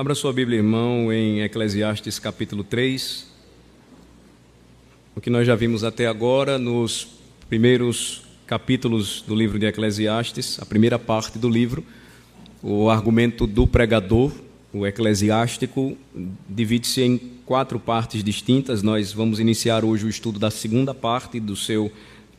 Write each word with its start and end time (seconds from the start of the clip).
Abra 0.00 0.14
sua 0.14 0.32
Bíblia, 0.32 0.56
irmão, 0.56 1.12
em 1.12 1.42
Eclesiastes 1.42 2.18
capítulo 2.18 2.64
3. 2.64 3.26
O 5.14 5.20
que 5.20 5.28
nós 5.28 5.46
já 5.46 5.54
vimos 5.54 5.84
até 5.84 6.06
agora 6.06 6.58
nos 6.58 7.06
primeiros 7.50 8.22
capítulos 8.46 9.20
do 9.20 9.34
livro 9.34 9.58
de 9.58 9.66
Eclesiastes, 9.66 10.58
a 10.58 10.64
primeira 10.64 10.98
parte 10.98 11.38
do 11.38 11.50
livro, 11.50 11.84
o 12.62 12.88
argumento 12.88 13.46
do 13.46 13.66
pregador, 13.66 14.32
o 14.72 14.86
eclesiástico, 14.86 15.94
divide-se 16.48 17.02
em 17.02 17.18
quatro 17.44 17.78
partes 17.78 18.24
distintas. 18.24 18.82
Nós 18.82 19.12
vamos 19.12 19.38
iniciar 19.38 19.84
hoje 19.84 20.06
o 20.06 20.08
estudo 20.08 20.38
da 20.38 20.50
segunda 20.50 20.94
parte 20.94 21.38
do 21.38 21.54
seu, 21.54 21.92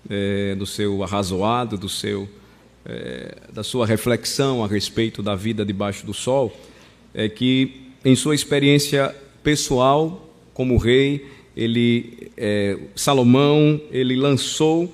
é, 0.09 0.55
do 0.55 0.65
seu 0.65 1.03
arrazoado, 1.03 1.77
do 1.77 1.87
seu, 1.87 2.27
é, 2.83 3.37
da 3.53 3.63
sua 3.63 3.85
reflexão 3.85 4.63
a 4.63 4.67
respeito 4.67 5.21
da 5.21 5.35
vida 5.35 5.63
debaixo 5.63 6.07
do 6.07 6.13
sol 6.15 6.51
é 7.13 7.27
que, 7.29 7.81
em 8.03 8.15
sua 8.15 8.35
experiência 8.35 9.15
pessoal 9.43 10.29
como 10.53 10.77
rei, 10.77 11.25
ele, 11.55 12.31
é, 12.37 12.77
Salomão, 12.95 13.79
ele 13.91 14.15
lançou, 14.15 14.93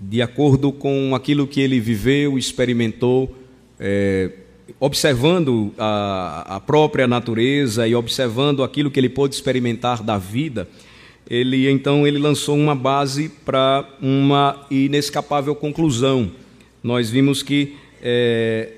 de 0.00 0.22
acordo 0.22 0.72
com 0.72 1.14
aquilo 1.14 1.46
que 1.46 1.60
ele 1.60 1.80
viveu, 1.80 2.38
experimentou, 2.38 3.34
é, 3.78 4.30
observando 4.78 5.72
a, 5.78 6.56
a, 6.56 6.60
própria 6.60 7.06
natureza 7.06 7.86
e 7.86 7.94
observando 7.94 8.62
aquilo 8.62 8.90
que 8.90 9.00
ele 9.00 9.08
pôde 9.08 9.34
experimentar 9.34 10.02
da 10.02 10.18
vida, 10.18 10.68
ele 11.28 11.68
então 11.68 12.06
ele 12.06 12.18
lançou 12.18 12.56
uma 12.56 12.74
base 12.74 13.28
para 13.44 13.88
uma 14.00 14.66
inescapável 14.70 15.54
conclusão. 15.54 16.30
Nós 16.82 17.10
vimos 17.10 17.42
que 17.42 17.74
é, 18.02 18.70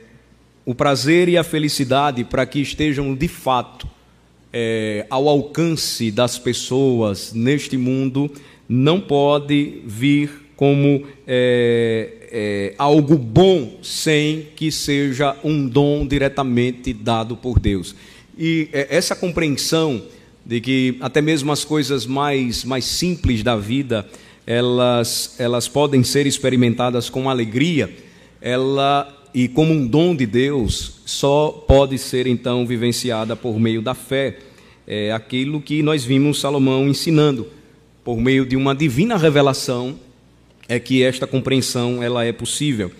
o 0.68 0.74
prazer 0.74 1.30
e 1.30 1.38
a 1.38 1.42
felicidade 1.42 2.24
para 2.24 2.44
que 2.44 2.60
estejam 2.60 3.14
de 3.14 3.26
fato 3.26 3.88
é, 4.52 5.06
ao 5.08 5.26
alcance 5.26 6.10
das 6.10 6.38
pessoas 6.38 7.32
neste 7.32 7.78
mundo 7.78 8.30
não 8.68 9.00
pode 9.00 9.80
vir 9.86 10.30
como 10.56 11.06
é, 11.26 12.10
é, 12.30 12.74
algo 12.76 13.16
bom 13.16 13.78
sem 13.82 14.48
que 14.54 14.70
seja 14.70 15.34
um 15.42 15.66
dom 15.66 16.06
diretamente 16.06 16.92
dado 16.92 17.34
por 17.34 17.58
Deus. 17.58 17.94
E 18.36 18.68
é, 18.70 18.94
essa 18.94 19.16
compreensão 19.16 20.02
de 20.44 20.60
que 20.60 20.98
até 21.00 21.22
mesmo 21.22 21.50
as 21.50 21.64
coisas 21.64 22.04
mais, 22.04 22.62
mais 22.62 22.84
simples 22.84 23.42
da 23.42 23.56
vida 23.56 24.06
elas, 24.46 25.34
elas 25.38 25.66
podem 25.66 26.04
ser 26.04 26.26
experimentadas 26.26 27.08
com 27.08 27.30
alegria, 27.30 27.90
ela 28.38 29.17
e 29.34 29.48
como 29.48 29.72
um 29.72 29.86
dom 29.86 30.14
de 30.14 30.26
Deus, 30.26 31.00
só 31.04 31.50
pode 31.66 31.98
ser 31.98 32.26
então 32.26 32.66
vivenciada 32.66 33.36
por 33.36 33.58
meio 33.58 33.82
da 33.82 33.94
fé. 33.94 34.38
É 34.86 35.12
aquilo 35.12 35.60
que 35.60 35.82
nós 35.82 36.04
vimos 36.04 36.40
Salomão 36.40 36.88
ensinando, 36.88 37.46
por 38.04 38.18
meio 38.18 38.46
de 38.46 38.56
uma 38.56 38.74
divina 38.74 39.16
revelação, 39.16 39.98
é 40.68 40.78
que 40.78 41.02
esta 41.02 41.26
compreensão 41.26 42.02
ela 42.02 42.24
é 42.24 42.32
possível. 42.32 42.90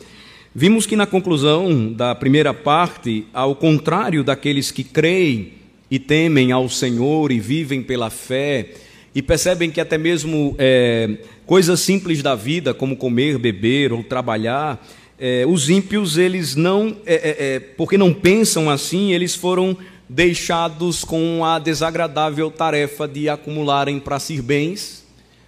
Vimos 0.54 0.86
que 0.86 0.96
na 0.96 1.06
conclusão 1.06 1.92
da 1.92 2.14
primeira 2.14 2.52
parte, 2.52 3.26
ao 3.32 3.54
contrário 3.54 4.24
daqueles 4.24 4.70
que 4.70 4.82
creem 4.82 5.52
e 5.90 5.98
temem 5.98 6.52
ao 6.52 6.68
Senhor 6.68 7.30
e 7.30 7.38
vivem 7.38 7.82
pela 7.82 8.10
fé, 8.10 8.70
e 9.14 9.22
percebem 9.22 9.70
que 9.70 9.80
até 9.80 9.96
mesmo 9.96 10.54
é, 10.58 11.18
coisas 11.46 11.80
simples 11.80 12.22
da 12.22 12.34
vida, 12.34 12.74
como 12.74 12.96
comer, 12.96 13.38
beber 13.38 13.92
ou 13.92 14.02
trabalhar, 14.02 14.84
é, 15.18 15.44
os 15.46 15.68
ímpios, 15.68 16.16
eles 16.16 16.54
não, 16.54 16.96
é, 17.04 17.14
é, 17.14 17.54
é, 17.54 17.60
porque 17.60 17.98
não 17.98 18.14
pensam 18.14 18.70
assim, 18.70 19.12
eles 19.12 19.34
foram 19.34 19.76
deixados 20.08 21.04
com 21.04 21.44
a 21.44 21.58
desagradável 21.58 22.50
tarefa 22.50 23.06
de 23.06 23.28
acumularem 23.28 23.98
para 23.98 24.20
si 24.20 24.40
bens, 24.40 25.04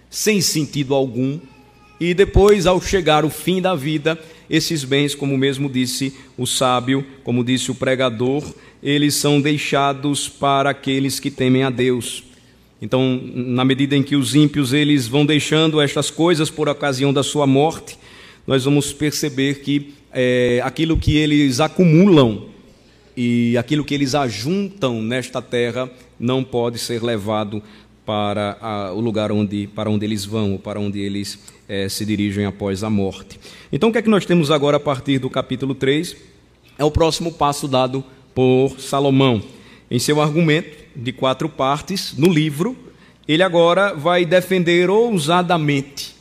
sem 0.09 0.41
sentido 0.41 0.93
algum, 0.93 1.39
e 1.99 2.13
depois, 2.13 2.65
ao 2.65 2.81
chegar 2.81 3.23
o 3.23 3.29
fim 3.29 3.61
da 3.61 3.75
vida, 3.75 4.19
esses 4.49 4.83
bens, 4.83 5.15
como 5.15 5.37
mesmo 5.37 5.69
disse 5.69 6.13
o 6.37 6.45
sábio, 6.45 7.05
como 7.23 7.43
disse 7.43 7.71
o 7.71 7.75
pregador, 7.75 8.43
eles 8.83 9.15
são 9.15 9.39
deixados 9.39 10.27
para 10.27 10.71
aqueles 10.71 11.19
que 11.19 11.31
temem 11.31 11.63
a 11.63 11.69
Deus. 11.69 12.23
Então, 12.81 13.21
na 13.33 13.63
medida 13.63 13.95
em 13.95 14.01
que 14.01 14.15
os 14.15 14.33
ímpios 14.33 14.73
eles 14.73 15.07
vão 15.07 15.25
deixando 15.25 15.79
estas 15.79 16.09
coisas 16.09 16.49
por 16.49 16.67
ocasião 16.67 17.13
da 17.13 17.21
sua 17.21 17.45
morte, 17.45 17.97
nós 18.45 18.65
vamos 18.65 18.91
perceber 18.91 19.61
que 19.61 19.93
é, 20.13 20.61
aquilo 20.63 20.97
que 20.97 21.17
eles 21.17 21.59
acumulam 21.59 22.49
e 23.15 23.57
aquilo 23.57 23.83
que 23.83 23.93
eles 23.93 24.15
ajuntam 24.15 25.01
nesta 25.01 25.41
terra 25.41 25.89
não 26.19 26.43
pode 26.43 26.79
ser 26.79 27.03
levado 27.03 27.61
para 28.05 28.57
a, 28.61 28.91
o 28.93 28.99
lugar 28.99 29.31
onde, 29.31 29.67
para 29.67 29.89
onde 29.89 30.05
eles 30.05 30.25
vão, 30.25 30.57
para 30.57 30.79
onde 30.79 30.99
eles 30.99 31.39
é, 31.67 31.87
se 31.87 32.05
dirigem 32.05 32.45
após 32.45 32.83
a 32.83 32.89
morte. 32.89 33.39
Então, 33.71 33.89
o 33.89 33.91
que 33.91 33.99
é 33.99 34.01
que 34.01 34.09
nós 34.09 34.25
temos 34.25 34.51
agora 34.51 34.77
a 34.77 34.79
partir 34.79 35.19
do 35.19 35.29
capítulo 35.29 35.75
3? 35.75 36.15
É 36.77 36.83
o 36.83 36.91
próximo 36.91 37.31
passo 37.31 37.67
dado 37.67 38.03
por 38.33 38.79
Salomão. 38.79 39.41
Em 39.89 39.99
seu 39.99 40.21
argumento 40.21 40.77
de 40.95 41.11
quatro 41.11 41.47
partes, 41.47 42.13
no 42.17 42.31
livro, 42.31 42.75
ele 43.27 43.43
agora 43.43 43.93
vai 43.93 44.25
defender 44.25 44.89
ousadamente 44.89 46.20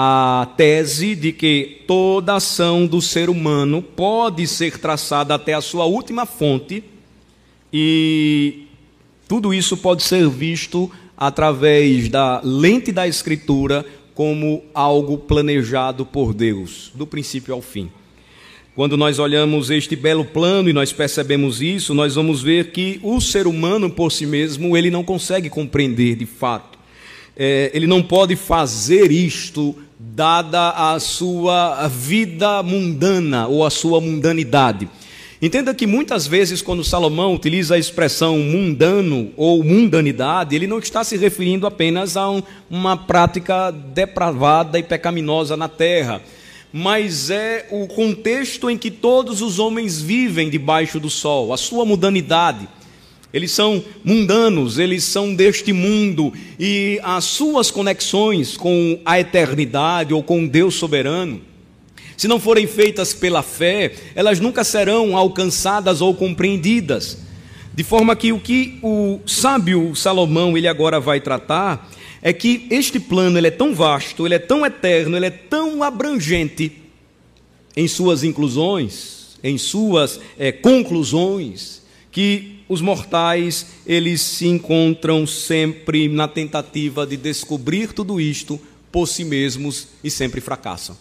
a 0.00 0.50
tese 0.56 1.16
de 1.16 1.32
que 1.32 1.82
toda 1.84 2.36
ação 2.36 2.86
do 2.86 3.02
ser 3.02 3.28
humano 3.28 3.82
pode 3.82 4.46
ser 4.46 4.78
traçada 4.78 5.34
até 5.34 5.54
a 5.54 5.60
sua 5.60 5.86
última 5.86 6.24
fonte 6.24 6.84
e 7.72 8.66
tudo 9.26 9.52
isso 9.52 9.76
pode 9.76 10.04
ser 10.04 10.28
visto 10.28 10.88
através 11.16 12.08
da 12.08 12.40
lente 12.44 12.92
da 12.92 13.08
Escritura 13.08 13.84
como 14.14 14.62
algo 14.72 15.18
planejado 15.18 16.06
por 16.06 16.32
Deus, 16.32 16.92
do 16.94 17.04
princípio 17.04 17.52
ao 17.52 17.60
fim. 17.60 17.90
Quando 18.76 18.96
nós 18.96 19.18
olhamos 19.18 19.68
este 19.68 19.96
belo 19.96 20.24
plano 20.24 20.68
e 20.70 20.72
nós 20.72 20.92
percebemos 20.92 21.60
isso, 21.60 21.92
nós 21.92 22.14
vamos 22.14 22.40
ver 22.40 22.70
que 22.70 23.00
o 23.02 23.20
ser 23.20 23.48
humano 23.48 23.90
por 23.90 24.12
si 24.12 24.26
mesmo 24.26 24.76
ele 24.76 24.92
não 24.92 25.02
consegue 25.02 25.50
compreender 25.50 26.14
de 26.14 26.24
fato. 26.24 26.78
É, 27.36 27.72
ele 27.74 27.88
não 27.88 28.00
pode 28.00 28.36
fazer 28.36 29.10
isto 29.10 29.76
dada 29.98 30.70
a 30.70 31.00
sua 31.00 31.88
vida 31.88 32.62
mundana 32.62 33.48
ou 33.48 33.64
a 33.64 33.70
sua 33.70 34.00
mundanidade. 34.00 34.88
Entenda 35.40 35.72
que 35.72 35.86
muitas 35.86 36.26
vezes, 36.26 36.60
quando 36.60 36.82
Salomão 36.82 37.34
utiliza 37.34 37.74
a 37.74 37.78
expressão 37.78 38.38
mundano 38.38 39.30
ou 39.36 39.62
mundanidade, 39.62 40.54
ele 40.54 40.66
não 40.66 40.78
está 40.80 41.04
se 41.04 41.16
referindo 41.16 41.66
apenas 41.66 42.16
a 42.16 42.28
um, 42.28 42.42
uma 42.68 42.96
prática 42.96 43.70
depravada 43.70 44.78
e 44.78 44.82
pecaminosa 44.82 45.56
na 45.56 45.68
terra, 45.68 46.20
mas 46.72 47.30
é 47.30 47.66
o 47.70 47.86
contexto 47.86 48.68
em 48.68 48.76
que 48.76 48.90
todos 48.90 49.40
os 49.40 49.60
homens 49.60 50.00
vivem 50.00 50.50
debaixo 50.50 50.98
do 50.98 51.08
sol, 51.08 51.52
a 51.52 51.56
sua 51.56 51.84
mundanidade. 51.84 52.68
Eles 53.32 53.50
são 53.50 53.84
mundanos, 54.02 54.78
eles 54.78 55.04
são 55.04 55.34
deste 55.34 55.72
mundo 55.72 56.32
e 56.58 56.98
as 57.02 57.24
suas 57.24 57.70
conexões 57.70 58.56
com 58.56 58.98
a 59.04 59.20
eternidade 59.20 60.14
ou 60.14 60.22
com 60.22 60.46
Deus 60.46 60.74
soberano, 60.74 61.42
se 62.18 62.26
não 62.26 62.40
forem 62.40 62.66
feitas 62.66 63.14
pela 63.14 63.44
fé, 63.44 63.92
elas 64.12 64.40
nunca 64.40 64.64
serão 64.64 65.16
alcançadas 65.16 66.00
ou 66.00 66.12
compreendidas. 66.12 67.18
De 67.72 67.84
forma 67.84 68.16
que 68.16 68.32
o 68.32 68.40
que 68.40 68.76
o 68.82 69.20
sábio 69.24 69.94
Salomão 69.94 70.58
ele 70.58 70.66
agora 70.66 70.98
vai 70.98 71.20
tratar 71.20 71.88
é 72.20 72.32
que 72.32 72.66
este 72.70 72.98
plano 72.98 73.38
ele 73.38 73.46
é 73.46 73.52
tão 73.52 73.72
vasto, 73.72 74.26
ele 74.26 74.34
é 74.34 74.38
tão 74.40 74.66
eterno, 74.66 75.16
ele 75.16 75.26
é 75.26 75.30
tão 75.30 75.80
abrangente 75.80 76.72
em 77.76 77.86
suas 77.86 78.24
inclusões, 78.24 79.38
em 79.40 79.56
suas 79.56 80.18
é, 80.36 80.50
conclusões, 80.50 81.82
que 82.10 82.60
os 82.68 82.80
mortais, 82.80 83.66
eles 83.86 84.20
se 84.20 84.46
encontram 84.46 85.26
sempre 85.26 86.08
na 86.08 86.28
tentativa 86.28 87.06
de 87.06 87.16
descobrir 87.16 87.92
tudo 87.92 88.20
isto 88.20 88.60
por 88.92 89.06
si 89.06 89.24
mesmos 89.24 89.88
e 90.02 90.10
sempre 90.10 90.40
fracassam. 90.40 90.96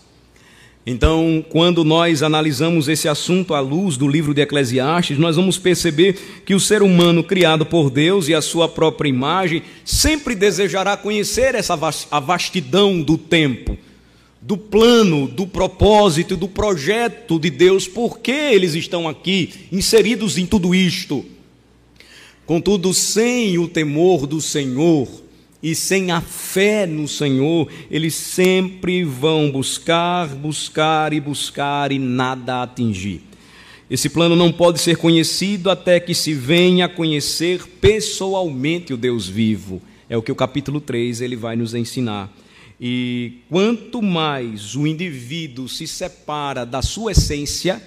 Então, 0.90 1.44
quando 1.50 1.84
nós 1.84 2.24
analisamos 2.24 2.88
esse 2.88 3.10
assunto 3.10 3.54
à 3.54 3.60
luz 3.60 3.98
do 3.98 4.08
livro 4.08 4.34
de 4.34 4.40
Eclesiastes, 4.40 5.18
nós 5.18 5.36
vamos 5.36 5.58
perceber 5.58 6.42
que 6.46 6.56
o 6.56 6.62
ser 6.62 6.82
humano 6.82 7.22
criado 7.22 7.66
por 7.66 7.90
Deus 7.90 8.30
e 8.30 8.34
a 8.34 8.42
sua 8.42 8.70
própria 8.70 9.10
imagem 9.10 9.64
sempre 9.84 10.34
desejará 10.34 10.96
conhecer 10.96 11.56
essa 11.56 11.78
a 12.10 12.20
vastidão 12.22 13.02
do 13.02 13.18
tempo, 13.18 13.78
do 14.48 14.58
plano, 14.58 15.28
do 15.28 15.46
propósito, 15.46 16.38
do 16.38 16.48
projeto 16.48 17.38
de 17.38 17.50
Deus, 17.50 17.86
por 17.86 18.20
que 18.20 18.32
eles 18.32 18.76
estão 18.76 19.06
aqui 19.06 19.50
inseridos 19.74 20.38
em 20.38 20.46
tudo 20.46 20.74
isto. 20.74 21.26
Contudo, 22.46 22.94
sem 22.94 23.58
o 23.58 23.68
temor 23.68 24.26
do 24.26 24.40
Senhor 24.40 25.06
e 25.62 25.76
sem 25.76 26.12
a 26.12 26.22
fé 26.22 26.86
no 26.86 27.10
Senhor, 27.10 27.68
eles 27.92 28.16
sempre 28.16 29.04
vão 29.04 29.52
buscar, 29.52 30.30
buscar 30.30 31.12
e 31.12 31.20
buscar 31.20 31.92
e 31.92 32.00
nada 32.00 32.64
atingir. 32.64 33.24
Esse 33.90 34.08
plano 34.08 34.34
não 34.34 34.50
pode 34.50 34.80
ser 34.80 34.96
conhecido 34.96 35.70
até 35.70 36.00
que 36.00 36.16
se 36.16 36.34
venha 36.34 36.86
a 36.86 36.90
conhecer 36.90 37.68
pessoalmente 37.82 38.94
o 38.94 38.98
Deus 38.98 39.28
vivo. 39.28 39.82
É 40.10 40.16
o 40.16 40.22
que 40.22 40.32
o 40.32 40.36
capítulo 40.36 40.80
3 40.80 41.20
ele 41.20 41.36
vai 41.36 41.58
nos 41.58 41.74
ensinar. 41.74 42.34
E 42.80 43.40
quanto 43.50 44.02
mais 44.02 44.76
o 44.76 44.86
indivíduo 44.86 45.68
se 45.68 45.88
separa 45.88 46.66
da 46.66 46.82
sua 46.82 47.12
essência, 47.12 47.82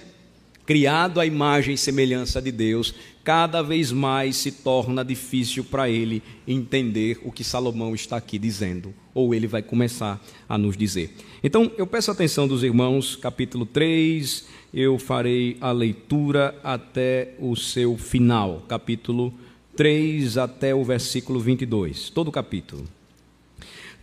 criado 0.65 1.19
à 1.19 1.25
imagem 1.25 1.75
e 1.75 1.77
semelhança 1.77 2.41
de 2.41 2.51
Deus, 2.51 2.93
cada 3.23 3.61
vez 3.61 3.91
mais 3.91 4.35
se 4.37 4.51
torna 4.51 5.03
difícil 5.03 5.63
para 5.63 5.89
ele 5.89 6.21
entender 6.47 7.19
o 7.23 7.31
que 7.31 7.43
Salomão 7.43 7.93
está 7.95 8.17
aqui 8.17 8.37
dizendo, 8.37 8.93
ou 9.13 9.33
ele 9.33 9.47
vai 9.47 9.61
começar 9.61 10.21
a 10.47 10.57
nos 10.57 10.75
dizer. 10.75 11.15
Então, 11.43 11.71
eu 11.77 11.87
peço 11.87 12.11
atenção 12.11 12.47
dos 12.47 12.63
irmãos, 12.63 13.15
capítulo 13.15 13.65
3, 13.65 14.47
eu 14.73 14.97
farei 14.97 15.57
a 15.61 15.71
leitura 15.71 16.55
até 16.63 17.33
o 17.39 17.55
seu 17.55 17.97
final, 17.97 18.63
capítulo 18.67 19.33
3 19.75 20.37
até 20.37 20.75
o 20.75 20.83
versículo 20.83 21.39
22, 21.39 22.09
todo 22.09 22.27
o 22.27 22.31
capítulo. 22.31 22.85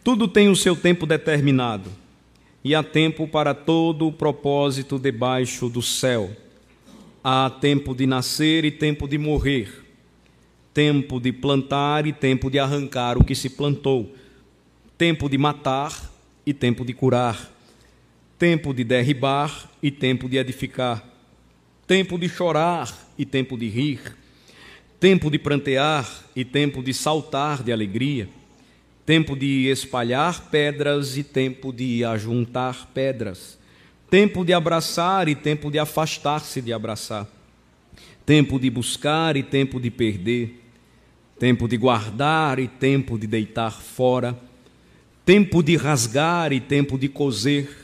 Tudo 0.03 0.27
tem 0.29 0.49
o 0.49 0.57
seu 0.57 0.75
tempo 0.75 1.07
determinado, 1.07 1.91
e 2.65 2.75
há 2.75 2.83
tempo 2.83 3.29
para 3.29 3.55
todo 3.55 4.07
o 4.07 4.13
propósito 4.13 4.99
debaixo 4.99 5.69
do 5.69 5.83
céu 5.83 6.31
Há 7.23 7.51
tempo 7.51 7.95
de 7.95 8.07
nascer 8.07 8.65
e 8.65 8.71
tempo 8.71 9.09
de 9.09 9.19
morrer, 9.19 9.85
tempo 10.73 11.21
de 11.21 11.33
plantar 11.33 12.07
e 12.07 12.13
tempo 12.13 12.49
de 12.49 12.61
arrancar 12.61 13.19
o 13.19 13.25
que 13.25 13.35
se 13.35 13.51
plantou, 13.51 14.15
tempo 14.97 15.29
de 15.29 15.37
matar 15.37 16.11
e 16.47 16.55
tempo 16.55 16.85
de 16.85 16.95
curar, 16.95 17.53
tempo 18.39 18.73
de 18.73 18.85
derribar 18.85 19.69
e 19.83 19.91
tempo 19.91 20.29
de 20.29 20.39
edificar, 20.39 21.05
tempo 21.89 22.17
de 22.17 22.29
chorar 22.29 22.97
e 23.19 23.27
tempo 23.27 23.59
de 23.59 23.69
rir, 23.69 24.17
tempo 25.01 25.29
de 25.29 25.41
prantear 25.41 26.09
e 26.37 26.45
tempo 26.45 26.83
de 26.83 26.95
saltar 26.95 27.65
de 27.65 27.73
alegria, 27.73 28.29
tempo 29.09 29.35
de 29.35 29.69
espalhar 29.69 30.51
pedras 30.51 31.17
e 31.17 31.23
tempo 31.23 31.73
de 31.73 32.05
ajuntar 32.05 32.91
pedras. 32.93 33.59
Tempo 34.11 34.45
de 34.45 34.53
abraçar 34.53 35.31
e 35.31 35.35
tempo 35.35 35.71
de 35.71 35.79
afastar-se 35.79 36.61
de 36.61 36.75
abraçar, 36.75 37.27
tempo 38.27 38.61
de 38.61 38.69
buscar 38.69 39.35
e 39.35 39.43
tempo 39.43 39.81
de 39.81 39.91
perder, 39.91 40.63
tempo 41.39 41.67
de 41.67 41.79
guardar 41.79 42.59
e 42.59 42.69
tempo 42.69 43.19
de 43.19 43.27
deitar 43.27 43.81
fora, 43.81 44.39
tempo 45.25 45.63
de 45.63 45.75
rasgar 45.75 46.53
e 46.53 46.61
tempo 46.61 46.99
de 46.99 47.09
coser, 47.09 47.75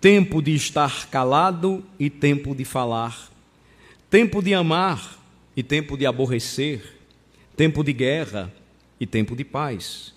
tempo 0.00 0.42
de 0.42 0.56
estar 0.56 1.06
calado 1.08 1.84
e 2.00 2.10
tempo 2.10 2.52
de 2.52 2.64
falar, 2.64 3.30
tempo 4.10 4.42
de 4.42 4.54
amar 4.54 5.22
e 5.56 5.62
tempo 5.62 5.96
de 5.96 6.04
aborrecer, 6.04 6.82
tempo 7.56 7.84
de 7.84 7.92
guerra 7.92 8.52
e 8.98 9.06
tempo 9.06 9.36
de 9.36 9.44
paz. 9.44 10.12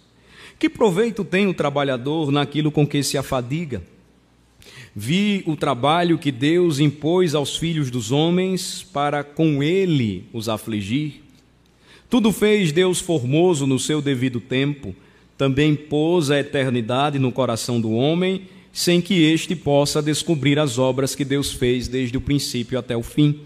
Que 0.58 0.70
proveito 0.70 1.24
tem 1.24 1.48
o 1.48 1.54
trabalhador 1.54 2.32
naquilo 2.32 2.72
com 2.72 2.88
que 2.88 3.04
se 3.04 3.18
afadiga? 3.18 3.84
Vi 4.96 5.44
o 5.46 5.58
trabalho 5.58 6.18
que 6.18 6.32
Deus 6.32 6.80
impôs 6.80 7.36
aos 7.36 7.58
filhos 7.58 7.92
dos 7.92 8.12
homens 8.12 8.82
para 8.82 9.24
com 9.24 9.62
ele 9.62 10.24
os 10.32 10.48
afligir. 10.48 11.22
Tudo 12.10 12.32
fez 12.32 12.72
Deus 12.72 13.02
formoso 13.02 13.68
no 13.68 13.78
seu 13.78 14.02
devido 14.02 14.40
tempo, 14.40 14.96
também 15.38 15.76
pôs 15.76 16.32
a 16.32 16.40
eternidade 16.40 17.20
no 17.20 17.32
coração 17.32 17.82
do 17.82 17.92
homem, 17.92 18.44
sem 18.72 19.02
que 19.02 19.22
este 19.24 19.56
possa 19.56 20.02
descobrir 20.02 20.58
as 20.58 20.78
obras 20.78 21.14
que 21.14 21.26
Deus 21.26 21.52
fez 21.52 21.90
desde 21.90 22.18
o 22.18 22.22
princípio 22.22 22.80
até 22.80 22.96
o 22.96 23.04
fim. 23.04 23.42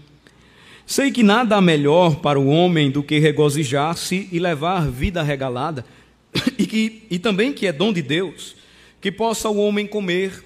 Sei 0.86 1.10
que 1.10 1.22
nada 1.22 1.56
há 1.56 1.60
melhor 1.60 2.16
para 2.16 2.38
o 2.38 2.48
homem 2.48 2.90
do 2.90 3.02
que 3.02 3.18
regozijar-se 3.18 4.28
e 4.30 4.38
levar 4.38 4.88
vida 4.88 5.22
regalada, 5.22 5.84
e, 6.58 6.66
que, 6.66 7.02
e 7.10 7.18
também 7.18 7.52
que 7.52 7.66
é 7.66 7.72
dom 7.72 7.92
de 7.92 8.02
Deus, 8.02 8.56
que 9.00 9.10
possa 9.10 9.48
o 9.48 9.58
homem 9.58 9.86
comer 9.86 10.44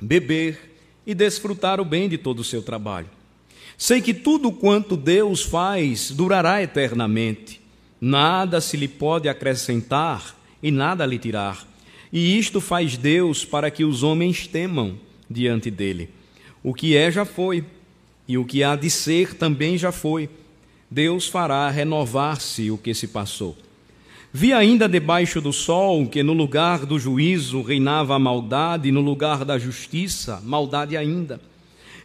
beber 0.00 0.76
e 1.06 1.14
desfrutar 1.14 1.80
o 1.80 1.84
bem 1.84 2.08
de 2.08 2.18
todo 2.18 2.40
o 2.40 2.44
seu 2.44 2.62
trabalho. 2.62 3.08
Sei 3.76 4.00
que 4.00 4.12
tudo 4.12 4.50
quanto 4.50 4.96
Deus 4.96 5.42
faz 5.42 6.10
durará 6.10 6.62
eternamente, 6.62 7.60
nada 8.00 8.60
se 8.60 8.76
lhe 8.76 8.88
pode 8.88 9.28
acrescentar 9.28 10.36
e 10.62 10.70
nada 10.70 11.06
lhe 11.06 11.18
tirar. 11.18 11.66
E 12.12 12.38
isto 12.38 12.60
faz 12.60 12.96
Deus 12.96 13.44
para 13.44 13.70
que 13.70 13.84
os 13.84 14.02
homens 14.02 14.46
temam 14.46 14.98
diante 15.28 15.70
dele. 15.70 16.10
O 16.62 16.74
que 16.74 16.96
é 16.96 17.10
já 17.10 17.24
foi, 17.24 17.64
e 18.26 18.36
o 18.36 18.44
que 18.44 18.62
há 18.62 18.74
de 18.76 18.90
ser 18.90 19.34
também 19.34 19.78
já 19.78 19.92
foi. 19.92 20.28
Deus 20.90 21.28
fará 21.28 21.68
renovar-se 21.70 22.70
o 22.70 22.78
que 22.78 22.94
se 22.94 23.08
passou. 23.08 23.56
Vi 24.32 24.52
ainda 24.52 24.86
debaixo 24.86 25.40
do 25.40 25.52
sol 25.52 26.06
que 26.06 26.22
no 26.22 26.34
lugar 26.34 26.84
do 26.84 26.98
juízo 26.98 27.62
reinava 27.62 28.14
a 28.14 28.18
maldade, 28.18 28.88
e 28.88 28.92
no 28.92 29.00
lugar 29.00 29.44
da 29.44 29.58
justiça, 29.58 30.40
maldade 30.44 30.96
ainda. 30.96 31.40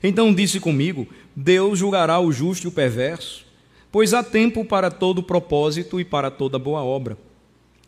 Então 0.02 0.34
disse 0.34 0.60
comigo: 0.60 1.08
Deus 1.36 1.80
julgará 1.80 2.20
o 2.20 2.32
justo 2.32 2.66
e 2.66 2.68
o 2.70 2.72
perverso, 2.72 3.46
pois 3.92 4.14
há 4.14 4.24
tempo 4.24 4.64
para 4.64 4.90
todo 4.90 5.22
propósito 5.22 6.00
e 6.00 6.06
para 6.06 6.32
toda 6.32 6.58
boa 6.58 6.82
obra. 6.82 7.18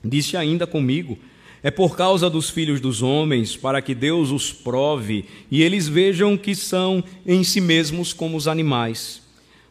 Disse 0.03 0.35
ainda 0.35 0.67
comigo: 0.67 1.17
É 1.63 1.71
por 1.71 1.95
causa 1.95 2.29
dos 2.29 2.49
filhos 2.49 2.81
dos 2.81 3.01
homens, 3.01 3.55
para 3.55 3.81
que 3.81 3.95
Deus 3.95 4.31
os 4.31 4.51
prove 4.51 5.25
e 5.49 5.63
eles 5.63 5.87
vejam 5.87 6.37
que 6.37 6.53
são 6.55 7.01
em 7.25 7.41
si 7.41 7.61
mesmos 7.61 8.11
como 8.11 8.35
os 8.35 8.49
animais. 8.49 9.21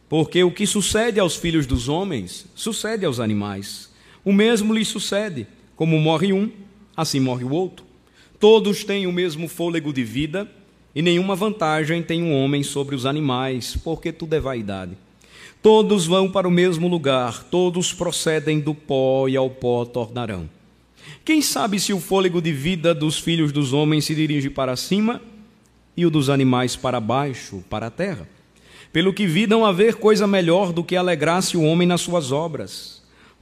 Porque 0.09 0.43
o 0.43 0.51
que 0.51 0.65
sucede 0.65 1.19
aos 1.19 1.35
filhos 1.35 1.67
dos 1.67 1.87
homens, 1.87 2.47
sucede 2.55 3.05
aos 3.05 3.19
animais. 3.19 3.93
O 4.25 4.33
mesmo 4.33 4.73
lhe 4.73 4.83
sucede: 4.83 5.45
como 5.75 5.99
morre 5.99 6.33
um, 6.33 6.49
assim 6.97 7.19
morre 7.19 7.43
o 7.43 7.51
outro. 7.51 7.85
Todos 8.39 8.83
têm 8.83 9.05
o 9.05 9.11
mesmo 9.11 9.47
fôlego 9.47 9.93
de 9.93 10.03
vida, 10.03 10.49
e 10.95 11.01
nenhuma 11.01 11.35
vantagem 11.35 12.01
tem 12.01 12.23
um 12.23 12.33
homem 12.33 12.63
sobre 12.63 12.95
os 12.95 13.05
animais, 13.05 13.77
porque 13.83 14.11
tudo 14.11 14.33
é 14.33 14.39
vaidade. 14.39 14.97
Todos 15.61 16.05
vão 16.05 16.29
para 16.29 16.47
o 16.47 16.51
mesmo 16.51 16.87
lugar, 16.87 17.43
todos 17.43 17.93
procedem 17.93 18.59
do 18.59 18.73
pó 18.73 19.27
e 19.27 19.37
ao 19.37 19.49
pó 19.49 19.85
tornarão. 19.85 20.49
Quem 21.23 21.41
sabe 21.41 21.79
se 21.79 21.93
o 21.93 21.99
fôlego 21.99 22.41
de 22.41 22.51
vida 22.51 22.93
dos 22.93 23.19
filhos 23.19 23.51
dos 23.51 23.73
homens 23.73 24.05
se 24.05 24.15
dirige 24.15 24.49
para 24.49 24.75
cima 24.75 25.21
e 25.95 26.05
o 26.05 26.09
dos 26.09 26.29
animais 26.29 26.75
para 26.75 26.99
baixo, 26.99 27.63
para 27.69 27.87
a 27.87 27.91
terra? 27.91 28.27
Pelo 28.91 29.13
que 29.13 29.27
vi, 29.27 29.47
não 29.47 29.65
haver 29.65 29.95
coisa 29.95 30.25
melhor 30.25 30.71
do 30.71 30.83
que 30.83 30.95
alegrar-se 30.95 31.57
o 31.57 31.63
homem 31.63 31.87
nas 31.87 32.01
suas 32.01 32.31
obras 32.31 32.94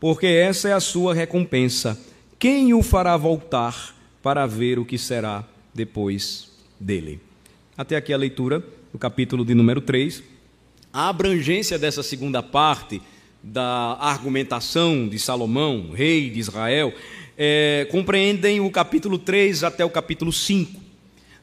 porque 0.04 0.26
essa 0.28 0.68
é 0.68 0.74
a 0.74 0.82
sua 0.82 1.14
recompensa. 1.14 1.98
Quem 2.38 2.74
o 2.74 2.84
fará 2.84 3.16
voltar 3.16 3.96
para 4.22 4.46
ver 4.46 4.78
o 4.78 4.84
que 4.84 4.98
será 4.98 5.46
depois 5.74 6.52
dele? 6.78 7.22
Até 7.78 7.96
aqui 7.96 8.12
a 8.12 8.18
leitura 8.18 8.62
do 8.92 9.00
capítulo 9.00 9.46
de 9.46 9.56
número 9.56 9.80
3. 9.80 10.22
A 10.92 11.08
abrangência 11.08 11.80
dessa 11.80 12.04
segunda 12.04 12.44
parte 12.44 13.02
da 13.42 13.98
argumentação 13.98 15.08
de 15.08 15.18
Salomão, 15.18 15.92
rei 15.94 16.30
de 16.30 16.38
Israel, 16.38 16.94
é, 17.38 17.88
compreendem 17.90 18.60
o 18.60 18.70
capítulo 18.70 19.18
3 19.18 19.64
até 19.64 19.86
o 19.86 19.90
capítulo 19.90 20.34
5. 20.34 20.82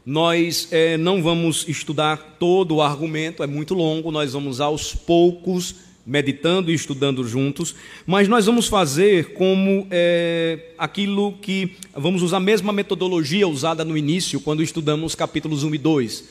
Nós 0.05 0.69
é, 0.71 0.99
não 0.99 1.23
vamos 1.23 1.67
estudar 1.67 2.37
todo 2.39 2.75
o 2.75 2.83
argumento, 2.83 3.43
é 3.43 3.47
muito 3.47 3.73
longo, 3.73 4.11
nós 4.11 4.35
vamos 4.35 4.61
aos 4.61 4.95
poucos 4.95 5.77
meditando 6.07 6.71
e 6.71 6.75
estudando 6.75 7.27
juntos, 7.27 7.75
mas 8.07 8.27
nós 8.27 8.47
vamos 8.47 8.67
fazer 8.67 9.33
como 9.35 9.87
é, 9.91 10.73
aquilo 10.79 11.33
que 11.41 11.77
vamos 11.95 12.23
usar 12.23 12.39
a 12.39 12.41
mesma 12.41 12.73
metodologia 12.73 13.47
usada 13.47 13.85
no 13.85 13.97
início, 13.97 14.41
quando 14.41 14.63
estudamos 14.63 15.15
capítulos 15.15 15.63
1 15.63 15.75
e 15.75 15.79
2. 15.79 16.25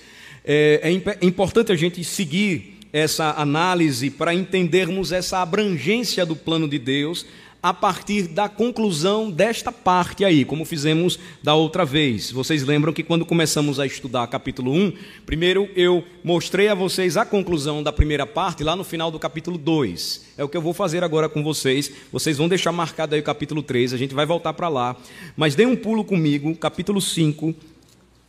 É, 0.43 0.81
é, 0.83 1.17
é 1.21 1.25
importante 1.25 1.71
a 1.71 1.75
gente 1.75 2.03
seguir 2.03 2.77
essa 2.91 3.35
análise 3.37 4.09
para 4.09 4.33
entendermos 4.33 5.11
essa 5.11 5.41
abrangência 5.41 6.25
do 6.25 6.35
plano 6.35 6.67
de 6.67 6.79
Deus 6.79 7.25
a 7.61 7.73
partir 7.73 8.27
da 8.27 8.47
conclusão 8.47 9.29
desta 9.29 9.71
parte 9.71 10.23
aí, 10.23 10.45
como 10.45 10.63
fizemos 10.63 11.19
da 11.43 11.53
outra 11.53 11.83
vez. 11.83 12.31
Vocês 12.31 12.63
lembram 12.63 12.93
que 12.93 13.03
quando 13.03 13.25
começamos 13.25 13.79
a 13.79 13.85
estudar 13.85 14.25
capítulo 14.27 14.71
1, 14.73 14.93
primeiro 15.25 15.69
eu 15.75 16.03
mostrei 16.23 16.69
a 16.69 16.75
vocês 16.75 17.17
a 17.17 17.25
conclusão 17.25 17.83
da 17.83 17.91
primeira 17.91 18.25
parte 18.25 18.63
lá 18.63 18.75
no 18.75 18.83
final 18.83 19.11
do 19.11 19.19
capítulo 19.19 19.57
2. 19.57 20.29
É 20.37 20.43
o 20.43 20.47
que 20.47 20.55
eu 20.55 20.61
vou 20.61 20.73
fazer 20.73 21.03
agora 21.03 21.27
com 21.27 21.43
vocês. 21.43 21.91
Vocês 22.11 22.37
vão 22.37 22.47
deixar 22.47 22.71
marcado 22.71 23.13
aí 23.13 23.21
o 23.21 23.23
capítulo 23.23 23.61
3, 23.61 23.93
a 23.93 23.97
gente 23.97 24.13
vai 24.13 24.25
voltar 24.25 24.53
para 24.53 24.69
lá. 24.69 24.95
Mas 25.35 25.53
dê 25.53 25.65
um 25.65 25.75
pulo 25.75 26.05
comigo, 26.05 26.55
capítulo 26.55 27.01
5, 27.01 27.53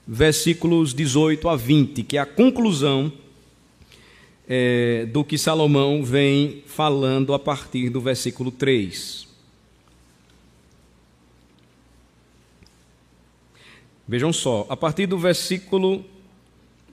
versículos 0.06 0.92
18 0.92 1.48
a 1.48 1.54
20, 1.54 2.02
que 2.02 2.16
é 2.16 2.20
a 2.20 2.26
conclusão 2.26 3.12
é, 4.52 5.06
do 5.06 5.22
que 5.22 5.38
Salomão 5.38 6.02
vem 6.02 6.64
falando 6.66 7.32
a 7.32 7.38
partir 7.38 7.88
do 7.88 8.00
versículo 8.00 8.50
3. 8.50 9.28
Vejam 14.08 14.32
só, 14.32 14.66
a 14.68 14.76
partir 14.76 15.06
do 15.06 15.16
versículo 15.16 16.04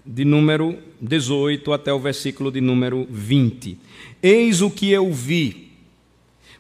de 0.06 0.24
número 0.24 0.78
18 1.02 1.74
até 1.74 1.92
o 1.92 2.00
versículo 2.00 2.52
de 2.52 2.62
número 2.62 3.08
20. 3.10 3.80
Eis 4.22 4.62
o 4.62 4.70
que 4.70 4.92
eu 4.92 5.12
vi. 5.12 5.72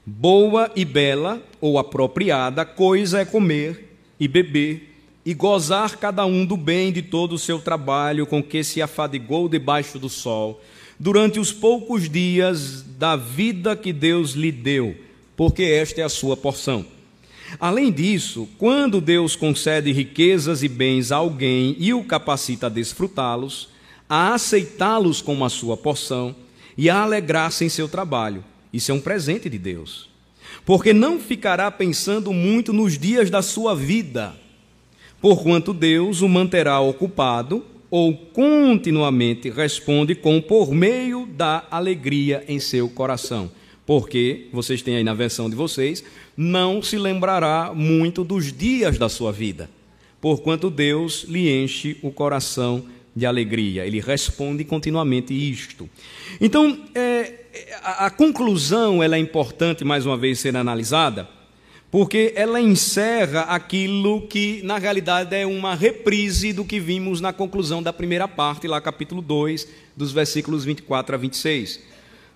Boa 0.03 0.71
e 0.75 0.83
bela, 0.83 1.43
ou 1.61 1.77
apropriada, 1.77 2.65
coisa 2.65 3.19
é 3.19 3.25
comer 3.25 3.97
e 4.19 4.27
beber, 4.27 4.95
e 5.23 5.33
gozar 5.35 5.97
cada 5.97 6.25
um 6.25 6.43
do 6.43 6.57
bem 6.57 6.91
de 6.91 7.03
todo 7.03 7.33
o 7.33 7.37
seu 7.37 7.59
trabalho 7.59 8.25
com 8.25 8.41
que 8.41 8.63
se 8.63 8.81
afadigou 8.81 9.47
debaixo 9.47 9.99
do 9.99 10.09
sol, 10.09 10.59
durante 10.99 11.39
os 11.39 11.51
poucos 11.51 12.09
dias 12.09 12.83
da 12.97 13.15
vida 13.15 13.75
que 13.75 13.93
Deus 13.93 14.31
lhe 14.31 14.51
deu, 14.51 14.95
porque 15.35 15.63
esta 15.63 16.01
é 16.01 16.03
a 16.03 16.09
sua 16.09 16.35
porção. 16.35 16.85
Além 17.59 17.91
disso, 17.91 18.47
quando 18.57 18.99
Deus 18.99 19.35
concede 19.35 19.91
riquezas 19.91 20.63
e 20.63 20.67
bens 20.67 21.11
a 21.11 21.17
alguém 21.17 21.75
e 21.79 21.93
o 21.93 22.03
capacita 22.03 22.65
a 22.65 22.69
desfrutá-los, 22.69 23.69
a 24.09 24.33
aceitá-los 24.33 25.21
como 25.21 25.45
a 25.45 25.49
sua 25.49 25.77
porção 25.77 26.35
e 26.77 26.89
a 26.89 27.01
alegrar-se 27.01 27.63
em 27.63 27.69
seu 27.69 27.87
trabalho, 27.87 28.43
isso 28.73 28.91
é 28.91 28.93
um 28.93 28.99
presente 28.99 29.49
de 29.49 29.57
Deus. 29.57 30.09
Porque 30.65 30.93
não 30.93 31.19
ficará 31.19 31.69
pensando 31.71 32.33
muito 32.33 32.73
nos 32.73 32.97
dias 32.97 33.29
da 33.29 33.41
sua 33.41 33.75
vida, 33.75 34.35
porquanto 35.21 35.73
Deus 35.73 36.21
o 36.21 36.27
manterá 36.27 36.79
ocupado 36.79 37.63
ou 37.89 38.15
continuamente 38.15 39.50
responde 39.50 40.15
com 40.15 40.41
por 40.41 40.72
meio 40.72 41.25
da 41.25 41.65
alegria 41.72 42.44
em 42.48 42.60
seu 42.60 42.89
coração. 42.89 43.50
Porque, 43.86 44.48
vocês 44.51 44.82
têm 44.82 44.98
aí 44.98 45.03
na 45.03 45.13
versão 45.13 45.50
de 45.50 45.56
vocês, 45.56 46.03
não 46.36 46.82
se 46.82 46.98
lembrará 46.98 47.72
muito 47.74 48.24
dos 48.24 48.51
dias 48.51 48.98
da 48.98 49.08
sua 49.08 49.32
vida, 49.32 49.70
porquanto 50.20 50.70
Deus 50.70 51.24
lhe 51.24 51.50
enche 51.50 51.98
o 52.01 52.12
coração 52.12 52.86
de 53.15 53.25
alegria. 53.25 53.86
Ele 53.86 54.01
responde 54.01 54.65
continuamente 54.65 55.34
isto. 55.34 55.89
Então, 56.39 56.86
é, 56.94 57.34
a, 57.82 58.08
a 58.08 58.10
conclusão 58.10 59.01
ela 59.01 59.15
é 59.15 59.20
importante 59.20 59.86
mais 59.86 60.06
uma 60.06 60.17
vez 60.17 60.39
ser 60.39 60.56
analisada, 60.56 61.37
porque 61.89 62.34
ela 62.36 62.60
encerra 62.60 63.41
aquilo 63.41 64.27
que 64.27 64.62
na 64.63 64.77
realidade 64.77 65.36
é 65.36 65.46
uma 65.46 65.74
reprise 65.74 66.51
do 66.51 66.65
que 66.65 66.79
vimos 66.79 67.22
na 67.22 67.32
conclusão 67.32 67.82
da 67.82 67.94
primeira 67.94 68.27
parte, 68.27 68.67
lá 68.67 68.82
capítulo 68.82 69.22
2, 69.22 69.67
dos 69.96 70.12
versículos 70.12 70.65
24 70.65 71.15
a 71.15 71.17
26. 71.17 71.79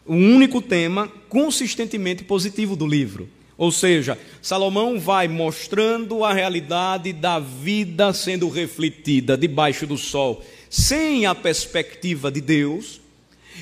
O 0.05 0.15
único 0.15 0.62
tema 0.62 1.12
consistentemente 1.27 2.24
positivo 2.24 2.75
do 2.75 2.88
livro. 2.88 3.29
Ou 3.58 3.72
seja, 3.72 4.17
Salomão 4.41 5.00
vai 5.00 5.27
mostrando 5.27 6.24
a 6.24 6.34
realidade 6.34 7.13
da 7.13 7.38
vida 7.38 8.12
sendo 8.13 8.50
refletida 8.50 9.38
debaixo 9.38 9.86
do 9.86 9.98
sol, 9.98 10.43
sem 10.70 11.25
a 11.25 11.36
perspectiva 11.36 12.31
de 12.31 12.41
Deus. 12.41 13.01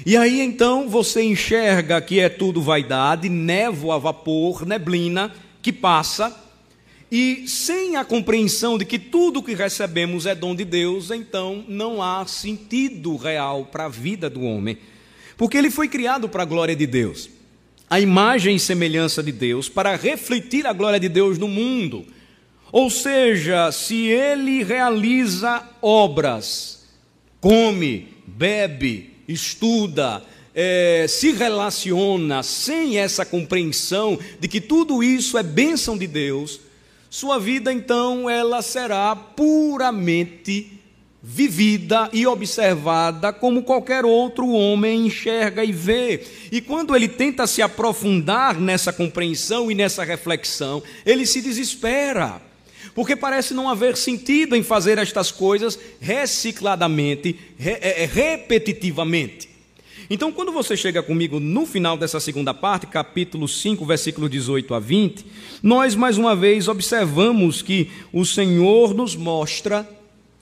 E 0.06 0.16
aí 0.16 0.40
então 0.40 0.88
você 0.88 1.24
enxerga 1.24 2.00
que 2.00 2.20
é 2.20 2.30
tudo 2.30 2.62
vaidade, 2.62 3.28
névoa, 3.28 4.00
vapor, 4.00 4.66
neblina 4.66 5.34
que 5.62 5.74
passa, 5.74 6.36
e 7.12 7.48
sem 7.48 7.96
a 7.96 8.06
compreensão 8.06 8.78
de 8.78 8.86
que 8.86 9.00
tudo 9.00 9.42
que 9.42 9.56
recebemos 9.56 10.26
é 10.26 10.36
dom 10.36 10.56
de 10.56 10.64
Deus, 10.64 11.10
então 11.12 11.66
não 11.68 12.02
há 12.04 12.26
sentido 12.26 13.16
real 13.16 13.66
para 13.66 13.86
a 13.86 13.90
vida 13.90 14.30
do 14.30 14.42
homem, 14.42 14.78
porque 15.36 15.58
ele 15.58 15.72
foi 15.72 15.88
criado 15.88 16.30
para 16.30 16.44
a 16.44 16.46
glória 16.46 16.76
de 16.76 16.86
Deus 16.86 17.30
a 17.90 18.00
imagem 18.00 18.56
e 18.56 18.60
semelhança 18.60 19.24
de 19.24 19.32
Deus, 19.32 19.68
para 19.68 19.96
refletir 19.96 20.68
a 20.68 20.74
glória 20.74 21.00
de 21.00 21.10
Deus 21.10 21.40
no 21.40 21.48
mundo. 21.48 22.06
Ou 22.72 22.90
seja, 22.90 23.72
se 23.72 24.06
ele 24.06 24.64
realiza 24.64 25.64
obras, 25.82 26.86
come, 27.42 28.10
bebe, 28.28 29.16
estuda, 29.28 30.24
é, 30.54 31.06
se 31.08 31.32
relaciona 31.32 32.44
sem 32.44 32.98
essa 32.98 33.26
compreensão 33.26 34.18
de 34.40 34.48
que 34.48 34.60
tudo 34.60 35.04
isso 35.04 35.38
é 35.38 35.44
bênção 35.44 35.98
de 35.98 36.08
Deus, 36.08 36.60
sua 37.10 37.40
vida 37.40 37.74
então 37.74 38.30
ela 38.30 38.62
será 38.62 39.16
puramente 39.16 40.80
vivida 41.22 42.10
e 42.14 42.26
observada 42.26 43.34
como 43.34 43.64
qualquer 43.64 44.06
outro 44.06 44.48
homem 44.50 45.08
enxerga 45.08 45.64
e 45.64 45.72
vê. 45.72 46.24
E 46.52 46.62
quando 46.62 46.96
ele 46.96 47.08
tenta 47.08 47.46
se 47.46 47.62
aprofundar 47.62 48.60
nessa 48.60 48.94
compreensão 48.94 49.70
e 49.70 49.76
nessa 49.76 50.04
reflexão, 50.04 50.82
ele 51.06 51.26
se 51.26 51.42
desespera. 51.42 52.42
Porque 52.96 53.16
parece 53.16 53.54
não 53.54 53.70
haver 53.70 53.98
sentido 53.98 54.56
em 54.56 54.64
fazer 54.64 54.98
estas 54.98 55.32
coisas 55.32 55.78
recicladamente, 56.00 57.38
re, 57.58 57.78
é, 57.82 58.06
repetitivamente. 58.06 59.49
Então, 60.10 60.32
quando 60.32 60.52
você 60.52 60.76
chega 60.76 61.04
comigo 61.04 61.40
no 61.40 61.68
final 61.68 61.96
dessa 61.96 62.20
segunda 62.20 62.52
parte, 62.52 62.88
capítulo 62.88 63.48
5, 63.48 63.86
versículo 63.86 64.28
18 64.28 64.74
a 64.74 64.80
20, 64.80 65.24
nós 65.62 65.94
mais 65.94 66.18
uma 66.18 66.36
vez 66.36 66.68
observamos 66.68 67.62
que 67.62 67.92
o 68.12 68.26
Senhor 68.26 68.96
nos 68.96 69.16
mostra 69.16 69.88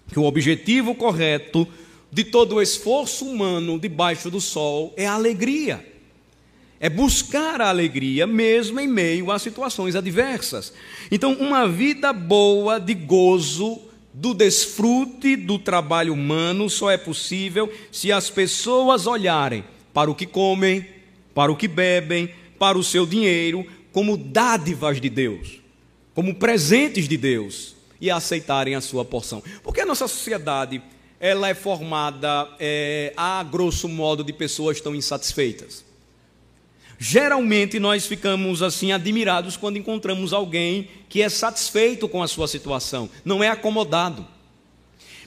que 0.10 0.18
o 0.18 0.24
objetivo 0.24 0.96
correto 0.96 1.68
de 2.10 2.24
todo 2.24 2.56
o 2.56 2.62
esforço 2.62 3.26
humano 3.26 3.78
debaixo 3.78 4.32
do 4.32 4.40
sol 4.40 4.94
é 4.96 5.06
a 5.06 5.16
alegria. 5.16 5.86
É 6.80 6.90
buscar 6.90 7.60
a 7.60 7.68
alegria 7.68 8.26
mesmo 8.26 8.80
em 8.80 8.88
meio 8.88 9.32
a 9.32 9.38
situações 9.38 9.98
adversas. 9.98 10.72
Então, 11.12 11.34
uma 11.34 11.68
vida 11.68 12.14
boa 12.14 12.80
de 12.80 12.94
gozo, 12.94 13.82
do 14.20 14.34
desfrute 14.34 15.36
do 15.36 15.60
trabalho 15.60 16.12
humano 16.12 16.72
só 16.72 16.90
é 16.90 16.98
possível 16.98 17.72
se 17.92 18.12
as 18.12 18.32
pessoas 18.32 19.06
olharem 19.06 19.64
para 19.94 20.10
o 20.10 20.16
que 20.16 20.26
comem, 20.26 20.88
para 21.36 21.52
o 21.52 21.56
que 21.56 21.68
bebem, 21.68 22.34
para 22.58 22.80
o 22.80 22.84
seu 22.84 23.06
dinheiro, 23.06 23.64
como 23.92 24.18
dádivas 24.18 25.00
de 25.00 25.08
Deus, 25.08 25.60
como 26.16 26.34
presentes 26.34 27.08
de 27.08 27.16
Deus 27.16 27.76
e 28.02 28.10
aceitarem 28.10 28.74
a 28.74 28.82
sua 28.82 29.06
porção. 29.06 29.44
Porque 29.62 29.82
a 29.82 29.86
nossa 29.86 30.08
sociedade 30.08 30.82
ela 31.20 31.48
é 31.48 31.54
formada, 31.54 32.50
é, 32.60 33.14
a 33.16 33.44
grosso 33.44 33.88
modo, 33.88 34.24
de 34.24 34.34
pessoas 34.34 34.82
tão 34.82 34.96
insatisfeitas. 34.96 35.86
Geralmente 37.00 37.80
nós 37.80 38.08
ficamos 38.08 38.64
assim 38.64 38.92
admirados 38.92 39.56
quando 39.56 39.78
encontramos 39.78 40.34
alguém 40.34 40.90
que 41.08 41.22
é 41.22 41.30
satisfeito 41.30 42.08
com 42.10 42.24
a 42.24 42.28
sua 42.28 42.48
situação, 42.48 43.10
não 43.24 43.44
é 43.44 43.50
acomodado, 43.50 44.26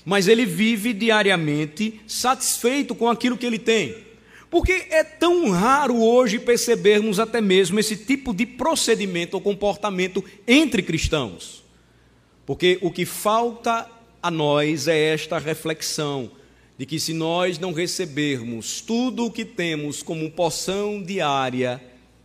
mas 0.05 0.27
ele 0.27 0.45
vive 0.45 0.93
diariamente 0.93 2.01
satisfeito 2.07 2.95
com 2.95 3.09
aquilo 3.09 3.37
que 3.37 3.47
ele 3.47 3.59
tem. 3.59 4.11
Porque 4.51 4.87
é 4.91 5.05
tão 5.05 5.51
raro 5.51 6.03
hoje 6.03 6.41
percebermos 6.41 7.21
até 7.21 7.41
mesmo 7.41 7.79
esse 7.79 7.97
tipo 7.97 8.35
de 8.35 8.45
procedimento 8.45 9.35
ou 9.35 9.41
comportamento 9.41 10.25
entre 10.47 10.83
cristãos. 10.83 11.63
Porque 12.45 12.77
o 12.83 12.91
que 12.91 13.07
falta 13.07 13.89
a 14.21 14.29
nós 14.29 14.89
é 14.89 14.99
esta 14.99 15.39
reflexão 15.39 16.33
de 16.81 16.87
que 16.87 16.99
se 16.99 17.13
nós 17.13 17.59
não 17.59 17.75
recebermos 17.75 18.81
tudo 18.81 19.27
o 19.27 19.31
que 19.31 19.45
temos 19.45 20.03
como 20.03 20.31
porção 20.31 21.03
diária 21.03 21.79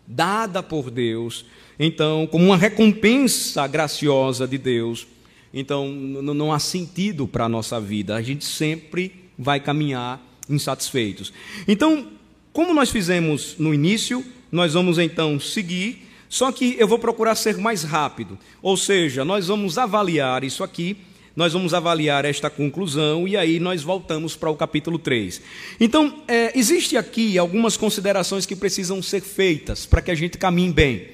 dada 0.07 0.63
por 0.63 0.89
Deus, 0.89 1.45
então, 1.77 2.25
como 2.25 2.45
uma 2.45 2.55
recompensa 2.55 3.67
graciosa 3.67 4.47
de 4.47 4.57
Deus, 4.57 5.07
então 5.53 5.89
não 5.91 6.53
há 6.53 6.59
sentido 6.59 7.27
para 7.27 7.43
a 7.43 7.50
nossa 7.50 7.81
vida. 7.81 8.15
A 8.15 8.21
gente 8.21 8.45
sempre 8.45 9.25
vai 9.38 9.59
caminhar 9.59 10.25
insatisfeitos. 10.50 11.33
Então, 11.67 12.07
como 12.53 12.74
nós 12.74 12.89
fizemos 12.89 13.57
no 13.59 13.74
início, 13.74 14.24
nós 14.50 14.74
vamos 14.74 14.97
então 14.97 15.38
seguir 15.38 16.07
só 16.29 16.50
que 16.50 16.77
eu 16.79 16.88
vou 16.88 16.97
procurar 16.97 17.35
ser 17.35 17.57
mais 17.57 17.83
rápido. 17.83 18.39
Ou 18.62 18.77
seja, 18.77 19.25
nós 19.25 19.47
vamos 19.47 19.77
avaliar 19.77 20.45
isso 20.45 20.63
aqui, 20.63 20.95
nós 21.36 21.51
vamos 21.51 21.74
avaliar 21.74 22.24
esta 22.24 22.50
conclusão 22.50 23.27
e 23.27 23.36
aí 23.36 23.60
nós 23.60 23.84
voltamos 23.84 24.36
para 24.36 24.50
o 24.50 24.56
capítulo 24.56 24.98
3. 24.98 25.42
Então, 25.80 26.24
é, 26.27 26.58
existe 26.58 26.96
aqui 26.96 27.38
algumas 27.38 27.75
considerações 27.75 28.46
que 28.46 28.56
precisam 28.56 29.01
ser 29.01 29.22
feitas 29.22 29.86
para 29.86 30.01
que 30.01 30.12
a 30.12 30.15
gente 30.15 30.38
caminhe 30.38 30.72
bem. 30.72 31.08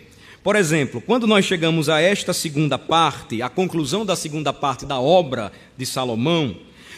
Por 0.43 0.55
exemplo, 0.55 1.01
quando 1.01 1.25
nós 1.25 1.45
chegamos 1.45 1.89
a 1.89 1.99
esta 1.99 2.33
segunda 2.33 2.77
parte, 2.77 3.41
a 3.41 3.49
conclusão 3.49 4.05
da 4.05 4.15
segunda 4.15 4.53
parte 4.53 4.85
da 4.85 4.99
obra 4.99 5.51
de 5.77 5.85
Salomão, 5.85 6.55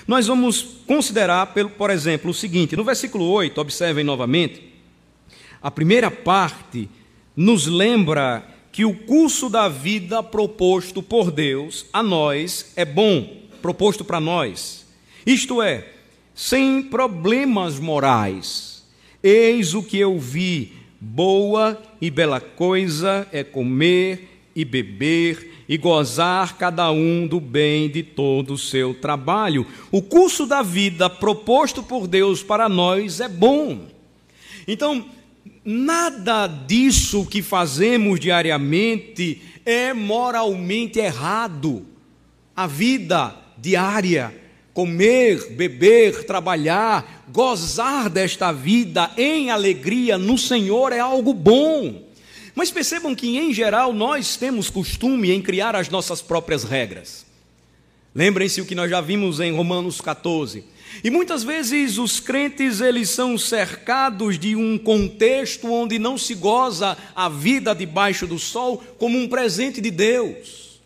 nós 0.07 0.27
vamos 0.27 0.61
considerar, 0.85 1.53
por 1.77 1.89
exemplo, 1.89 2.31
o 2.31 2.33
seguinte: 2.33 2.75
no 2.75 2.83
versículo 2.83 3.25
8, 3.25 3.59
observem 3.59 4.03
novamente, 4.03 4.61
a 5.61 5.71
primeira 5.71 6.11
parte 6.11 6.89
nos 7.35 7.67
lembra 7.67 8.45
que 8.73 8.83
o 8.83 8.95
curso 8.95 9.51
da 9.51 9.69
vida 9.69 10.23
proposto 10.23 11.03
por 11.03 11.29
Deus 11.29 11.85
a 11.93 12.01
nós 12.01 12.73
é 12.75 12.83
bom, 12.83 13.37
proposto 13.61 14.03
para 14.03 14.19
nós. 14.19 14.83
Isto 15.23 15.61
é, 15.61 15.87
sem 16.33 16.81
problemas 16.81 17.79
morais. 17.79 18.83
Eis 19.21 19.75
o 19.75 19.83
que 19.83 19.99
eu 19.99 20.17
vi: 20.17 20.73
boa 20.99 21.79
e 22.01 22.09
bela 22.09 22.41
coisa 22.41 23.27
é 23.31 23.43
comer 23.43 24.41
e 24.55 24.65
beber 24.65 25.65
e 25.69 25.77
gozar 25.77 26.57
cada 26.57 26.91
um 26.91 27.27
do 27.27 27.39
bem 27.39 27.87
de 27.87 28.01
todo 28.01 28.55
o 28.55 28.57
seu 28.57 28.95
trabalho. 28.95 29.67
O 29.91 30.01
curso 30.01 30.47
da 30.47 30.63
vida 30.63 31.07
proposto 31.11 31.83
por 31.83 32.07
Deus 32.07 32.41
para 32.41 32.67
nós 32.67 33.19
é 33.19 33.29
bom. 33.29 33.87
Então, 34.67 35.05
nada 35.65 36.47
disso 36.47 37.25
que 37.25 37.41
fazemos 37.41 38.19
diariamente 38.19 39.41
é 39.65 39.93
moralmente 39.93 40.99
errado. 40.99 41.85
A 42.55 42.67
vida 42.67 43.35
diária, 43.57 44.35
comer, 44.73 45.51
beber, 45.51 46.25
trabalhar, 46.25 47.25
gozar 47.29 48.09
desta 48.09 48.51
vida 48.51 49.11
em 49.17 49.49
alegria 49.49 50.17
no 50.17 50.37
Senhor 50.37 50.91
é 50.91 50.99
algo 50.99 51.33
bom. 51.33 52.03
Mas 52.55 52.69
percebam 52.69 53.15
que, 53.15 53.37
em 53.37 53.53
geral, 53.53 53.93
nós 53.93 54.37
temos 54.37 54.69
costume 54.69 55.31
em 55.31 55.41
criar 55.41 55.75
as 55.75 55.89
nossas 55.89 56.21
próprias 56.21 56.63
regras. 56.63 57.25
Lembrem-se 58.13 58.61
o 58.61 58.65
que 58.65 58.75
nós 58.75 58.91
já 58.91 59.01
vimos 59.01 59.39
em 59.39 59.55
Romanos 59.55 59.99
14. 59.99 60.63
E 61.01 61.09
muitas 61.09 61.43
vezes 61.43 61.97
os 61.97 62.19
crentes 62.19 62.81
eles 62.81 63.09
são 63.09 63.37
cercados 63.37 64.37
de 64.37 64.55
um 64.55 64.77
contexto 64.77 65.71
onde 65.71 65.97
não 65.97 66.17
se 66.17 66.35
goza 66.35 66.97
a 67.15 67.29
vida 67.29 67.73
debaixo 67.73 68.27
do 68.27 68.37
sol 68.37 68.83
como 68.97 69.17
um 69.17 69.27
presente 69.27 69.79
de 69.79 69.89
Deus. 69.89 70.81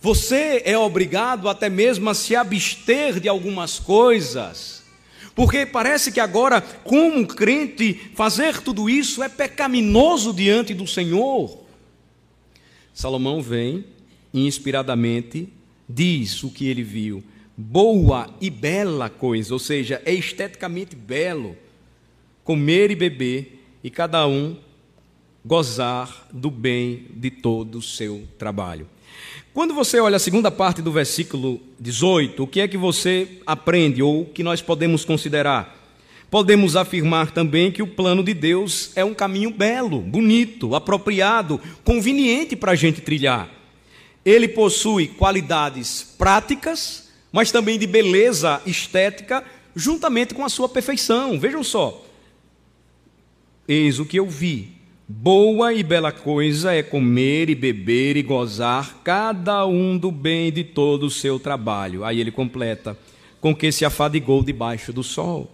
Você 0.00 0.62
é 0.64 0.76
obrigado 0.76 1.48
até 1.48 1.68
mesmo 1.68 2.08
a 2.10 2.14
se 2.14 2.34
abster 2.34 3.20
de 3.20 3.28
algumas 3.28 3.78
coisas. 3.78 4.82
Porque 5.34 5.64
parece 5.64 6.12
que 6.12 6.20
agora, 6.20 6.60
como 6.60 7.26
crente, 7.26 7.94
fazer 8.14 8.60
tudo 8.60 8.90
isso 8.90 9.22
é 9.22 9.28
pecaminoso 9.28 10.32
diante 10.32 10.74
do 10.74 10.86
Senhor. 10.86 11.62
Salomão 12.92 13.40
vem 13.40 13.84
inspiradamente 14.34 15.48
diz 15.88 16.42
o 16.42 16.50
que 16.50 16.66
ele 16.68 16.82
viu 16.82 17.22
boa 17.56 18.30
e 18.40 18.50
bela 18.50 19.08
coisa, 19.08 19.52
ou 19.52 19.58
seja, 19.58 20.00
é 20.04 20.12
esteticamente 20.12 20.96
belo 20.96 21.56
comer 22.44 22.90
e 22.90 22.96
beber 22.96 23.62
e 23.84 23.90
cada 23.90 24.26
um 24.26 24.56
gozar 25.44 26.28
do 26.32 26.50
bem 26.50 27.06
de 27.14 27.30
todo 27.30 27.78
o 27.78 27.82
seu 27.82 28.26
trabalho. 28.38 28.86
Quando 29.52 29.74
você 29.74 30.00
olha 30.00 30.16
a 30.16 30.20
segunda 30.20 30.50
parte 30.50 30.80
do 30.80 30.90
versículo 30.90 31.60
18, 31.78 32.42
o 32.42 32.46
que 32.46 32.60
é 32.60 32.68
que 32.68 32.78
você 32.78 33.28
aprende 33.46 34.02
ou 34.02 34.24
que 34.24 34.42
nós 34.42 34.62
podemos 34.62 35.04
considerar? 35.04 35.78
Podemos 36.30 36.76
afirmar 36.76 37.30
também 37.32 37.70
que 37.70 37.82
o 37.82 37.86
plano 37.86 38.24
de 38.24 38.32
Deus 38.32 38.90
é 38.96 39.04
um 39.04 39.12
caminho 39.12 39.50
belo, 39.50 40.00
bonito, 40.00 40.74
apropriado, 40.74 41.60
conveniente 41.84 42.56
para 42.56 42.72
a 42.72 42.74
gente 42.74 43.02
trilhar. 43.02 43.50
Ele 44.24 44.48
possui 44.48 45.08
qualidades 45.08 46.14
práticas 46.16 47.01
mas 47.32 47.50
também 47.50 47.78
de 47.78 47.86
beleza 47.86 48.60
estética, 48.66 49.42
juntamente 49.74 50.34
com 50.34 50.44
a 50.44 50.50
sua 50.50 50.68
perfeição. 50.68 51.38
Vejam 51.40 51.64
só. 51.64 52.04
Eis 53.66 53.98
o 53.98 54.04
que 54.04 54.18
eu 54.18 54.28
vi. 54.28 54.72
Boa 55.08 55.72
e 55.72 55.82
bela 55.82 56.12
coisa 56.12 56.72
é 56.72 56.82
comer 56.82 57.50
e 57.50 57.54
beber 57.54 58.16
e 58.16 58.22
gozar, 58.22 59.00
cada 59.02 59.66
um 59.66 59.98
do 59.98 60.10
bem 60.10 60.52
de 60.52 60.62
todo 60.62 61.06
o 61.06 61.10
seu 61.10 61.38
trabalho. 61.38 62.04
Aí 62.04 62.20
ele 62.20 62.30
completa: 62.30 62.96
com 63.40 63.54
que 63.54 63.72
se 63.72 63.84
afadigou 63.84 64.42
debaixo 64.42 64.92
do 64.92 65.02
sol. 65.02 65.50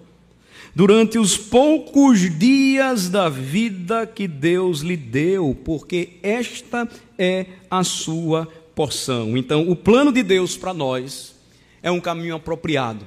Durante 0.75 1.19
os 1.19 1.37
poucos 1.37 2.21
dias 2.39 3.09
da 3.09 3.29
vida 3.29 4.07
que 4.07 4.29
Deus 4.29 4.81
lhe 4.81 4.97
deu, 4.97 5.57
porque 5.65 6.19
esta 6.23 6.89
é 7.19 7.47
a 7.71 7.83
sua 7.83 8.47
porção. 8.75 9.37
Então, 9.37 9.69
o 9.69 9.75
plano 9.75 10.13
de 10.13 10.23
Deus 10.23 10.57
para 10.57 10.75
nós 10.75 11.38
é 11.83 11.91
um 11.91 12.01
caminho 12.01 12.37
apropriado, 12.37 13.07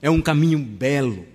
é 0.00 0.10
um 0.10 0.20
caminho 0.20 0.58
belo, 0.58 1.26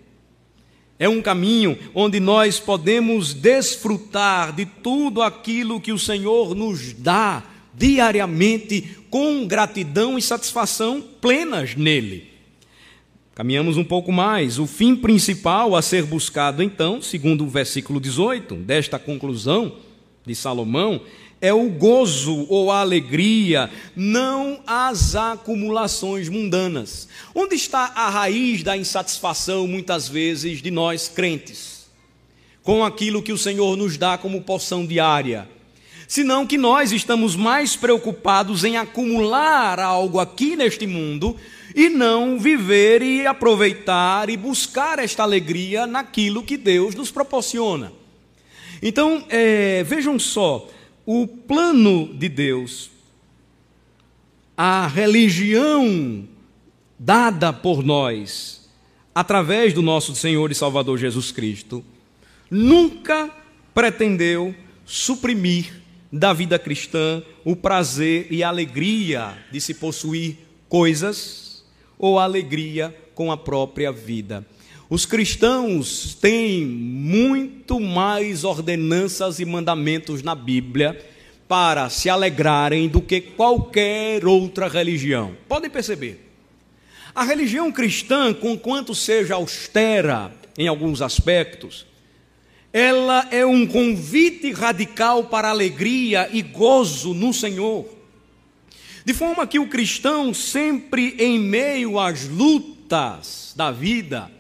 é 0.98 1.10
um 1.10 1.22
caminho 1.22 1.78
onde 1.94 2.20
nós 2.20 2.60
podemos 2.60 3.34
desfrutar 3.34 4.54
de 4.54 4.66
tudo 4.66 5.22
aquilo 5.22 5.82
que 5.82 5.92
o 5.92 6.00
Senhor 6.00 6.56
nos 6.56 6.94
dá 6.94 7.44
diariamente 7.74 8.98
com 9.10 9.46
gratidão 9.46 10.18
e 10.18 10.22
satisfação 10.22 11.02
plenas 11.20 11.76
nele. 11.76 12.36
Caminhamos 13.34 13.76
um 13.76 13.84
pouco 13.84 14.14
mais. 14.14 14.58
O 14.58 14.66
fim 14.66 14.96
principal 14.96 15.76
a 15.76 15.82
ser 15.82 16.04
buscado, 16.06 16.64
então, 16.64 17.02
segundo 17.02 17.44
o 17.44 17.50
versículo 17.50 18.00
18 18.00 18.56
desta 18.56 18.98
conclusão 18.98 19.74
de 20.26 20.34
Salomão, 20.34 21.02
é 21.42 21.54
o 21.54 21.70
gozo 21.70 22.46
ou 22.50 22.72
a 22.72 22.80
alegria, 22.80 23.70
não 23.96 24.62
as 24.66 25.16
acumulações 25.16 26.30
mundanas. 26.30 27.08
Onde 27.34 27.56
está 27.56 27.92
a 27.96 28.10
raiz 28.10 28.64
da 28.64 28.76
insatisfação, 28.76 29.68
muitas 29.68 30.08
vezes, 30.08 30.62
de 30.62 30.72
nós 30.72 31.08
crentes? 31.08 31.86
Com 32.64 32.84
aquilo 32.84 33.22
que 33.22 33.34
o 33.34 33.38
Senhor 33.38 33.78
nos 33.78 33.98
dá 33.98 34.18
como 34.18 34.42
porção 34.42 34.86
diária. 34.86 35.48
Senão 36.08 36.46
que 36.46 36.58
nós 36.58 36.92
estamos 36.92 37.36
mais 37.36 37.76
preocupados 37.76 38.64
em 38.64 38.78
acumular 38.78 39.80
algo 39.80 40.20
aqui 40.20 40.56
neste 40.56 40.86
mundo 40.86 41.36
e 41.76 41.90
não 41.90 42.40
viver 42.40 43.02
e 43.02 43.28
aproveitar 43.28 44.30
e 44.30 44.38
buscar 44.38 45.00
esta 45.00 45.24
alegria 45.24 45.86
naquilo 45.86 46.44
que 46.44 46.58
Deus 46.58 46.96
nos 46.96 47.12
proporciona. 47.12 47.92
Então, 48.82 49.26
é, 49.30 49.84
vejam 49.84 50.18
só, 50.20 50.68
o 51.06 51.28
plano 51.28 52.14
de 52.14 52.28
Deus, 52.28 52.90
a 54.58 54.88
religião 54.88 56.28
dada 56.98 57.54
por 57.54 57.84
nós, 57.84 58.70
através 59.14 59.74
do 59.74 59.82
nosso 59.82 60.16
Senhor 60.16 60.52
e 60.52 60.56
Salvador 60.56 60.98
Jesus 60.98 61.32
Cristo, 61.32 61.84
nunca 62.50 63.30
pretendeu 63.74 64.56
suprimir 64.86 65.82
da 66.12 66.32
vida 66.32 66.58
cristã 66.58 67.22
o 67.44 67.56
prazer 67.56 68.28
e 68.32 68.44
a 68.44 68.48
alegria 68.48 69.38
de 69.52 69.60
se 69.60 69.74
possuir 69.74 70.38
coisas 70.70 71.66
ou 71.98 72.18
a 72.18 72.24
alegria 72.24 72.96
com 73.14 73.32
a 73.32 73.38
própria 73.38 73.92
vida. 73.92 74.46
Os 74.88 75.04
cristãos 75.04 76.16
têm 76.22 76.64
muito 76.64 77.80
mais 77.80 78.44
ordenanças 78.44 79.40
e 79.40 79.46
mandamentos 79.46 80.22
na 80.22 80.36
Bíblia 80.36 81.04
para 81.48 81.90
se 81.90 82.08
alegrarem 82.08 82.88
do 82.88 83.02
que 83.02 83.20
qualquer 83.20 84.26
outra 84.28 84.68
religião. 84.68 85.36
Podem 85.48 85.72
perceber. 85.72 86.22
A 87.16 87.24
religião 87.24 87.72
cristã, 87.72 88.32
conquanto 88.32 88.94
seja 88.94 89.36
austera 89.36 90.32
em 90.56 90.68
alguns 90.68 91.02
aspectos, 91.02 91.86
ela 92.72 93.28
é 93.32 93.46
um 93.46 93.66
convite 93.66 94.52
radical 94.52 95.24
para 95.24 95.50
alegria 95.50 96.30
e 96.32 96.44
gozo 96.44 97.14
no 97.14 97.34
Senhor. 97.34 97.88
De 99.04 99.14
forma 99.14 99.48
que 99.48 99.58
o 99.58 99.68
cristão, 99.68 100.34
sempre 100.34 101.16
em 101.18 101.40
meio 101.40 101.98
às 101.98 102.28
lutas 102.28 103.54
da 103.56 103.72
vida, 103.72 104.35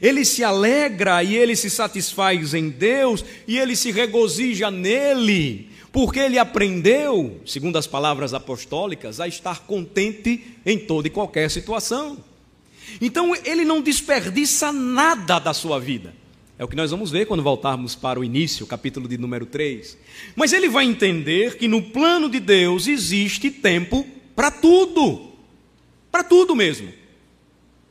ele 0.00 0.24
se 0.24 0.44
alegra 0.44 1.22
e 1.22 1.36
ele 1.36 1.56
se 1.56 1.70
satisfaz 1.70 2.54
em 2.54 2.68
Deus 2.68 3.24
e 3.46 3.58
ele 3.58 3.74
se 3.74 3.90
regozija 3.90 4.70
nele, 4.70 5.70
porque 5.92 6.18
ele 6.20 6.38
aprendeu, 6.38 7.40
segundo 7.44 7.76
as 7.76 7.86
palavras 7.86 8.34
apostólicas, 8.34 9.20
a 9.20 9.28
estar 9.28 9.60
contente 9.66 10.44
em 10.64 10.78
toda 10.78 11.08
e 11.08 11.10
qualquer 11.10 11.50
situação. 11.50 12.18
Então 13.00 13.34
ele 13.44 13.64
não 13.64 13.80
desperdiça 13.80 14.72
nada 14.72 15.38
da 15.38 15.52
sua 15.52 15.78
vida. 15.78 16.14
É 16.58 16.64
o 16.64 16.68
que 16.68 16.74
nós 16.74 16.90
vamos 16.90 17.12
ver 17.12 17.26
quando 17.26 17.42
voltarmos 17.42 17.94
para 17.94 18.18
o 18.18 18.24
início, 18.24 18.66
capítulo 18.66 19.06
de 19.08 19.16
número 19.16 19.46
3. 19.46 19.96
Mas 20.34 20.52
ele 20.52 20.68
vai 20.68 20.84
entender 20.84 21.56
que 21.56 21.68
no 21.68 21.80
plano 21.80 22.28
de 22.28 22.40
Deus 22.40 22.88
existe 22.88 23.48
tempo 23.50 24.04
para 24.34 24.50
tudo. 24.50 25.32
Para 26.10 26.24
tudo 26.24 26.56
mesmo. 26.56 26.92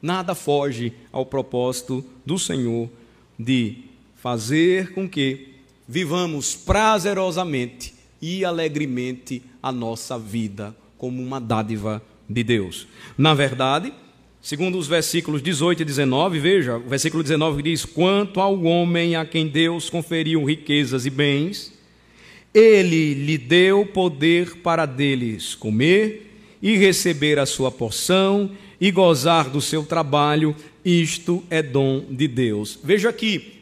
Nada 0.02 0.36
foge 0.36 0.94
ao 1.12 1.26
propósito 1.26 2.04
do 2.26 2.38
Senhor 2.38 2.90
de 3.38 3.78
fazer 4.16 4.94
com 4.94 5.08
que 5.08 5.54
vivamos 5.88 6.56
prazerosamente 6.56 7.94
e 8.22 8.44
alegremente 8.44 9.42
a 9.62 9.72
nossa 9.72 10.18
vida 10.18 10.76
como 10.98 11.22
uma 11.22 11.40
dádiva 11.40 12.02
de 12.30 12.44
Deus. 12.44 12.88
Na 13.18 13.34
verdade, 13.34 13.94
segundo 14.42 14.78
os 14.78 14.88
versículos 14.88 15.42
18 15.42 15.82
e 15.82 15.86
19, 15.86 16.40
veja, 16.40 16.78
o 16.78 16.90
versículo 16.90 17.24
19 17.24 17.62
diz: 17.62 17.86
Quanto 17.86 18.42
ao 18.42 18.64
homem 18.64 19.16
a 19.16 19.26
quem 19.26 19.48
Deus 19.48 19.90
conferiu 19.90 20.44
riquezas 20.44 21.06
e 21.06 21.10
bens, 21.10 21.74
ele 22.54 23.14
lhe 23.14 23.38
deu 23.38 23.86
poder 23.86 24.58
para 24.58 24.86
deles 24.86 25.56
comer 25.56 26.24
e 26.62 26.76
receber 26.76 27.38
a 27.38 27.46
sua 27.46 27.72
porção 27.72 28.52
e 28.80 28.92
gozar 28.92 29.50
do 29.50 29.62
seu 29.62 29.84
trabalho, 29.84 30.56
isto 30.84 31.44
é 31.50 31.62
dom 31.62 32.06
de 32.10 32.28
Deus. 32.28 32.80
Veja 32.84 33.12
que 33.12 33.58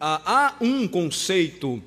há 0.00 0.54
um 0.60 0.88
conceito 0.88 1.82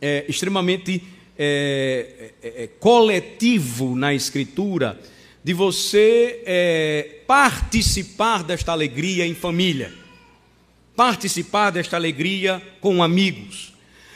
é, 0.00 0.24
extremamente 0.28 1.02
é, 1.36 2.32
é, 2.42 2.68
coletivo 2.78 3.96
na 3.96 4.14
Escritura 4.14 5.00
de 5.42 5.54
você 5.54 7.22
participar 7.26 8.44
desta 8.44 8.72
alegria 8.72 9.26
em 9.26 9.34
família, 9.34 9.90
participar 10.94 11.70
desta 11.70 11.96
alegria 11.96 12.62
com 12.78 13.02
amigos. 13.02 13.72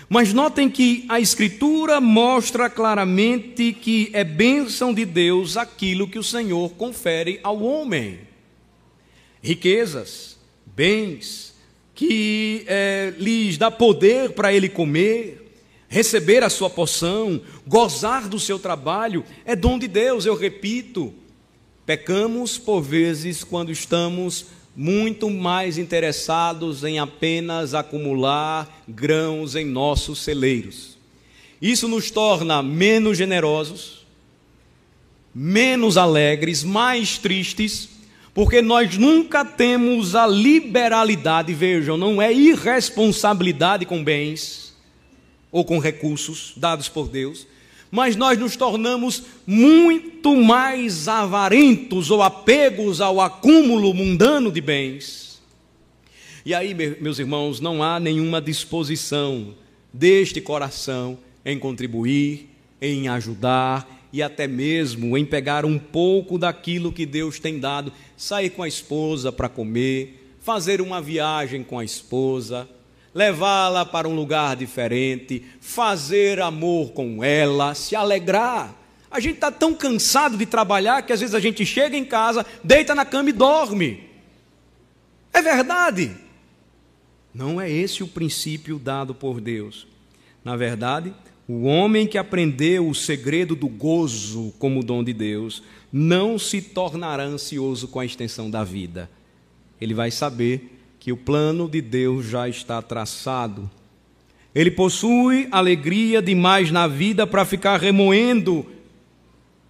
Mas 0.09 0.33
notem 0.33 0.69
que 0.69 1.05
a 1.09 1.19
Escritura 1.19 2.01
mostra 2.01 2.69
claramente 2.69 3.73
que 3.73 4.11
é 4.13 4.23
bênção 4.23 4.93
de 4.93 5.05
Deus 5.05 5.57
aquilo 5.57 6.09
que 6.09 6.19
o 6.19 6.23
Senhor 6.23 6.71
confere 6.71 7.41
ao 7.43 7.63
homem: 7.63 8.21
riquezas, 9.43 10.39
bens, 10.67 11.55
que 11.95 12.65
é, 12.67 13.15
lhes 13.19 13.57
dá 13.57 13.71
poder 13.71 14.33
para 14.33 14.53
ele 14.53 14.69
comer, 14.69 15.53
receber 15.89 16.43
a 16.43 16.51
sua 16.51 16.69
poção, 16.69 17.41
gozar 17.67 18.29
do 18.29 18.39
seu 18.39 18.59
trabalho, 18.59 19.25
é 19.45 19.55
dom 19.57 19.79
de 19.79 19.89
Deus, 19.89 20.27
eu 20.27 20.35
repito. 20.35 21.15
Pecamos 21.87 22.57
por 22.57 22.81
vezes 22.81 23.45
quando 23.45 23.71
estamos 23.71 24.47
muito 24.77 25.31
mais 25.31 25.79
interessados 25.79 26.83
em 26.83 26.99
apenas 26.99 27.75
acumular 27.75 28.83
grãos 28.89 29.55
em 29.55 29.65
nossos 29.65 30.21
celeiros. 30.21 30.99
Isso 31.63 31.87
nos 31.89 32.11
torna 32.11 32.63
menos 32.63 33.17
generosos, 33.17 34.05
menos 35.35 35.97
alegres, 35.97 36.65
mais 36.65 37.19
tristes, 37.19 37.89
porque 38.35 38.61
nós 38.61 38.99
nunca 38.99 39.45
temos 39.45 40.17
a 40.17 40.27
liberalidade, 40.27 41.55
vejam, 41.55 41.97
não 41.97 42.21
é 42.21 42.33
irresponsabilidade 42.33 43.87
com 43.87 44.03
bens 44.03 44.75
ou 45.53 45.65
com 45.65 45.79
recursos 45.79 46.53
dados 46.57 46.89
por 46.89 47.09
Deus, 47.09 47.47
mas 47.95 48.17
nós 48.17 48.37
nos 48.37 48.57
tornamos 48.57 49.23
muito 49.47 50.35
mais 50.35 51.07
avarentos 51.07 52.11
ou 52.11 52.25
apegos 52.25 53.01
ao 53.01 53.21
acúmulo 53.21 53.95
mundano 53.95 54.51
de 54.51 54.61
bens. 54.61 55.41
E 56.45 56.53
aí, 56.53 56.75
meus 56.75 57.21
irmãos, 57.21 57.61
não 57.61 57.85
há 57.85 58.01
nenhuma 58.01 58.43
disposição 58.43 59.55
deste 59.93 60.41
coração 60.41 61.17
em 61.45 61.57
contribuir, 61.57 62.51
em 62.83 63.07
ajudar 63.07 64.09
e 64.13 64.25
até 64.25 64.49
mesmo 64.49 65.17
em 65.17 65.25
pegar 65.25 65.65
um 65.65 65.79
pouco 65.79 66.37
daquilo 66.37 66.93
que 66.93 67.07
Deus 67.07 67.39
tem 67.39 67.61
dado, 67.61 67.93
sair 68.17 68.51
com 68.51 68.65
a 68.65 68.69
esposa 68.69 69.31
para 69.31 69.49
comer, 69.49 70.35
fazer 70.41 70.81
uma 70.81 71.01
viagem 71.01 71.63
com 71.63 71.79
a 71.79 71.85
esposa, 71.85 72.69
levá-la 73.15 73.87
para 73.87 74.09
um 74.09 74.15
lugar 74.15 74.57
diferente, 74.57 75.45
fazer 75.61 76.41
amor 76.41 76.93
com 76.93 77.23
ela, 77.23 77.75
se 77.75 77.95
alegrar. 77.95 78.75
A 79.11 79.21
gente 79.21 79.37
está 79.37 79.53
tão 79.53 79.73
cansado 79.73 80.37
de 80.37 80.45
trabalhar 80.45 81.03
que 81.03 81.13
às 81.13 81.21
vezes 81.21 81.35
a 81.35 81.41
gente 81.41 81.65
chega 81.65 81.97
em 81.97 82.05
casa, 82.05 82.45
deita 82.65 82.95
na 82.95 83.05
cama 83.05 83.31
e 83.31 83.33
dorme. 83.33 84.03
É 85.33 85.41
verdade. 85.41 86.11
Não 87.33 87.61
é 87.61 87.71
esse 87.71 88.03
o 88.03 88.09
princípio 88.09 88.79
dado 88.79 89.15
por 89.15 89.41
Deus. 89.41 89.87
Na 90.45 90.57
verdade, 90.57 91.15
o 91.47 91.65
homem 91.65 92.07
que 92.07 92.19
aprendeu 92.19 92.89
o 92.89 92.95
segredo 92.95 93.55
do 93.55 93.69
gozo 93.69 94.53
como 94.59 94.83
dom 94.83 95.05
de 95.05 95.13
Deus 95.13 95.63
não 95.93 96.39
se 96.39 96.61
tornará 96.61 97.23
ansioso 97.23 97.87
com 97.89 98.01
a 98.01 98.05
extensão 98.05 98.51
da 98.51 98.65
vida. 98.65 99.11
Ele 99.81 99.95
vai 99.95 100.11
saber 100.11 100.74
que 101.05 101.13
o 101.13 101.19
plano 101.19 101.69
de 101.69 101.83
Deus 101.83 102.25
já 102.25 102.49
está 102.49 102.81
traçado. 102.81 103.71
Ele 104.55 104.71
possui 104.71 105.47
alegria 105.51 106.23
demais 106.23 106.71
na 106.71 106.87
vida 106.87 107.27
para 107.27 107.45
ficar 107.45 107.79
remoendo 107.79 108.65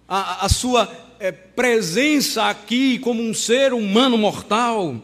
a, 0.07 0.45
a 0.45 0.47
sua 0.47 0.89
é, 1.19 1.33
presença 1.33 2.45
aqui 2.45 2.97
como 2.99 3.21
um 3.21 3.33
ser 3.33 3.73
humano 3.73 4.17
mortal. 4.17 4.95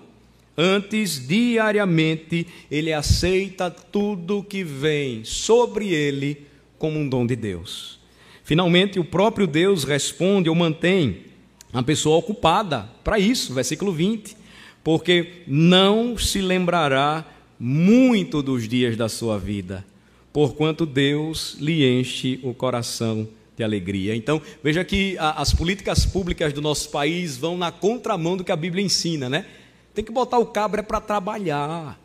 Antes, 0.57 1.27
diariamente, 1.27 2.47
ele 2.71 2.93
aceita 2.93 3.69
tudo 3.69 4.41
que 4.41 4.63
vem 4.63 5.25
sobre 5.25 5.89
ele 5.89 6.47
como 6.77 6.97
um 6.97 7.09
dom 7.09 7.27
de 7.27 7.35
Deus. 7.35 7.99
Finalmente, 8.41 8.97
o 8.97 9.03
próprio 9.03 9.45
Deus 9.45 9.83
responde 9.83 10.47
ou 10.47 10.55
mantém 10.55 11.25
a 11.73 11.83
pessoa 11.83 12.15
ocupada 12.15 12.89
para 13.03 13.19
isso, 13.19 13.53
versículo 13.53 13.91
20 13.91 14.39
porque 14.83 15.43
não 15.47 16.17
se 16.17 16.41
lembrará 16.41 17.25
muito 17.59 18.41
dos 18.41 18.67
dias 18.67 18.97
da 18.97 19.07
sua 19.07 19.37
vida, 19.37 19.85
porquanto 20.33 20.85
Deus 20.85 21.55
lhe 21.59 21.87
enche 21.87 22.39
o 22.43 22.53
coração 22.53 23.27
de 23.55 23.63
alegria. 23.63 24.15
Então, 24.15 24.41
veja 24.63 24.83
que 24.83 25.17
a, 25.19 25.41
as 25.41 25.53
políticas 25.53 26.05
públicas 26.05 26.51
do 26.53 26.61
nosso 26.61 26.89
país 26.89 27.37
vão 27.37 27.57
na 27.57 27.71
contramão 27.71 28.35
do 28.35 28.43
que 28.43 28.51
a 28.51 28.55
Bíblia 28.55 28.83
ensina, 28.83 29.29
né? 29.29 29.45
Tem 29.93 30.03
que 30.03 30.11
botar 30.11 30.39
o 30.39 30.45
cabra 30.45 30.81
para 30.81 30.99
trabalhar, 30.99 31.99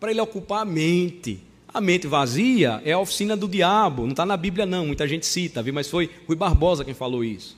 para 0.00 0.10
ele 0.10 0.20
ocupar 0.20 0.62
a 0.62 0.64
mente. 0.64 1.40
A 1.72 1.80
mente 1.80 2.06
vazia 2.06 2.80
é 2.84 2.92
a 2.92 2.98
oficina 2.98 3.36
do 3.36 3.46
diabo, 3.46 4.02
não 4.02 4.10
está 4.10 4.24
na 4.24 4.36
Bíblia 4.36 4.64
não, 4.64 4.86
muita 4.86 5.06
gente 5.06 5.26
cita, 5.26 5.62
viu? 5.62 5.74
mas 5.74 5.88
foi 5.88 6.10
Rui 6.26 6.36
Barbosa 6.36 6.84
quem 6.84 6.94
falou 6.94 7.22
isso. 7.22 7.56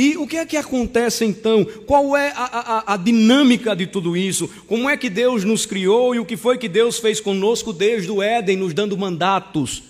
E 0.00 0.16
o 0.16 0.26
que 0.26 0.38
é 0.38 0.46
que 0.46 0.56
acontece 0.56 1.26
então? 1.26 1.62
Qual 1.86 2.16
é 2.16 2.32
a, 2.34 2.84
a, 2.86 2.94
a, 2.94 2.96
dinâmica 2.96 3.76
de 3.76 3.86
tudo 3.86 4.16
isso? 4.16 4.48
Como 4.66 4.88
é 4.88 4.96
que 4.96 5.10
Deus 5.10 5.44
nos 5.44 5.66
criou 5.66 6.14
e 6.14 6.18
o 6.18 6.24
que 6.24 6.38
foi 6.38 6.56
que 6.56 6.70
Deus 6.70 6.98
fez 6.98 7.20
conosco 7.20 7.70
desde 7.70 8.10
o 8.10 8.22
Éden, 8.22 8.56
nos 8.56 8.72
dando 8.72 8.96
mandatos? 8.96 9.82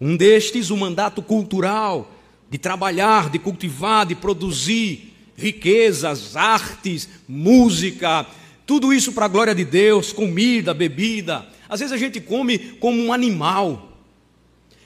Um 0.00 0.16
destes, 0.16 0.70
o 0.70 0.76
mandato 0.76 1.20
cultural, 1.20 2.12
de 2.48 2.58
trabalhar, 2.58 3.28
de 3.28 3.40
cultivar, 3.40 4.06
de 4.06 4.14
produzir 4.14 5.12
riquezas, 5.36 6.36
artes, 6.36 7.08
música, 7.26 8.24
tudo 8.64 8.92
isso 8.92 9.10
para 9.10 9.24
a 9.24 9.28
glória 9.28 9.52
de 9.52 9.64
Deus, 9.64 10.12
comida, 10.12 10.72
bebida. 10.72 11.44
Às 11.68 11.80
vezes 11.80 11.92
a 11.92 11.98
gente 11.98 12.20
come 12.20 12.56
como 12.78 13.02
um 13.02 13.12
animal. 13.12 13.91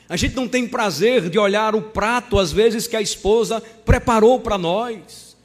A 0.08 0.16
gente 0.16 0.36
não 0.36 0.46
tem 0.46 0.68
prazer 0.68 1.28
de 1.28 1.38
olhar 1.38 1.74
o 1.74 1.82
prato, 1.82 2.38
às 2.38 2.52
vezes, 2.52 2.86
que 2.86 2.96
a 2.96 3.00
esposa 3.00 3.60
preparou 3.84 4.40
para 4.40 4.56
nós. 4.56 5.36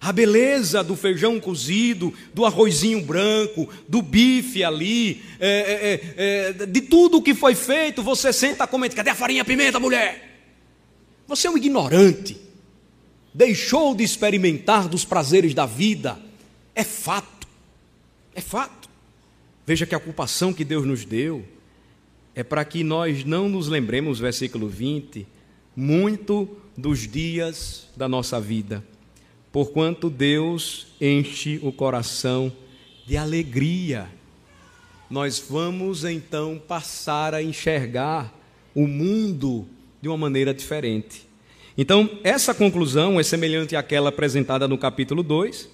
A 0.00 0.12
beleza 0.12 0.82
do 0.82 0.96
feijão 0.96 1.38
cozido, 1.38 2.12
do 2.34 2.44
arrozinho 2.44 3.00
branco, 3.02 3.68
do 3.88 4.02
bife 4.02 4.64
ali, 4.64 5.22
é, 5.38 5.48
é, 5.48 6.14
é, 6.16 6.62
é 6.62 6.66
de 6.66 6.80
tudo 6.82 7.22
que 7.22 7.34
foi 7.34 7.54
feito, 7.54 8.02
você 8.02 8.32
senta 8.32 8.66
comendo: 8.66 8.96
cadê 8.96 9.10
a 9.10 9.14
farinha 9.14 9.44
pimenta, 9.44 9.78
mulher? 9.78 10.40
Você 11.28 11.46
é 11.46 11.50
um 11.50 11.56
ignorante, 11.56 12.36
deixou 13.32 13.94
de 13.94 14.02
experimentar 14.02 14.88
dos 14.88 15.04
prazeres 15.04 15.54
da 15.54 15.66
vida. 15.66 16.18
É 16.74 16.82
fato, 16.82 17.46
é 18.34 18.40
fato. 18.40 18.90
Veja 19.64 19.86
que 19.86 19.94
a 19.94 19.98
ocupação 19.98 20.52
que 20.52 20.64
Deus 20.64 20.84
nos 20.84 21.04
deu, 21.04 21.44
é 22.34 22.42
para 22.42 22.64
que 22.64 22.82
nós 22.82 23.24
não 23.24 23.48
nos 23.48 23.68
lembremos, 23.68 24.18
versículo 24.18 24.68
20, 24.68 25.26
muito 25.76 26.48
dos 26.76 27.00
dias 27.00 27.88
da 27.96 28.08
nossa 28.08 28.40
vida, 28.40 28.84
porquanto 29.50 30.08
Deus 30.08 30.86
enche 31.00 31.60
o 31.62 31.72
coração 31.72 32.52
de 33.06 33.16
alegria. 33.16 34.08
Nós 35.10 35.38
vamos 35.38 36.04
então 36.04 36.60
passar 36.66 37.34
a 37.34 37.42
enxergar 37.42 38.32
o 38.74 38.86
mundo 38.86 39.66
de 40.00 40.08
uma 40.08 40.16
maneira 40.16 40.54
diferente. 40.54 41.26
Então, 41.76 42.08
essa 42.22 42.54
conclusão 42.54 43.20
é 43.20 43.22
semelhante 43.22 43.76
àquela 43.76 44.08
apresentada 44.08 44.66
no 44.66 44.78
capítulo 44.78 45.22
2, 45.22 45.68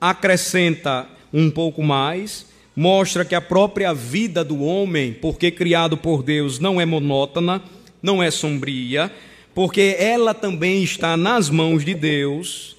acrescenta 0.00 1.08
um 1.32 1.50
pouco 1.50 1.82
mais 1.82 2.46
mostra 2.74 3.24
que 3.24 3.34
a 3.34 3.40
própria 3.40 3.92
vida 3.92 4.44
do 4.44 4.62
homem, 4.62 5.12
porque 5.12 5.50
criado 5.50 5.96
por 5.96 6.22
Deus, 6.22 6.58
não 6.58 6.80
é 6.80 6.86
monótona, 6.86 7.62
não 8.02 8.22
é 8.22 8.30
sombria, 8.30 9.12
porque 9.54 9.96
ela 9.98 10.32
também 10.32 10.82
está 10.82 11.16
nas 11.16 11.50
mãos 11.50 11.84
de 11.84 11.94
Deus 11.94 12.76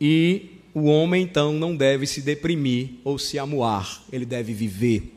e 0.00 0.50
o 0.74 0.84
homem 0.84 1.22
então 1.22 1.52
não 1.52 1.74
deve 1.74 2.06
se 2.06 2.20
deprimir 2.20 2.90
ou 3.04 3.18
se 3.18 3.38
amuar, 3.38 4.02
ele 4.12 4.26
deve 4.26 4.52
viver. 4.52 5.12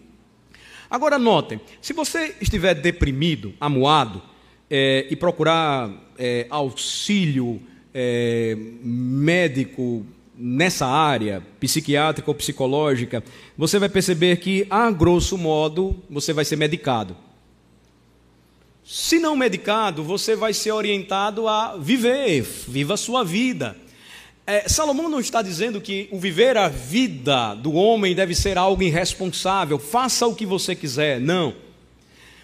Agora 0.90 1.20
notem, 1.20 1.60
se 1.82 1.94
você 1.94 2.36
estiver 2.42 2.74
deprimido, 2.74 3.54
amuado, 3.60 4.22
é, 4.70 5.08
e 5.10 5.16
procurar 5.16 5.92
é, 6.18 6.46
auxílio 6.50 7.62
é, 7.94 8.56
médico 8.84 10.06
nessa 10.40 10.88
área 10.88 11.44
psiquiátrica 11.60 12.32
ou 12.32 12.36
psicológica, 12.36 13.22
você 13.58 13.78
vai 13.78 13.90
perceber 13.90 14.38
que, 14.38 14.66
a 14.70 14.90
grosso 14.90 15.38
modo, 15.38 16.02
você 16.10 16.32
vai 16.32 16.46
ser 16.46 16.56
medicado. 16.56 17.16
Se 18.86 19.20
não 19.20 19.36
medicado, 19.36 20.02
você 20.02 20.36
vai 20.36 20.54
ser 20.54 20.72
orientado 20.72 21.48
a 21.48 21.76
viver, 21.78 22.42
viva 22.42 22.94
a 22.94 22.98
sua 22.98 23.24
vida. 23.24 23.76
É, 24.48 24.68
Salomão 24.68 25.10
não 25.10 25.20
está 25.20 25.42
dizendo 25.42 25.80
que 25.80 26.08
o 26.10 26.18
viver 26.18 26.58
a 26.58 26.70
vida 26.70 27.54
do 27.54 27.74
homem 27.74 28.16
deve 28.16 28.34
ser 28.34 28.58
algo 28.58 28.82
irresponsável, 28.82 29.78
faça 29.78 30.26
o 30.26 30.34
que 30.34 30.46
você 30.46 30.74
quiser, 30.74 31.20
não. 31.20 31.54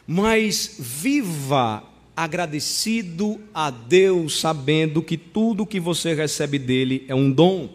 mas 0.05 0.75
viva 0.77 1.83
agradecido 2.15 3.39
a 3.53 3.69
Deus, 3.69 4.39
sabendo 4.39 5.01
que 5.01 5.17
tudo 5.17 5.65
que 5.65 5.79
você 5.79 6.13
recebe 6.13 6.57
dele 6.57 7.05
é 7.07 7.15
um 7.15 7.31
dom. 7.31 7.69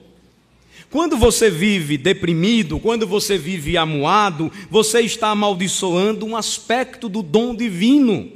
Quando 0.91 1.17
você 1.17 1.49
vive 1.49 1.97
deprimido, 1.97 2.81
quando 2.81 3.07
você 3.07 3.39
vive 3.39 3.77
amuado, 3.77 4.51
você 4.69 5.01
está 5.03 5.29
amaldiçoando 5.29 6.27
um 6.27 6.37
aspecto 6.37 7.09
do 7.09 7.23
dom 7.23 7.55
divino, 7.55 8.33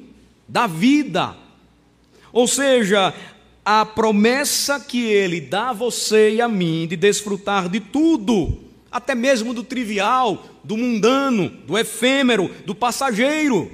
da 0.46 0.68
vida. 0.68 1.36
Ou 2.32 2.46
seja, 2.46 3.12
a 3.64 3.84
promessa 3.84 4.78
que 4.78 5.02
ele 5.02 5.40
dá 5.40 5.70
a 5.70 5.72
você 5.72 6.34
e 6.34 6.40
a 6.40 6.46
mim 6.46 6.86
de 6.86 6.94
desfrutar 6.94 7.68
de 7.68 7.80
tudo, 7.80 8.60
até 8.88 9.16
mesmo 9.16 9.52
do 9.52 9.64
trivial, 9.64 10.44
do 10.62 10.76
mundano, 10.76 11.48
do 11.66 11.76
efêmero, 11.76 12.48
do 12.64 12.74
passageiro. 12.74 13.68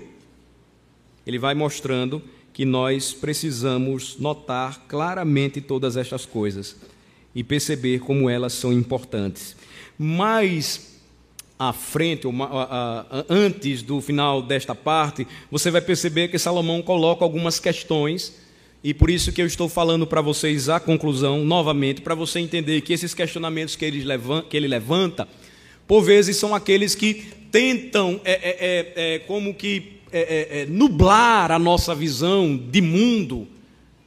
Ele 1.27 1.39
vai 1.39 1.55
mostrando 1.55 2.23
que 2.51 2.65
nós 2.65 3.13
precisamos 3.13 4.17
notar 4.19 4.87
claramente 4.89 5.61
todas 5.61 5.99
estas 5.99 6.25
coisas 6.25 6.77
e 7.35 7.45
perceber 7.45 8.01
como 8.01 8.29
elas 8.29 8.53
são 8.53 8.73
importantes. 8.73 9.57
Mais 9.99 10.91
à 11.59 11.73
frente, 11.73 12.27
ou 12.27 12.33
antes 13.29 13.83
do 13.83 14.01
final 14.01 14.41
desta 14.41 14.75
parte, 14.75 15.27
você 15.51 15.71
vai 15.71 15.83
perceber 15.83 16.29
que 16.29 16.39
Salomão 16.39 16.81
coloca 16.81 17.23
algumas 17.23 17.61
questões, 17.61 18.35
e 18.83 18.95
por 18.95 19.11
isso 19.11 19.31
que 19.31 19.43
eu 19.43 19.47
estou 19.47 19.69
falando 19.69 20.07
para 20.07 20.23
vocês 20.23 20.71
a 20.71 20.81
conclusão 20.81 21.45
novamente, 21.45 22.01
para 22.01 22.15
você 22.15 22.41
entender 22.41 22.81
que 22.81 22.95
esses 22.95 23.13
questionamentos 23.13 23.77
que 23.77 23.85
ele 23.85 24.67
levanta, 24.67 25.29
por 25.87 26.01
vezes 26.03 26.37
são 26.37 26.55
aqueles 26.55 26.95
que 26.95 27.27
tentam, 27.53 28.21
é, 28.25 28.33
é, 28.33 28.57
é, 28.61 29.15
é 29.15 29.19
como 29.19 29.53
que, 29.53 30.01
é, 30.11 30.63
é, 30.63 30.67
nublar 30.67 31.53
a 31.53 31.59
nossa 31.59 31.95
visão 31.95 32.57
de 32.57 32.81
mundo 32.81 33.47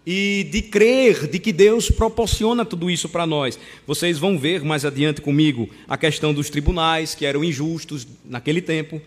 e 0.05 0.47
de 0.51 0.61
crer 0.61 1.27
de 1.27 1.39
que 1.39 1.53
Deus 1.53 1.89
proporciona 1.89 2.65
tudo 2.65 2.89
isso 2.91 3.07
para 3.07 3.25
nós. 3.25 3.57
Vocês 3.87 4.19
vão 4.19 4.37
ver 4.37 4.63
mais 4.63 4.83
adiante 4.83 5.21
comigo 5.21 5.69
a 5.87 5.97
questão 5.97 6.33
dos 6.33 6.49
tribunais, 6.49 7.15
que 7.15 7.25
eram 7.25 7.43
injustos 7.43 8.05
naquele 8.25 8.61
tempo, 8.61 9.01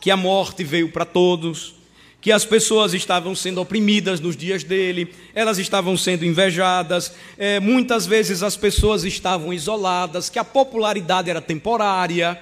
que 0.00 0.10
a 0.10 0.16
morte 0.16 0.62
veio 0.62 0.90
para 0.90 1.04
todos, 1.04 1.74
que 2.20 2.32
as 2.32 2.44
pessoas 2.44 2.94
estavam 2.94 3.34
sendo 3.34 3.60
oprimidas 3.60 4.20
nos 4.20 4.36
dias 4.36 4.64
dele, 4.64 5.12
elas 5.34 5.58
estavam 5.58 5.96
sendo 5.96 6.24
invejadas, 6.24 7.12
é, 7.36 7.60
muitas 7.60 8.06
vezes 8.06 8.42
as 8.42 8.56
pessoas 8.56 9.04
estavam 9.04 9.52
isoladas, 9.52 10.30
que 10.30 10.38
a 10.38 10.44
popularidade 10.44 11.28
era 11.28 11.42
temporária, 11.42 12.40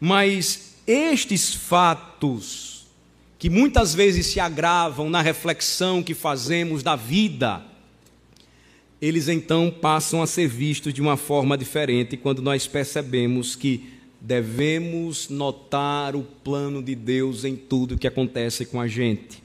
mas 0.00 0.74
estes 0.86 1.54
fatos 1.54 2.67
que 3.38 3.48
muitas 3.48 3.94
vezes 3.94 4.26
se 4.26 4.40
agravam 4.40 5.08
na 5.08 5.22
reflexão 5.22 6.02
que 6.02 6.12
fazemos 6.14 6.82
da 6.82 6.96
vida, 6.96 7.62
eles 9.00 9.28
então 9.28 9.70
passam 9.70 10.20
a 10.20 10.26
ser 10.26 10.48
vistos 10.48 10.92
de 10.92 11.00
uma 11.00 11.16
forma 11.16 11.56
diferente 11.56 12.16
quando 12.16 12.42
nós 12.42 12.66
percebemos 12.66 13.54
que 13.54 13.90
devemos 14.20 15.28
notar 15.28 16.16
o 16.16 16.22
plano 16.22 16.82
de 16.82 16.96
Deus 16.96 17.44
em 17.44 17.54
tudo 17.54 17.96
que 17.96 18.08
acontece 18.08 18.66
com 18.66 18.80
a 18.80 18.88
gente, 18.88 19.40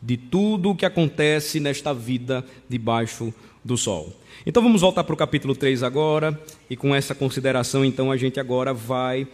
de 0.00 0.16
tudo 0.16 0.70
o 0.70 0.76
que 0.76 0.86
acontece 0.86 1.58
nesta 1.58 1.92
vida 1.92 2.44
debaixo 2.68 3.34
do 3.64 3.76
sol. 3.76 4.14
Então 4.46 4.62
vamos 4.62 4.82
voltar 4.82 5.02
para 5.02 5.14
o 5.14 5.16
capítulo 5.16 5.56
3 5.56 5.82
agora, 5.82 6.40
e 6.70 6.76
com 6.76 6.94
essa 6.94 7.14
consideração, 7.14 7.84
então, 7.84 8.12
a 8.12 8.16
gente 8.16 8.38
agora 8.38 8.72
vai 8.72 9.26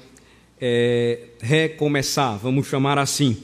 é, 0.59 1.29
recomeçar, 1.41 2.39
vamos 2.39 2.67
chamar 2.67 2.97
assim. 2.97 3.37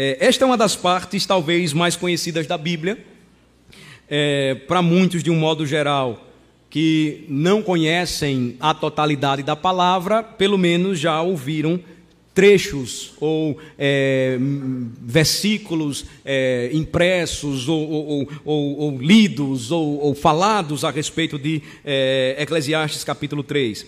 É, 0.00 0.16
esta 0.20 0.44
é 0.44 0.46
uma 0.46 0.56
das 0.56 0.76
partes 0.76 1.26
talvez 1.26 1.72
mais 1.72 1.96
conhecidas 1.96 2.46
da 2.46 2.56
Bíblia, 2.56 3.04
é, 4.08 4.54
para 4.54 4.80
muitos 4.80 5.24
de 5.24 5.28
um 5.28 5.34
modo 5.34 5.66
geral 5.66 6.24
que 6.70 7.24
não 7.28 7.64
conhecem 7.64 8.54
a 8.60 8.72
totalidade 8.72 9.42
da 9.42 9.56
palavra, 9.56 10.22
pelo 10.22 10.56
menos 10.56 11.00
já 11.00 11.20
ouviram 11.20 11.80
trechos 12.32 13.14
ou 13.18 13.58
é, 13.76 14.38
versículos 15.02 16.04
é, 16.24 16.70
impressos 16.72 17.68
ou, 17.68 17.90
ou, 17.90 18.28
ou, 18.44 18.78
ou 18.78 18.98
lidos 19.02 19.72
ou, 19.72 20.14
falados 20.14 20.84
a 20.84 20.92
respeito 20.92 21.36
de 21.36 21.60
é, 21.84 22.36
Eclesiastes 22.38 23.02
capítulo 23.02 23.42
3. 23.42 23.84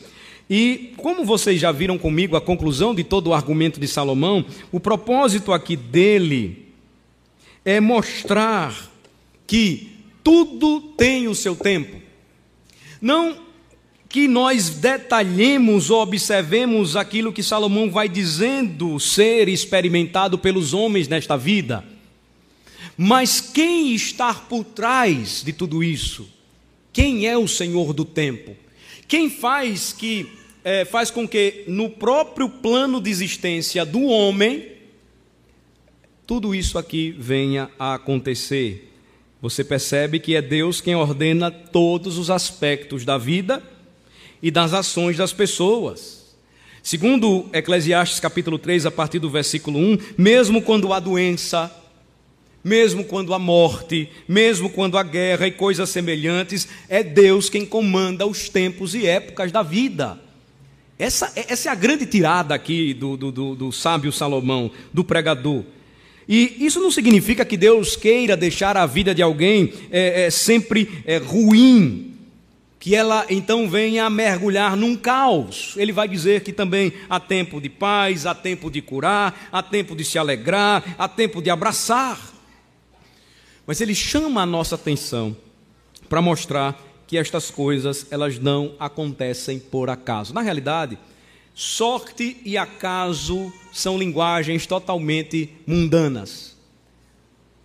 E 0.50 0.94
como 0.96 1.24
vocês 1.24 1.60
já 1.60 1.70
viram 1.70 1.96
comigo 1.96 2.34
a 2.34 2.40
conclusão 2.40 2.92
de 2.92 3.04
todo 3.04 3.28
o 3.28 3.34
argumento 3.34 3.78
de 3.78 3.86
Salomão, 3.86 4.44
o 4.72 4.80
propósito 4.80 5.52
aqui 5.52 5.76
dele 5.76 6.66
é 7.64 7.78
mostrar 7.78 8.90
que 9.46 9.92
tudo 10.24 10.80
tem 10.96 11.28
o 11.28 11.36
seu 11.36 11.54
tempo. 11.54 12.02
Não 13.00 13.48
que 14.08 14.26
nós 14.26 14.70
detalhemos 14.70 15.88
ou 15.88 16.02
observemos 16.02 16.96
aquilo 16.96 17.32
que 17.32 17.44
Salomão 17.44 17.88
vai 17.88 18.08
dizendo 18.08 18.98
ser 18.98 19.48
experimentado 19.48 20.36
pelos 20.36 20.74
homens 20.74 21.06
nesta 21.06 21.36
vida, 21.36 21.84
mas 22.96 23.40
quem 23.40 23.94
está 23.94 24.34
por 24.34 24.64
trás 24.64 25.44
de 25.44 25.52
tudo 25.52 25.84
isso? 25.84 26.28
Quem 26.92 27.28
é 27.28 27.38
o 27.38 27.46
Senhor 27.46 27.92
do 27.92 28.04
tempo? 28.04 28.56
Quem 29.06 29.30
faz 29.30 29.92
que 29.92 30.39
é, 30.64 30.84
faz 30.84 31.10
com 31.10 31.26
que 31.26 31.64
no 31.66 31.90
próprio 31.90 32.48
plano 32.48 33.00
de 33.00 33.10
existência 33.10 33.84
do 33.84 34.04
homem, 34.04 34.72
tudo 36.26 36.54
isso 36.54 36.78
aqui 36.78 37.14
venha 37.18 37.70
a 37.78 37.94
acontecer. 37.94 38.92
Você 39.42 39.64
percebe 39.64 40.20
que 40.20 40.36
é 40.36 40.42
Deus 40.42 40.80
quem 40.80 40.94
ordena 40.94 41.50
todos 41.50 42.18
os 42.18 42.30
aspectos 42.30 43.04
da 43.04 43.16
vida 43.16 43.62
e 44.42 44.50
das 44.50 44.74
ações 44.74 45.16
das 45.16 45.32
pessoas. 45.32 46.36
Segundo 46.82 47.48
Eclesiastes 47.52 48.20
capítulo 48.20 48.58
3, 48.58 48.86
a 48.86 48.90
partir 48.90 49.18
do 49.18 49.30
versículo 49.30 49.78
1, 49.78 49.98
mesmo 50.16 50.62
quando 50.62 50.92
há 50.92 51.00
doença, 51.00 51.74
mesmo 52.62 53.04
quando 53.04 53.34
há 53.34 53.38
morte, 53.38 54.08
mesmo 54.28 54.68
quando 54.68 54.98
há 54.98 55.02
guerra 55.02 55.46
e 55.46 55.52
coisas 55.52 55.88
semelhantes, 55.88 56.68
é 56.88 57.02
Deus 57.02 57.48
quem 57.48 57.64
comanda 57.64 58.26
os 58.26 58.48
tempos 58.48 58.94
e 58.94 59.06
épocas 59.06 59.50
da 59.50 59.62
vida. 59.62 60.18
Essa, 61.00 61.32
essa 61.34 61.70
é 61.70 61.72
a 61.72 61.74
grande 61.74 62.04
tirada 62.04 62.54
aqui 62.54 62.92
do, 62.92 63.16
do, 63.16 63.32
do, 63.32 63.54
do 63.54 63.72
sábio 63.72 64.12
Salomão, 64.12 64.70
do 64.92 65.02
pregador. 65.02 65.64
E 66.28 66.58
isso 66.60 66.78
não 66.78 66.90
significa 66.90 67.42
que 67.42 67.56
Deus 67.56 67.96
queira 67.96 68.36
deixar 68.36 68.76
a 68.76 68.84
vida 68.84 69.14
de 69.14 69.22
alguém 69.22 69.72
é, 69.90 70.26
é, 70.26 70.30
sempre 70.30 71.02
é, 71.06 71.16
ruim, 71.16 72.14
que 72.78 72.94
ela 72.94 73.24
então 73.30 73.66
venha 73.66 74.04
a 74.04 74.10
mergulhar 74.10 74.76
num 74.76 74.94
caos. 74.94 75.72
Ele 75.78 75.90
vai 75.90 76.06
dizer 76.06 76.42
que 76.42 76.52
também 76.52 76.92
há 77.08 77.18
tempo 77.18 77.62
de 77.62 77.70
paz, 77.70 78.26
há 78.26 78.34
tempo 78.34 78.70
de 78.70 78.82
curar, 78.82 79.48
há 79.50 79.62
tempo 79.62 79.96
de 79.96 80.04
se 80.04 80.18
alegrar, 80.18 80.84
há 80.98 81.08
tempo 81.08 81.40
de 81.40 81.48
abraçar. 81.48 82.20
Mas 83.66 83.80
ele 83.80 83.94
chama 83.94 84.42
a 84.42 84.46
nossa 84.46 84.74
atenção 84.74 85.34
para 86.10 86.20
mostrar 86.20 86.89
que 87.10 87.18
estas 87.18 87.50
coisas 87.50 88.06
elas 88.08 88.38
não 88.38 88.74
acontecem 88.78 89.58
por 89.58 89.90
acaso. 89.90 90.32
Na 90.32 90.42
realidade, 90.42 90.96
sorte 91.52 92.36
e 92.44 92.56
acaso 92.56 93.52
são 93.72 93.98
linguagens 93.98 94.64
totalmente 94.64 95.50
mundanas. 95.66 96.56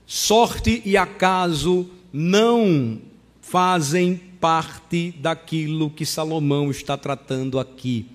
Sorte 0.03 0.81
e 0.83 0.97
acaso 0.97 1.87
não 2.11 2.99
fazem 3.39 4.19
parte 4.41 5.13
daquilo 5.19 5.91
que 5.91 6.07
Salomão 6.07 6.71
está 6.71 6.97
tratando 6.97 7.59
aqui. 7.59 8.07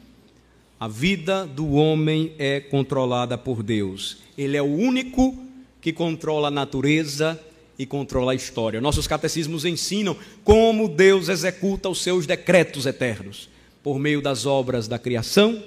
A 0.81 0.89
vida 0.89 1.47
do 1.47 1.75
homem 1.75 2.33
é 2.41 2.59
controlada 2.59 3.39
por 3.39 3.63
Deus. 3.63 4.19
Ele 4.37 4.57
é 4.57 4.63
o 4.63 4.77
único 4.77 5.39
que 5.81 5.93
controla 5.93 6.49
a 6.49 6.51
natureza 6.51 7.41
e 7.81 7.87
controla 7.87 8.33
a 8.33 8.35
história. 8.35 8.79
Nossos 8.79 9.07
catecismos 9.07 9.65
ensinam 9.65 10.15
como 10.45 10.87
Deus 10.87 11.31
executa 11.31 11.89
os 11.89 12.03
seus 12.03 12.27
decretos 12.27 12.85
eternos 12.85 13.49
por 13.83 13.99
meio 13.99 14.21
das 14.21 14.45
obras 14.45 14.87
da 14.87 14.99
criação 14.99 15.65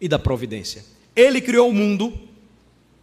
e 0.00 0.06
da 0.06 0.20
providência. 0.20 0.84
Ele 1.16 1.40
criou 1.40 1.68
o 1.68 1.74
mundo 1.74 2.16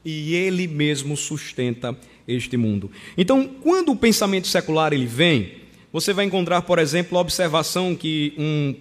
e 0.06 0.34
ele 0.34 0.70
mesmo 0.70 1.18
sustenta 1.18 1.98
este 2.26 2.56
mundo. 2.56 2.90
Então, 3.18 3.46
quando 3.46 3.92
o 3.92 3.96
pensamento 3.98 4.48
secular 4.48 4.94
ele 4.94 5.06
vem, 5.06 5.56
você 5.92 6.14
vai 6.14 6.24
encontrar, 6.24 6.62
por 6.62 6.80
exemplo, 6.80 7.18
a 7.18 7.22
observação 7.22 7.94
que 7.94 8.34
um 8.38 8.74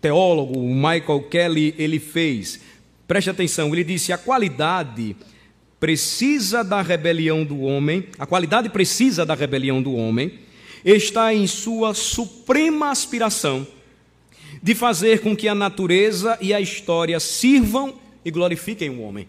teólogo, 0.00 0.58
Michael 0.58 1.22
Kelly, 1.30 1.72
ele 1.78 2.00
fez. 2.00 2.58
Preste 3.06 3.30
atenção, 3.30 3.72
ele 3.72 3.84
disse: 3.84 4.12
a 4.12 4.18
qualidade 4.18 5.14
precisa 5.80 6.62
da 6.62 6.82
rebelião 6.82 7.42
do 7.42 7.62
homem, 7.62 8.04
a 8.18 8.26
qualidade 8.26 8.68
precisa 8.68 9.24
da 9.24 9.34
rebelião 9.34 9.82
do 9.82 9.94
homem, 9.94 10.38
está 10.84 11.34
em 11.34 11.46
sua 11.46 11.94
suprema 11.94 12.90
aspiração 12.90 13.66
de 14.62 14.74
fazer 14.74 15.20
com 15.20 15.34
que 15.34 15.48
a 15.48 15.54
natureza 15.54 16.36
e 16.40 16.52
a 16.52 16.60
história 16.60 17.18
sirvam 17.18 17.94
e 18.22 18.30
glorifiquem 18.30 18.90
o 18.90 19.00
homem. 19.00 19.26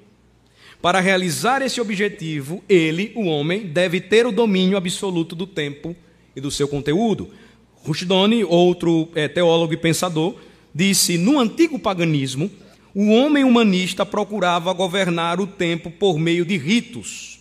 Para 0.81 0.99
realizar 0.99 1.61
esse 1.61 1.79
objetivo, 1.79 2.63
ele, 2.67 3.11
o 3.15 3.25
homem, 3.25 3.67
deve 3.67 4.01
ter 4.01 4.25
o 4.25 4.31
domínio 4.31 4.75
absoluto 4.75 5.35
do 5.35 5.47
tempo 5.47 5.95
e 6.35 6.41
do 6.41 6.51
seu 6.51 6.67
conteúdo. 6.67 7.29
Rushdoni, 7.75 8.43
outro 8.43 9.07
é, 9.15 9.27
teólogo 9.27 9.73
e 9.73 9.77
pensador, 9.77 10.35
disse: 10.73 11.17
no 11.17 11.39
antigo 11.39 11.77
paganismo, 11.77 12.49
o 12.93 13.10
homem 13.12 13.43
humanista 13.43 14.06
procurava 14.06 14.73
governar 14.73 15.39
o 15.39 15.47
tempo 15.47 15.89
por 15.89 16.19
meio 16.19 16.43
de 16.43 16.58
ritos, 16.58 17.39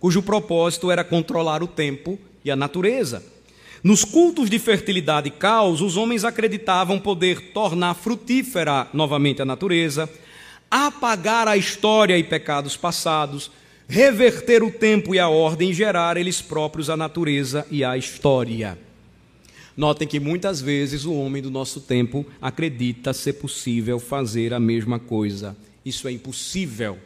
cujo 0.00 0.22
propósito 0.22 0.90
era 0.90 1.04
controlar 1.04 1.62
o 1.62 1.66
tempo 1.66 2.18
e 2.44 2.50
a 2.50 2.56
natureza. 2.56 3.22
Nos 3.82 4.04
cultos 4.04 4.48
de 4.48 4.58
fertilidade 4.58 5.28
e 5.28 5.30
caos, 5.30 5.80
os 5.80 5.96
homens 5.96 6.24
acreditavam 6.24 6.98
poder 6.98 7.52
tornar 7.52 7.94
frutífera 7.94 8.88
novamente 8.92 9.42
a 9.42 9.44
natureza, 9.44 10.08
apagar 10.70 11.46
a 11.46 11.56
história 11.56 12.16
e 12.18 12.24
pecados 12.24 12.76
passados, 12.76 13.50
reverter 13.86 14.62
o 14.62 14.70
tempo 14.70 15.14
e 15.14 15.18
a 15.18 15.28
ordem, 15.28 15.72
gerar 15.72 16.16
eles 16.16 16.40
próprios 16.40 16.90
a 16.90 16.96
natureza 16.96 17.66
e 17.70 17.84
a 17.84 17.96
história. 17.96 18.85
Notem 19.76 20.08
que 20.08 20.18
muitas 20.18 20.60
vezes 20.60 21.04
o 21.04 21.12
homem 21.14 21.42
do 21.42 21.50
nosso 21.50 21.80
tempo 21.80 22.24
acredita 22.40 23.12
ser 23.12 23.34
possível 23.34 23.98
fazer 23.98 24.54
a 24.54 24.60
mesma 24.60 24.98
coisa. 24.98 25.54
Isso 25.84 26.08
é 26.08 26.12
impossível, 26.12 26.98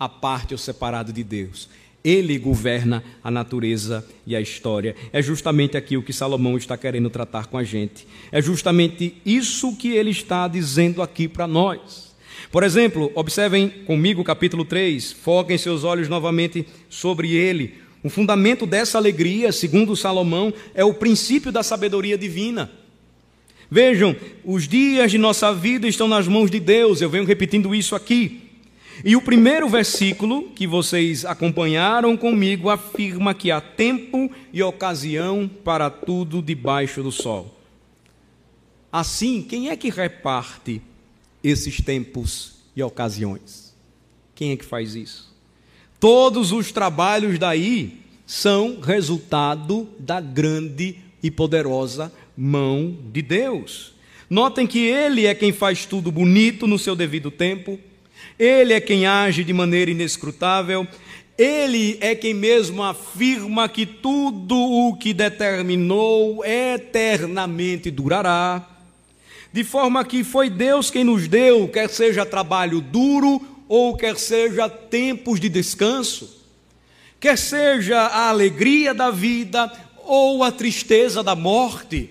a 0.00 0.08
parte 0.08 0.54
ou 0.54 0.58
separado 0.58 1.12
de 1.12 1.22
Deus. 1.22 1.68
Ele 2.02 2.38
governa 2.38 3.04
a 3.22 3.30
natureza 3.30 4.06
e 4.26 4.34
a 4.34 4.40
história. 4.40 4.96
É 5.12 5.20
justamente 5.20 5.76
aqui 5.76 5.96
o 5.96 6.02
que 6.02 6.12
Salomão 6.12 6.56
está 6.56 6.76
querendo 6.76 7.10
tratar 7.10 7.46
com 7.46 7.58
a 7.58 7.64
gente. 7.64 8.06
É 8.32 8.40
justamente 8.40 9.14
isso 9.24 9.76
que 9.76 9.92
ele 9.92 10.10
está 10.10 10.48
dizendo 10.48 11.02
aqui 11.02 11.28
para 11.28 11.46
nós. 11.46 12.14
Por 12.50 12.62
exemplo, 12.62 13.10
observem 13.14 13.68
comigo 13.68 14.20
o 14.20 14.24
capítulo 14.24 14.64
3, 14.64 15.12
foquem 15.12 15.58
seus 15.58 15.82
olhos 15.84 16.08
novamente 16.08 16.66
sobre 16.88 17.32
ele. 17.32 17.83
O 18.04 18.10
fundamento 18.10 18.66
dessa 18.66 18.98
alegria, 18.98 19.50
segundo 19.50 19.96
Salomão, 19.96 20.54
é 20.74 20.84
o 20.84 20.94
princípio 20.94 21.50
da 21.50 21.62
sabedoria 21.62 22.16
divina. 22.16 22.70
Vejam, 23.68 24.14
os 24.44 24.68
dias 24.68 25.10
de 25.10 25.18
nossa 25.18 25.52
vida 25.52 25.88
estão 25.88 26.06
nas 26.06 26.28
mãos 26.28 26.50
de 26.50 26.60
Deus, 26.60 27.00
eu 27.00 27.10
venho 27.10 27.24
repetindo 27.24 27.74
isso 27.74 27.96
aqui. 27.96 28.42
E 29.04 29.16
o 29.16 29.22
primeiro 29.22 29.68
versículo 29.68 30.50
que 30.50 30.66
vocês 30.66 31.24
acompanharam 31.24 32.16
comigo 32.16 32.70
afirma 32.70 33.34
que 33.34 33.50
há 33.50 33.60
tempo 33.60 34.30
e 34.52 34.62
ocasião 34.62 35.50
para 35.64 35.90
tudo 35.90 36.40
debaixo 36.40 37.02
do 37.02 37.10
sol. 37.10 37.58
Assim, 38.92 39.42
quem 39.42 39.70
é 39.70 39.76
que 39.76 39.90
reparte 39.90 40.80
esses 41.42 41.78
tempos 41.80 42.54
e 42.74 42.82
ocasiões. 42.82 43.74
Quem 44.34 44.52
é 44.52 44.56
que 44.56 44.64
faz 44.64 44.94
isso? 44.94 45.33
Todos 46.04 46.52
os 46.52 46.70
trabalhos 46.70 47.38
daí 47.38 48.00
são 48.26 48.78
resultado 48.78 49.88
da 49.98 50.20
grande 50.20 50.98
e 51.22 51.30
poderosa 51.30 52.12
mão 52.36 52.94
de 53.10 53.22
Deus. 53.22 53.94
Notem 54.28 54.66
que 54.66 54.80
Ele 54.80 55.24
é 55.24 55.34
quem 55.34 55.50
faz 55.50 55.86
tudo 55.86 56.12
bonito 56.12 56.66
no 56.66 56.78
seu 56.78 56.94
devido 56.94 57.30
tempo, 57.30 57.80
Ele 58.38 58.74
é 58.74 58.82
quem 58.82 59.06
age 59.06 59.42
de 59.42 59.54
maneira 59.54 59.92
inescrutável, 59.92 60.86
Ele 61.38 61.96
é 62.02 62.14
quem 62.14 62.34
mesmo 62.34 62.82
afirma 62.82 63.66
que 63.66 63.86
tudo 63.86 64.58
o 64.58 64.98
que 64.98 65.14
determinou 65.14 66.44
eternamente 66.44 67.90
durará. 67.90 68.62
De 69.50 69.64
forma 69.64 70.04
que 70.04 70.22
foi 70.22 70.50
Deus 70.50 70.90
quem 70.90 71.02
nos 71.02 71.26
deu, 71.26 71.66
quer 71.66 71.88
seja 71.88 72.26
trabalho 72.26 72.82
duro 72.82 73.53
ou 73.68 73.96
quer 73.96 74.18
seja 74.18 74.68
tempos 74.68 75.40
de 75.40 75.48
descanso, 75.48 76.42
quer 77.18 77.38
seja 77.38 77.98
a 77.98 78.28
alegria 78.28 78.92
da 78.92 79.10
vida 79.10 79.72
ou 80.04 80.42
a 80.42 80.52
tristeza 80.52 81.22
da 81.22 81.34
morte. 81.34 82.10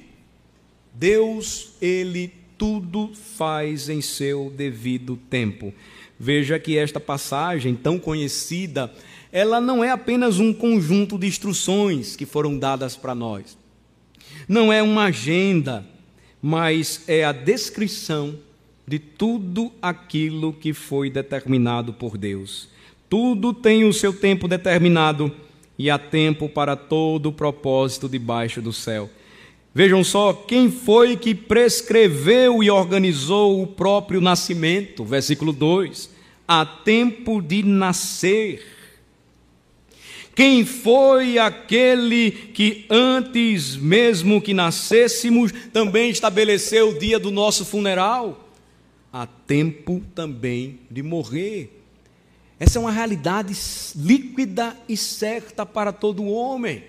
Deus, 0.94 1.72
Ele 1.82 2.34
tudo 2.58 3.12
faz 3.38 3.90
em 3.90 4.02
seu 4.02 4.52
devido 4.56 5.18
tempo. 5.30 5.74
Veja 6.20 6.60
que 6.60 6.78
esta 6.78 7.00
passagem 7.00 7.76
tão 7.76 8.00
conhecida, 8.00 8.94
ela 9.32 9.60
não 9.60 9.84
é 9.84 9.90
apenas 9.90 10.40
um 10.40 10.54
conjunto 10.54 11.18
de 11.18 11.28
instruções 11.28 12.16
que 12.16 12.26
foram 12.26 12.58
dadas 12.58 12.96
para 12.96 13.14
nós. 13.14 13.58
Não 14.48 14.72
é 14.72 14.82
uma 14.82 15.06
agenda, 15.06 15.86
mas 16.42 17.04
é 17.08 17.24
a 17.24 17.32
descrição 17.32 18.38
de 18.88 19.00
tudo 19.00 19.72
aquilo 19.82 20.54
que 20.54 20.74
foi 20.74 21.10
determinado 21.10 21.94
por 21.94 22.18
Deus. 22.18 22.68
Tudo 23.10 23.54
tem 23.54 23.84
o 23.84 23.94
seu 23.94 24.14
tempo 24.14 24.48
determinado 24.48 25.32
e 25.78 25.90
há 25.90 25.98
tempo 25.98 26.50
para 26.50 26.76
todo 26.76 27.28
o 27.28 27.34
propósito 27.34 28.10
debaixo 28.10 28.62
do 28.62 28.74
céu. 28.74 29.10
Vejam 29.74 30.04
só 30.04 30.34
quem 30.34 30.72
foi 30.72 31.16
que 31.16 31.34
prescreveu 31.34 32.64
e 32.64 32.70
organizou 32.70 33.62
o 33.62 33.68
próprio 33.68 34.22
nascimento. 34.22 35.04
Versículo 35.04 35.52
2: 35.52 36.10
há 36.48 36.66
tempo 36.66 37.42
de 37.42 37.64
nascer 37.64 38.74
quem 40.36 40.66
foi 40.66 41.38
aquele 41.38 42.32
que 42.32 42.86
antes 42.90 43.76
mesmo 43.76 44.42
que 44.42 44.54
nascêssemos 44.54 45.52
também 45.72 46.10
estabeleceu 46.10 46.90
o 46.90 46.98
dia 46.98 47.20
do 47.20 47.30
nosso 47.30 47.64
funeral? 47.64 48.43
Há 49.14 49.28
tempo 49.28 50.02
também 50.16 50.80
de 50.90 51.04
morrer. 51.04 51.82
Essa 52.60 52.80
é 52.80 52.82
uma 52.82 52.92
realidade 52.92 53.54
líquida 53.96 54.76
e 54.90 54.98
certa 54.98 55.66
para 55.66 55.94
todo 55.94 56.26
homem. 56.26 56.84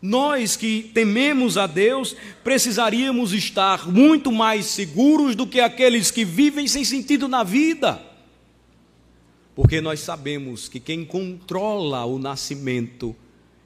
Nós 0.00 0.56
que 0.56 0.90
tememos 0.94 1.56
a 1.56 1.66
Deus 1.66 2.14
precisaríamos 2.44 3.32
estar 3.32 3.88
muito 3.88 4.30
mais 4.30 4.66
seguros 4.66 5.34
do 5.34 5.46
que 5.46 5.60
aqueles 5.60 6.10
que 6.10 6.24
vivem 6.24 6.68
sem 6.68 6.84
sentido 6.84 7.26
na 7.26 7.42
vida 7.42 8.12
porque 9.54 9.80
nós 9.80 10.00
sabemos 10.00 10.68
que 10.68 10.80
quem 10.80 11.04
controla 11.04 12.04
o 12.04 12.18
nascimento 12.18 13.14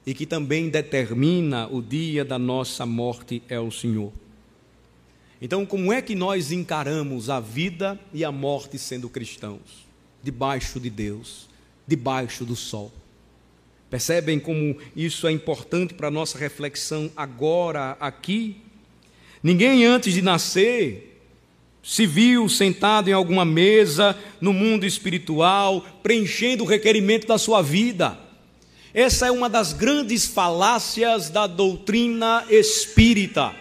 e 0.05 0.13
que 0.13 0.25
também 0.25 0.69
determina 0.69 1.67
o 1.67 1.81
dia 1.81 2.23
da 2.25 2.37
nossa 2.37 2.85
morte 2.85 3.41
é 3.47 3.59
o 3.59 3.71
Senhor. 3.71 4.11
Então, 5.41 5.65
como 5.65 5.93
é 5.93 6.01
que 6.01 6.15
nós 6.15 6.51
encaramos 6.51 7.29
a 7.29 7.39
vida 7.39 7.99
e 8.13 8.25
a 8.25 8.31
morte 8.31 8.79
sendo 8.79 9.07
cristãos? 9.07 9.85
Debaixo 10.23 10.79
de 10.79 10.89
Deus, 10.89 11.47
debaixo 11.85 12.43
do 12.43 12.55
sol. 12.55 12.91
Percebem 13.89 14.39
como 14.39 14.77
isso 14.95 15.27
é 15.27 15.31
importante 15.31 15.93
para 15.93 16.07
a 16.07 16.11
nossa 16.11 16.37
reflexão 16.37 17.09
agora, 17.15 17.95
aqui? 17.99 18.57
Ninguém 19.41 19.85
antes 19.85 20.13
de 20.13 20.21
nascer 20.21 21.21
se 21.83 22.05
viu 22.05 22.49
sentado 22.49 23.09
em 23.09 23.13
alguma 23.13 23.45
mesa 23.45 24.17
no 24.41 24.51
mundo 24.51 24.85
espiritual, 24.85 25.85
preenchendo 26.03 26.63
o 26.63 26.67
requerimento 26.67 27.25
da 27.27 27.37
sua 27.37 27.61
vida. 27.61 28.17
Essa 28.93 29.27
é 29.27 29.31
uma 29.31 29.47
das 29.47 29.71
grandes 29.71 30.25
falácias 30.25 31.29
da 31.29 31.47
doutrina 31.47 32.43
espírita. 32.49 33.55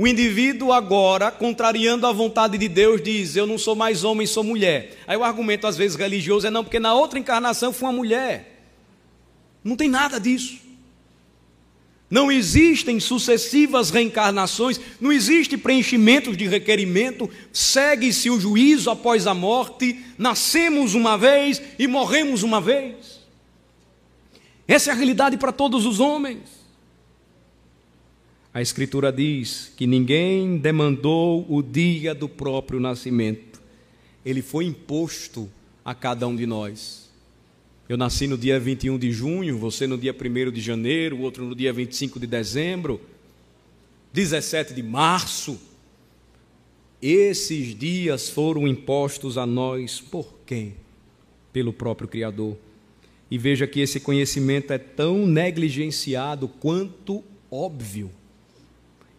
O 0.00 0.06
indivíduo 0.06 0.72
agora, 0.72 1.28
contrariando 1.28 2.06
a 2.06 2.12
vontade 2.12 2.56
de 2.56 2.68
Deus, 2.68 3.02
diz: 3.02 3.34
Eu 3.34 3.48
não 3.48 3.58
sou 3.58 3.74
mais 3.74 4.04
homem, 4.04 4.28
sou 4.28 4.44
mulher. 4.44 4.96
Aí 5.08 5.16
o 5.16 5.24
argumento, 5.24 5.66
às 5.66 5.76
vezes, 5.76 5.96
religioso 5.96 6.46
é: 6.46 6.50
não, 6.50 6.62
porque 6.62 6.78
na 6.78 6.94
outra 6.94 7.18
encarnação 7.18 7.72
foi 7.72 7.88
uma 7.88 7.96
mulher. 7.96 8.62
Não 9.64 9.74
tem 9.74 9.88
nada 9.88 10.20
disso. 10.20 10.60
Não 12.08 12.30
existem 12.30 13.00
sucessivas 13.00 13.90
reencarnações, 13.90 14.80
não 15.00 15.10
existe 15.10 15.58
preenchimento 15.58 16.34
de 16.34 16.46
requerimento, 16.46 17.28
segue-se 17.52 18.30
o 18.30 18.38
juízo 18.38 18.90
após 18.90 19.26
a 19.26 19.34
morte, 19.34 19.98
nascemos 20.16 20.94
uma 20.94 21.18
vez 21.18 21.60
e 21.76 21.88
morremos 21.88 22.44
uma 22.44 22.60
vez. 22.60 23.18
Essa 24.66 24.90
é 24.90 24.92
a 24.92 24.96
realidade 24.96 25.36
para 25.36 25.50
todos 25.50 25.84
os 25.84 25.98
homens. 25.98 26.57
A 28.58 28.60
Escritura 28.60 29.12
diz 29.12 29.72
que 29.76 29.86
ninguém 29.86 30.58
demandou 30.58 31.46
o 31.48 31.62
dia 31.62 32.12
do 32.12 32.28
próprio 32.28 32.80
nascimento, 32.80 33.62
ele 34.26 34.42
foi 34.42 34.64
imposto 34.64 35.48
a 35.84 35.94
cada 35.94 36.26
um 36.26 36.34
de 36.34 36.44
nós. 36.44 37.08
Eu 37.88 37.96
nasci 37.96 38.26
no 38.26 38.36
dia 38.36 38.58
21 38.58 38.98
de 38.98 39.12
junho, 39.12 39.56
você 39.56 39.86
no 39.86 39.96
dia 39.96 40.12
1 40.12 40.50
de 40.50 40.60
janeiro, 40.60 41.18
o 41.18 41.20
outro 41.20 41.44
no 41.44 41.54
dia 41.54 41.72
25 41.72 42.18
de 42.18 42.26
dezembro, 42.26 43.00
17 44.12 44.74
de 44.74 44.82
março. 44.82 45.56
Esses 47.00 47.78
dias 47.78 48.28
foram 48.28 48.66
impostos 48.66 49.38
a 49.38 49.46
nós 49.46 50.00
por 50.00 50.34
quem? 50.44 50.74
Pelo 51.52 51.72
próprio 51.72 52.08
Criador. 52.08 52.56
E 53.30 53.38
veja 53.38 53.68
que 53.68 53.78
esse 53.78 54.00
conhecimento 54.00 54.72
é 54.72 54.78
tão 54.78 55.28
negligenciado 55.28 56.48
quanto 56.48 57.22
óbvio. 57.48 58.17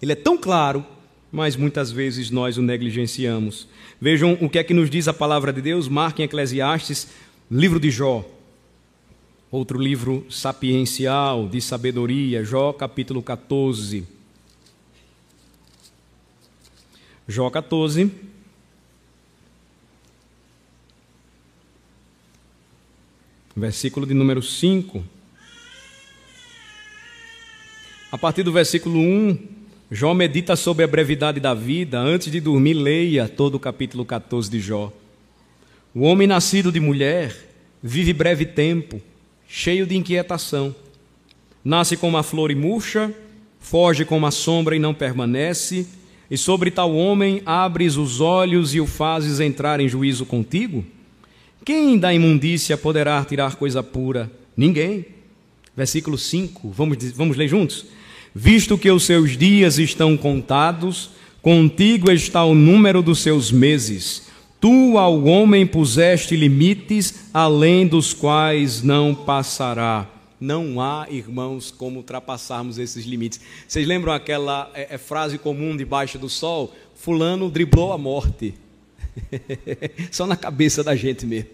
Ele 0.01 0.13
é 0.13 0.15
tão 0.15 0.37
claro, 0.37 0.85
mas 1.31 1.55
muitas 1.55 1.91
vezes 1.91 2.31
nós 2.31 2.57
o 2.57 2.61
negligenciamos. 2.61 3.67
Vejam 3.99 4.37
o 4.41 4.49
que 4.49 4.57
é 4.57 4.63
que 4.63 4.73
nos 4.73 4.89
diz 4.89 5.07
a 5.07 5.13
palavra 5.13 5.51
de 5.51 5.61
Deus, 5.61 5.87
marquem 5.87 6.25
Eclesiastes 6.25 7.07
Livro 7.51 7.79
de 7.79 7.89
Jó, 7.89 8.23
outro 9.49 9.79
livro 9.79 10.23
sapiencial 10.29 11.49
de 11.49 11.59
sabedoria, 11.59 12.43
Jó 12.43 12.71
capítulo 12.71 13.23
14. 13.23 14.05
Jó 17.27 17.49
14. 17.49 18.11
Versículo 23.55 24.05
de 24.05 24.13
número 24.13 24.41
5. 24.41 25.03
A 28.11 28.17
partir 28.17 28.43
do 28.43 28.51
versículo 28.51 28.99
1, 28.99 29.58
Jó 29.91 30.13
medita 30.13 30.55
sobre 30.55 30.83
a 30.83 30.87
brevidade 30.87 31.39
da 31.39 31.55
vida. 31.55 31.99
Antes 31.99 32.31
de 32.31 32.39
dormir, 32.39 32.75
leia 32.75 33.27
todo 33.27 33.55
o 33.55 33.59
capítulo 33.59 34.05
14 34.05 34.47
de 34.47 34.59
Jó. 34.59 34.93
O 35.95 36.01
homem 36.01 36.27
nascido 36.27 36.71
de 36.71 36.79
mulher 36.79 37.35
vive 37.81 38.13
breve 38.13 38.45
tempo, 38.45 39.01
cheio 39.47 39.87
de 39.87 39.97
inquietação. 39.97 40.75
Nasce 41.65 41.97
como 41.97 42.17
a 42.17 42.23
flor 42.23 42.51
e 42.51 42.55
murcha, 42.55 43.11
foge 43.59 44.05
como 44.05 44.27
a 44.27 44.31
sombra 44.31 44.75
e 44.75 44.79
não 44.79 44.93
permanece, 44.93 45.87
e 46.29 46.37
sobre 46.37 46.69
tal 46.69 46.93
homem 46.93 47.41
abres 47.43 47.97
os 47.97 48.21
olhos 48.21 48.75
e 48.75 48.79
o 48.79 48.85
fazes 48.85 49.39
entrar 49.39 49.79
em 49.79 49.89
juízo 49.89 50.23
contigo? 50.23 50.85
Quem 51.65 51.97
da 51.97 52.13
imundícia 52.13 52.77
poderá 52.77 53.25
tirar 53.25 53.55
coisa 53.55 53.81
pura? 53.81 54.31
Ninguém. 54.55 55.03
Versículo 55.75 56.15
5, 56.15 56.69
vamos, 56.69 57.11
vamos 57.13 57.35
ler 57.35 57.47
juntos? 57.47 57.87
Visto 58.33 58.77
que 58.77 58.91
os 58.91 59.03
seus 59.03 59.37
dias 59.37 59.79
estão 59.79 60.15
contados, 60.15 61.11
contigo 61.41 62.11
está 62.11 62.43
o 62.43 62.53
número 62.53 63.01
dos 63.01 63.19
seus 63.19 63.51
meses. 63.51 64.27
Tu 64.59 64.97
ao 64.97 65.23
homem 65.23 65.65
puseste 65.65 66.35
limites, 66.35 67.29
além 67.33 67.87
dos 67.87 68.13
quais 68.13 68.83
não 68.83 69.15
passará. 69.15 70.07
Não 70.39 70.79
há, 70.79 71.07
irmãos, 71.09 71.69
como 71.71 71.97
ultrapassarmos 71.97 72.77
esses 72.77 73.05
limites. 73.05 73.41
Vocês 73.67 73.85
lembram 73.85 74.13
aquela 74.13 74.71
é, 74.73 74.95
é, 74.95 74.97
frase 74.97 75.37
comum 75.37 75.75
debaixo 75.75 76.17
do 76.17 76.29
sol? 76.29 76.73
Fulano 76.95 77.49
driblou 77.49 77.91
a 77.91 77.97
morte. 77.97 78.53
Só 80.11 80.25
na 80.25 80.37
cabeça 80.37 80.83
da 80.83 80.95
gente 80.95 81.25
mesmo. 81.25 81.49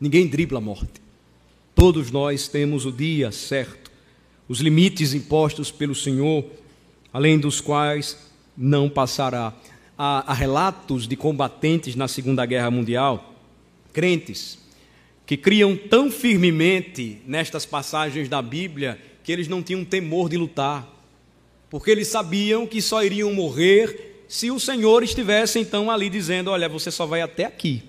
Ninguém 0.00 0.26
dribla 0.26 0.58
a 0.58 0.60
morte. 0.60 1.00
Todos 1.74 2.10
nós 2.10 2.46
temos 2.48 2.86
o 2.86 2.92
dia 2.92 3.32
certo, 3.32 3.85
os 4.48 4.60
limites 4.60 5.14
impostos 5.14 5.70
pelo 5.70 5.94
Senhor, 5.94 6.44
além 7.12 7.38
dos 7.38 7.60
quais 7.60 8.16
não 8.56 8.88
passará 8.88 9.52
a, 9.98 10.30
a 10.30 10.34
relatos 10.34 11.06
de 11.06 11.16
combatentes 11.16 11.94
na 11.94 12.08
Segunda 12.08 12.44
Guerra 12.46 12.70
Mundial, 12.70 13.34
crentes, 13.92 14.58
que 15.24 15.36
criam 15.36 15.76
tão 15.76 16.10
firmemente 16.10 17.18
nestas 17.26 17.66
passagens 17.66 18.28
da 18.28 18.40
Bíblia 18.40 19.00
que 19.24 19.32
eles 19.32 19.48
não 19.48 19.62
tinham 19.62 19.84
temor 19.84 20.28
de 20.28 20.36
lutar, 20.36 20.86
porque 21.68 21.90
eles 21.90 22.08
sabiam 22.08 22.66
que 22.66 22.80
só 22.80 23.02
iriam 23.02 23.32
morrer 23.32 24.24
se 24.28 24.50
o 24.50 24.60
Senhor 24.60 25.02
estivesse 25.02 25.58
então 25.58 25.90
ali 25.90 26.08
dizendo: 26.08 26.50
Olha, 26.50 26.68
você 26.68 26.90
só 26.90 27.06
vai 27.06 27.22
até 27.22 27.44
aqui. 27.44 27.82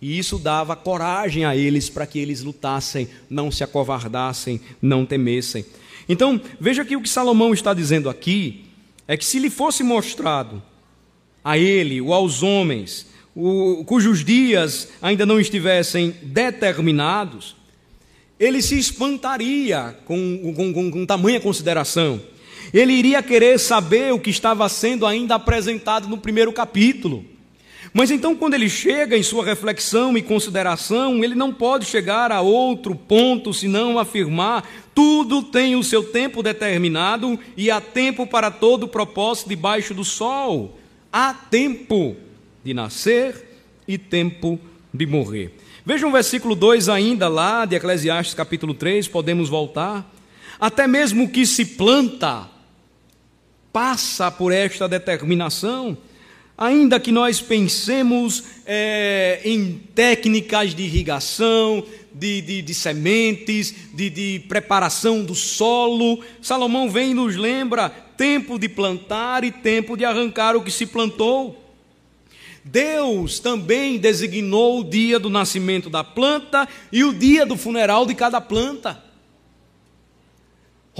E 0.00 0.18
isso 0.18 0.38
dava 0.38 0.76
coragem 0.76 1.44
a 1.44 1.56
eles 1.56 1.90
para 1.90 2.06
que 2.06 2.18
eles 2.18 2.42
lutassem, 2.42 3.08
não 3.28 3.50
se 3.50 3.64
acovardassem, 3.64 4.60
não 4.80 5.04
temessem. 5.04 5.64
Então, 6.08 6.40
veja 6.60 6.84
que 6.84 6.96
o 6.96 7.02
que 7.02 7.08
Salomão 7.08 7.52
está 7.52 7.74
dizendo 7.74 8.08
aqui 8.08 8.64
é 9.06 9.16
que 9.16 9.24
se 9.24 9.38
lhe 9.38 9.50
fosse 9.50 9.82
mostrado 9.82 10.62
a 11.44 11.58
ele 11.58 12.00
ou 12.00 12.12
aos 12.12 12.42
homens, 12.42 13.06
o, 13.34 13.84
cujos 13.84 14.24
dias 14.24 14.88
ainda 15.00 15.24
não 15.24 15.40
estivessem 15.40 16.14
determinados, 16.22 17.56
ele 18.38 18.62
se 18.62 18.78
espantaria 18.78 19.96
com, 20.04 20.52
com, 20.54 20.72
com, 20.72 20.90
com 20.90 21.06
tamanha 21.06 21.40
consideração. 21.40 22.20
Ele 22.72 22.92
iria 22.92 23.22
querer 23.22 23.58
saber 23.58 24.12
o 24.12 24.20
que 24.20 24.30
estava 24.30 24.68
sendo 24.68 25.06
ainda 25.06 25.34
apresentado 25.34 26.08
no 26.08 26.18
primeiro 26.18 26.52
capítulo. 26.52 27.24
Mas 27.92 28.10
então, 28.10 28.36
quando 28.36 28.54
ele 28.54 28.68
chega 28.68 29.16
em 29.16 29.22
sua 29.22 29.44
reflexão 29.44 30.16
e 30.16 30.22
consideração, 30.22 31.24
ele 31.24 31.34
não 31.34 31.52
pode 31.52 31.86
chegar 31.86 32.30
a 32.30 32.40
outro 32.40 32.94
ponto 32.94 33.52
senão 33.54 33.98
afirmar: 33.98 34.68
tudo 34.94 35.42
tem 35.42 35.76
o 35.76 35.82
seu 35.82 36.04
tempo 36.04 36.42
determinado 36.42 37.38
e 37.56 37.70
há 37.70 37.80
tempo 37.80 38.26
para 38.26 38.50
todo 38.50 38.88
propósito 38.88 39.48
debaixo 39.48 39.94
do 39.94 40.04
sol 40.04 40.78
há 41.12 41.32
tempo 41.32 42.16
de 42.62 42.74
nascer 42.74 43.48
e 43.86 43.96
tempo 43.96 44.60
de 44.92 45.06
morrer. 45.06 45.54
Vejam 45.84 46.10
o 46.10 46.12
versículo 46.12 46.54
2 46.54 46.88
ainda 46.88 47.28
lá 47.28 47.64
de 47.64 47.74
Eclesiastes 47.74 48.34
capítulo 48.34 48.74
3, 48.74 49.08
podemos 49.08 49.48
voltar. 49.48 50.08
Até 50.60 50.86
mesmo 50.86 51.24
o 51.24 51.28
que 51.28 51.46
se 51.46 51.64
planta 51.64 52.48
passa 53.72 54.30
por 54.30 54.52
esta 54.52 54.88
determinação, 54.88 55.96
ainda 56.58 56.98
que 56.98 57.12
nós 57.12 57.40
pensemos 57.40 58.42
é, 58.66 59.40
em 59.44 59.80
técnicas 59.94 60.74
de 60.74 60.82
irrigação, 60.82 61.84
de, 62.12 62.42
de, 62.42 62.62
de 62.62 62.74
sementes, 62.74 63.72
de, 63.94 64.10
de 64.10 64.40
preparação 64.48 65.22
do 65.22 65.36
solo, 65.36 66.20
Salomão 66.42 66.90
vem 66.90 67.12
e 67.12 67.14
nos 67.14 67.36
lembra 67.36 67.88
tempo 67.88 68.58
de 68.58 68.68
plantar 68.68 69.44
e 69.44 69.52
tempo 69.52 69.96
de 69.96 70.04
arrancar 70.04 70.56
o 70.56 70.64
que 70.64 70.72
se 70.72 70.84
plantou. 70.84 71.64
Deus 72.64 73.38
também 73.38 73.96
designou 73.96 74.80
o 74.80 74.84
dia 74.84 75.20
do 75.20 75.30
nascimento 75.30 75.88
da 75.88 76.02
planta 76.02 76.68
e 76.92 77.04
o 77.04 77.14
dia 77.14 77.46
do 77.46 77.56
funeral 77.56 78.04
de 78.04 78.16
cada 78.16 78.40
planta. 78.40 79.07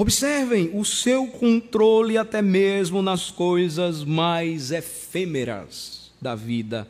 Observem 0.01 0.71
o 0.75 0.85
seu 0.85 1.27
controle 1.27 2.17
até 2.17 2.41
mesmo 2.41 3.03
nas 3.03 3.33
coisas 3.33 4.05
mais 4.05 4.71
efêmeras 4.71 6.13
da 6.23 6.37
vida. 6.37 6.87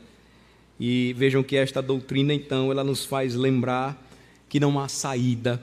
E 0.79 1.15
vejam 1.17 1.43
que 1.43 1.57
esta 1.57 1.81
doutrina, 1.81 2.35
então, 2.35 2.71
ela 2.71 2.85
nos 2.85 3.07
faz 3.07 3.35
lembrar 3.35 3.97
que 4.47 4.61
não 4.61 4.79
há 4.79 4.89
saída, 4.89 5.59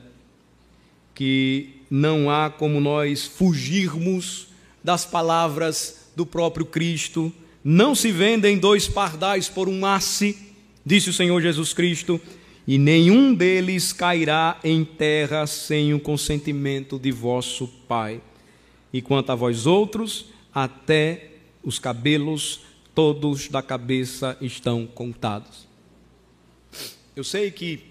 que 1.14 1.70
não 1.88 2.32
há 2.32 2.50
como 2.50 2.82
nós 2.82 3.26
fugirmos 3.28 4.48
das 4.84 5.06
palavras 5.06 6.10
do 6.16 6.26
próprio 6.26 6.66
Cristo. 6.66 7.32
Não 7.64 7.94
se 7.94 8.12
vendem 8.12 8.58
dois 8.58 8.88
pardais 8.88 9.48
por 9.48 9.70
um 9.70 9.86
asse, 9.86 10.36
disse 10.84 11.12
o 11.12 11.14
Senhor 11.14 11.40
Jesus 11.44 11.76
Cristo, 11.76 12.20
e 12.68 12.78
nenhum 12.78 13.34
deles 13.34 13.94
cairá 13.94 14.60
em 14.64 14.84
terra 14.84 15.46
sem 15.46 15.94
o 15.94 16.00
consentimento 16.00 16.98
de 16.98 17.12
vosso 17.12 17.68
Pai. 17.88 18.22
E 18.92 19.02
quanto 19.02 19.32
a 19.32 19.36
vós 19.36 19.66
outros, 19.66 20.28
até 20.54 21.32
os 21.64 21.78
cabelos 21.78 22.62
todos 22.94 23.50
da 23.50 23.62
cabeça 23.62 24.38
estão 24.42 24.88
contados. 24.88 25.68
Eu 27.16 27.24
sei 27.24 27.52
que 27.52 27.84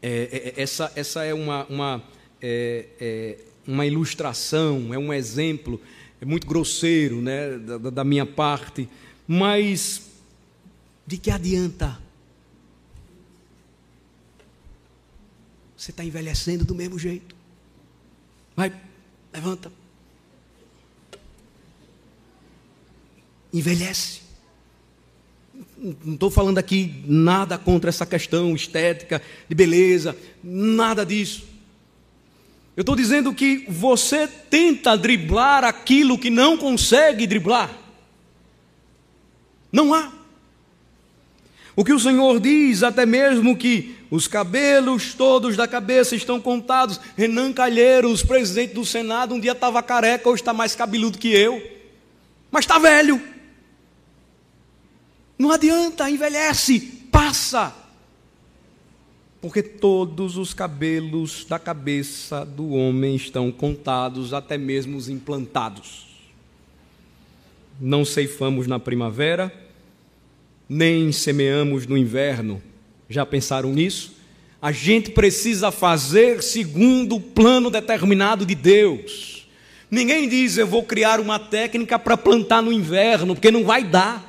é, 0.00 0.54
é, 0.56 0.62
essa, 0.62 0.92
essa 0.96 1.24
é 1.24 1.32
uma, 1.32 1.64
uma, 1.66 2.02
é, 2.40 2.86
é 3.00 3.38
uma 3.66 3.86
ilustração, 3.86 4.92
é 4.92 4.98
um 4.98 5.12
exemplo 5.12 5.80
é 6.22 6.24
muito 6.24 6.46
grosseiro 6.46 7.20
né, 7.20 7.58
da, 7.58 7.90
da 7.90 8.04
minha 8.04 8.24
parte, 8.24 8.88
mas 9.26 10.08
de 11.04 11.18
que 11.18 11.32
adianta? 11.32 12.00
Você 15.82 15.90
está 15.90 16.04
envelhecendo 16.04 16.64
do 16.64 16.76
mesmo 16.76 16.96
jeito. 16.96 17.34
Vai, 18.54 18.72
levanta. 19.32 19.72
Envelhece. 23.52 24.20
Não 25.76 26.14
estou 26.14 26.30
falando 26.30 26.58
aqui 26.58 27.02
nada 27.04 27.58
contra 27.58 27.90
essa 27.90 28.06
questão 28.06 28.54
estética, 28.54 29.20
de 29.48 29.56
beleza, 29.56 30.16
nada 30.40 31.04
disso. 31.04 31.48
Eu 32.76 32.82
estou 32.82 32.94
dizendo 32.94 33.34
que 33.34 33.66
você 33.68 34.28
tenta 34.28 34.96
driblar 34.96 35.64
aquilo 35.64 36.16
que 36.16 36.30
não 36.30 36.56
consegue 36.56 37.26
driblar. 37.26 37.76
Não 39.72 39.92
há. 39.92 40.12
O 41.74 41.84
que 41.84 41.92
o 41.92 41.98
Senhor 41.98 42.38
diz, 42.38 42.84
até 42.84 43.04
mesmo 43.04 43.56
que 43.56 44.00
os 44.12 44.28
cabelos 44.28 45.14
todos 45.14 45.56
da 45.56 45.66
cabeça 45.66 46.14
estão 46.14 46.38
contados. 46.38 47.00
Renan 47.16 47.50
Calheiros, 47.50 48.22
presidente 48.22 48.74
do 48.74 48.84
Senado, 48.84 49.34
um 49.34 49.40
dia 49.40 49.52
estava 49.52 49.82
careca, 49.82 50.28
hoje 50.28 50.42
está 50.42 50.52
mais 50.52 50.74
cabeludo 50.74 51.16
que 51.16 51.28
eu. 51.28 51.62
Mas 52.50 52.66
está 52.66 52.78
velho. 52.78 53.18
Não 55.38 55.50
adianta, 55.50 56.10
envelhece, 56.10 56.78
passa 57.10 57.74
porque 59.40 59.62
todos 59.62 60.36
os 60.36 60.52
cabelos 60.52 61.46
da 61.46 61.58
cabeça 61.58 62.44
do 62.44 62.74
homem 62.74 63.16
estão 63.16 63.50
contados, 63.50 64.34
até 64.34 64.58
mesmo 64.58 64.96
os 64.96 65.08
implantados. 65.08 66.06
Não 67.80 68.04
ceifamos 68.04 68.68
na 68.68 68.78
primavera, 68.78 69.50
nem 70.68 71.10
semeamos 71.10 71.88
no 71.88 71.96
inverno, 71.96 72.62
Já 73.12 73.26
pensaram 73.26 73.72
nisso? 73.72 74.14
A 74.60 74.72
gente 74.72 75.10
precisa 75.10 75.70
fazer 75.70 76.42
segundo 76.42 77.16
o 77.16 77.20
plano 77.20 77.70
determinado 77.70 78.46
de 78.46 78.54
Deus. 78.54 79.46
Ninguém 79.90 80.26
diz 80.26 80.56
eu 80.56 80.66
vou 80.66 80.82
criar 80.82 81.20
uma 81.20 81.38
técnica 81.38 81.98
para 81.98 82.16
plantar 82.16 82.62
no 82.62 82.72
inverno, 82.72 83.34
porque 83.34 83.50
não 83.50 83.64
vai 83.64 83.84
dar. 83.84 84.26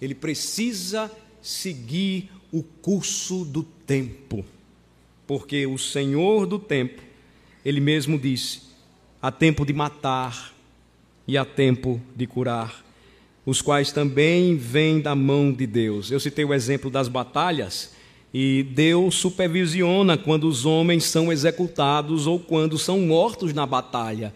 Ele 0.00 0.14
precisa 0.14 1.10
seguir 1.42 2.30
o 2.50 2.62
curso 2.62 3.44
do 3.44 3.62
tempo, 3.62 4.42
porque 5.26 5.66
o 5.66 5.76
Senhor 5.76 6.46
do 6.46 6.58
tempo, 6.58 7.02
ele 7.62 7.80
mesmo 7.80 8.18
disse: 8.18 8.62
há 9.20 9.30
tempo 9.30 9.66
de 9.66 9.74
matar 9.74 10.54
e 11.28 11.36
há 11.36 11.44
tempo 11.44 12.00
de 12.16 12.26
curar, 12.26 12.81
os 13.44 13.60
quais 13.60 13.92
também 13.92 14.56
vêm 14.56 15.00
da 15.00 15.14
mão 15.14 15.52
de 15.52 15.66
Deus. 15.66 16.10
Eu 16.10 16.20
citei 16.20 16.44
o 16.44 16.54
exemplo 16.54 16.90
das 16.90 17.08
batalhas 17.08 17.92
e 18.32 18.62
Deus 18.62 19.16
supervisiona 19.16 20.16
quando 20.16 20.48
os 20.48 20.64
homens 20.64 21.04
são 21.04 21.32
executados 21.32 22.26
ou 22.26 22.38
quando 22.38 22.78
são 22.78 23.00
mortos 23.00 23.52
na 23.52 23.66
batalha. 23.66 24.32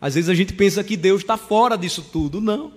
Às 0.00 0.14
vezes 0.14 0.30
a 0.30 0.34
gente 0.34 0.52
pensa 0.52 0.84
que 0.84 0.96
Deus 0.96 1.22
está 1.22 1.36
fora 1.36 1.76
disso 1.76 2.06
tudo. 2.12 2.40
Não. 2.40 2.72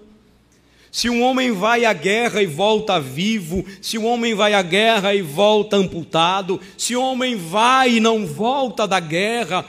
Se 0.91 1.09
um 1.09 1.21
homem 1.21 1.51
vai 1.51 1.85
à 1.85 1.93
guerra 1.93 2.41
e 2.41 2.45
volta 2.45 2.99
vivo, 2.99 3.63
se 3.81 3.97
um 3.97 4.05
homem 4.05 4.33
vai 4.33 4.53
à 4.53 4.61
guerra 4.61 5.13
e 5.13 5.21
volta 5.21 5.77
amputado, 5.77 6.59
se 6.77 6.95
um 6.95 7.01
homem 7.01 7.35
vai 7.35 7.97
e 7.97 7.99
não 7.99 8.25
volta 8.25 8.87
da 8.87 8.99
guerra, 8.99 9.65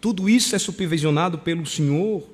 tudo 0.00 0.28
isso 0.28 0.54
é 0.54 0.58
supervisionado 0.58 1.38
pelo 1.38 1.64
Senhor. 1.64 2.33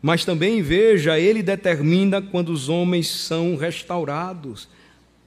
Mas 0.00 0.24
também 0.24 0.62
veja, 0.62 1.18
ele 1.18 1.42
determina 1.42 2.22
quando 2.22 2.50
os 2.50 2.68
homens 2.68 3.08
são 3.08 3.56
restaurados 3.56 4.68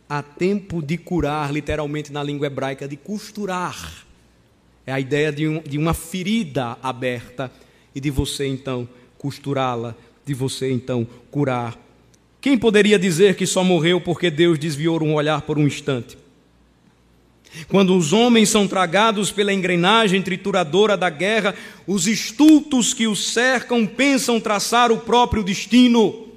há 0.07 0.21
tempo 0.21 0.81
de 0.81 0.97
curar, 0.97 1.53
literalmente 1.53 2.11
na 2.11 2.23
língua 2.23 2.47
hebraica, 2.47 2.87
de 2.87 2.95
costurar. 2.95 4.05
É 4.85 4.91
a 4.91 4.99
ideia 4.99 5.31
de, 5.31 5.47
um, 5.47 5.61
de 5.61 5.77
uma 5.77 5.93
ferida 5.93 6.77
aberta 6.81 7.51
e 7.93 7.99
de 7.99 8.09
você 8.09 8.47
então 8.47 8.87
costurá-la, 9.17 9.95
de 10.25 10.33
você 10.33 10.71
então 10.71 11.07
curar. 11.29 11.77
Quem 12.39 12.57
poderia 12.57 12.97
dizer 12.97 13.35
que 13.35 13.45
só 13.45 13.63
morreu 13.63 14.01
porque 14.01 14.31
Deus 14.31 14.57
desviou 14.57 15.01
um 15.03 15.13
olhar 15.13 15.41
por 15.43 15.57
um 15.57 15.67
instante? 15.67 16.17
Quando 17.67 17.95
os 17.95 18.13
homens 18.13 18.49
são 18.49 18.67
tragados 18.67 19.31
pela 19.31 19.53
engrenagem 19.53 20.21
trituradora 20.21 20.95
da 20.95 21.09
guerra, 21.09 21.53
os 21.85 22.07
estultos 22.07 22.93
que 22.93 23.07
os 23.07 23.33
cercam 23.33 23.85
pensam 23.85 24.39
traçar 24.39 24.91
o 24.91 24.99
próprio 24.99 25.43
destino 25.43 26.31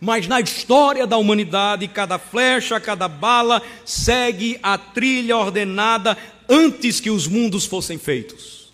mas 0.00 0.28
na 0.28 0.40
história 0.40 1.06
da 1.06 1.16
humanidade, 1.16 1.88
cada 1.88 2.18
flecha, 2.18 2.78
cada 2.78 3.08
bala 3.08 3.60
segue 3.84 4.58
a 4.62 4.78
trilha 4.78 5.36
ordenada 5.36 6.16
antes 6.48 7.00
que 7.00 7.10
os 7.10 7.26
mundos 7.26 7.66
fossem 7.66 7.98
feitos. 7.98 8.72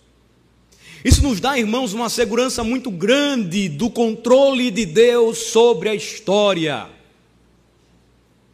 Isso 1.02 1.22
nos 1.22 1.40
dá, 1.40 1.58
irmãos, 1.58 1.92
uma 1.92 2.08
segurança 2.08 2.62
muito 2.62 2.90
grande 2.90 3.68
do 3.68 3.90
controle 3.90 4.70
de 4.70 4.86
Deus 4.86 5.38
sobre 5.38 5.88
a 5.88 5.94
história. 5.94 6.86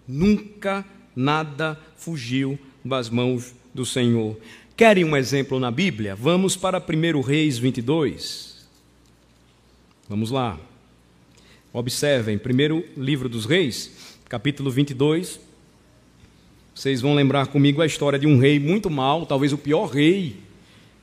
Nunca 0.06 0.84
nada 1.14 1.78
fugiu 1.96 2.58
das 2.84 3.08
mãos 3.10 3.54
do 3.74 3.84
Senhor. 3.84 4.36
Querem 4.76 5.04
um 5.04 5.16
exemplo 5.16 5.60
na 5.60 5.70
Bíblia? 5.70 6.14
Vamos 6.14 6.56
para 6.56 6.78
1 6.80 7.20
Reis 7.20 7.58
22. 7.58 8.66
Vamos 10.08 10.30
lá. 10.30 10.58
Observem, 11.72 12.36
primeiro 12.36 12.84
livro 12.96 13.28
dos 13.28 13.46
Reis, 13.46 14.18
capítulo 14.28 14.70
22. 14.70 15.38
Vocês 16.74 17.00
vão 17.00 17.14
lembrar 17.14 17.48
comigo 17.48 17.82
a 17.82 17.86
história 17.86 18.18
de 18.18 18.26
um 18.26 18.38
rei 18.38 18.58
muito 18.58 18.88
mau, 18.88 19.26
talvez 19.26 19.52
o 19.52 19.58
pior 19.58 19.86
rei 19.86 20.36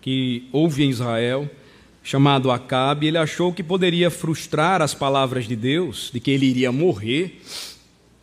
que 0.01 0.47
houve 0.51 0.83
em 0.83 0.89
Israel, 0.89 1.49
chamado 2.03 2.49
Acabe. 2.49 3.07
Ele 3.07 3.17
achou 3.17 3.53
que 3.53 3.61
poderia 3.61 4.09
frustrar 4.09 4.81
as 4.81 4.93
palavras 4.93 5.47
de 5.47 5.55
Deus, 5.55 6.09
de 6.11 6.19
que 6.19 6.31
ele 6.31 6.47
iria 6.47 6.71
morrer, 6.71 7.41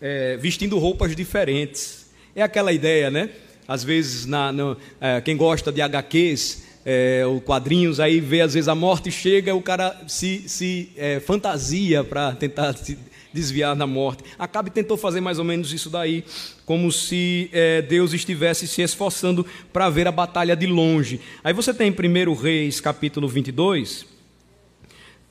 é, 0.00 0.36
vestindo 0.36 0.78
roupas 0.78 1.14
diferentes. 1.14 2.03
É 2.36 2.42
aquela 2.42 2.72
ideia, 2.72 3.10
né? 3.10 3.30
Às 3.66 3.84
vezes, 3.84 4.26
na, 4.26 4.52
é, 5.00 5.20
quem 5.20 5.36
gosta 5.36 5.70
de 5.70 5.80
HQs, 5.80 6.64
é, 6.84 7.24
o 7.26 7.40
quadrinhos, 7.40 8.00
aí 8.00 8.20
vê 8.20 8.40
às 8.40 8.54
vezes 8.54 8.68
a 8.68 8.74
morte 8.74 9.10
chega, 9.10 9.54
o 9.54 9.62
cara 9.62 10.02
se, 10.06 10.48
se 10.48 10.90
é, 10.96 11.20
fantasia 11.20 12.04
para 12.04 12.32
tentar 12.32 12.76
se 12.76 12.98
desviar 13.32 13.74
da 13.74 13.86
morte. 13.86 14.22
Acabe 14.38 14.70
tentou 14.70 14.96
fazer 14.96 15.20
mais 15.20 15.38
ou 15.38 15.44
menos 15.44 15.72
isso 15.72 15.88
daí, 15.88 16.24
como 16.66 16.90
se 16.92 17.48
é, 17.52 17.80
Deus 17.82 18.12
estivesse 18.12 18.66
se 18.68 18.82
esforçando 18.82 19.46
para 19.72 19.88
ver 19.88 20.06
a 20.06 20.12
batalha 20.12 20.54
de 20.54 20.66
longe. 20.66 21.20
Aí 21.42 21.52
você 21.52 21.72
tem 21.72 21.88
em 21.88 22.28
1 22.28 22.34
Reis, 22.34 22.80
capítulo 22.80 23.28
22, 23.28 24.06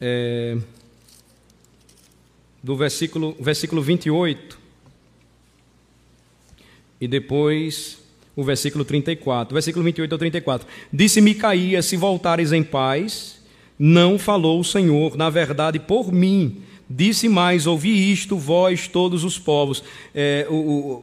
é, 0.01 0.57
do 2.63 2.75
versículo, 2.75 3.35
versículo 3.39 3.81
28, 3.81 4.62
e 7.03 7.07
depois 7.07 7.97
o 8.33 8.43
versículo 8.45 8.85
34, 8.85 9.53
versículo 9.53 9.83
28 9.83 10.13
ao 10.13 10.17
34. 10.17 10.67
Disse 10.91 11.19
Micaías: 11.19 11.85
Se 11.85 11.97
voltares 11.97 12.53
em 12.53 12.63
paz, 12.63 13.41
não 13.77 14.17
falou 14.17 14.61
o 14.61 14.63
Senhor, 14.63 15.17
na 15.17 15.29
verdade, 15.29 15.79
por 15.79 16.13
mim. 16.13 16.61
Disse 16.89 17.27
mais: 17.27 17.67
Ouvi 17.67 18.09
isto, 18.09 18.37
vós, 18.37 18.87
todos 18.87 19.25
os 19.25 19.37
povos. 19.37 19.83
É, 20.15 20.47
o, 20.49 20.53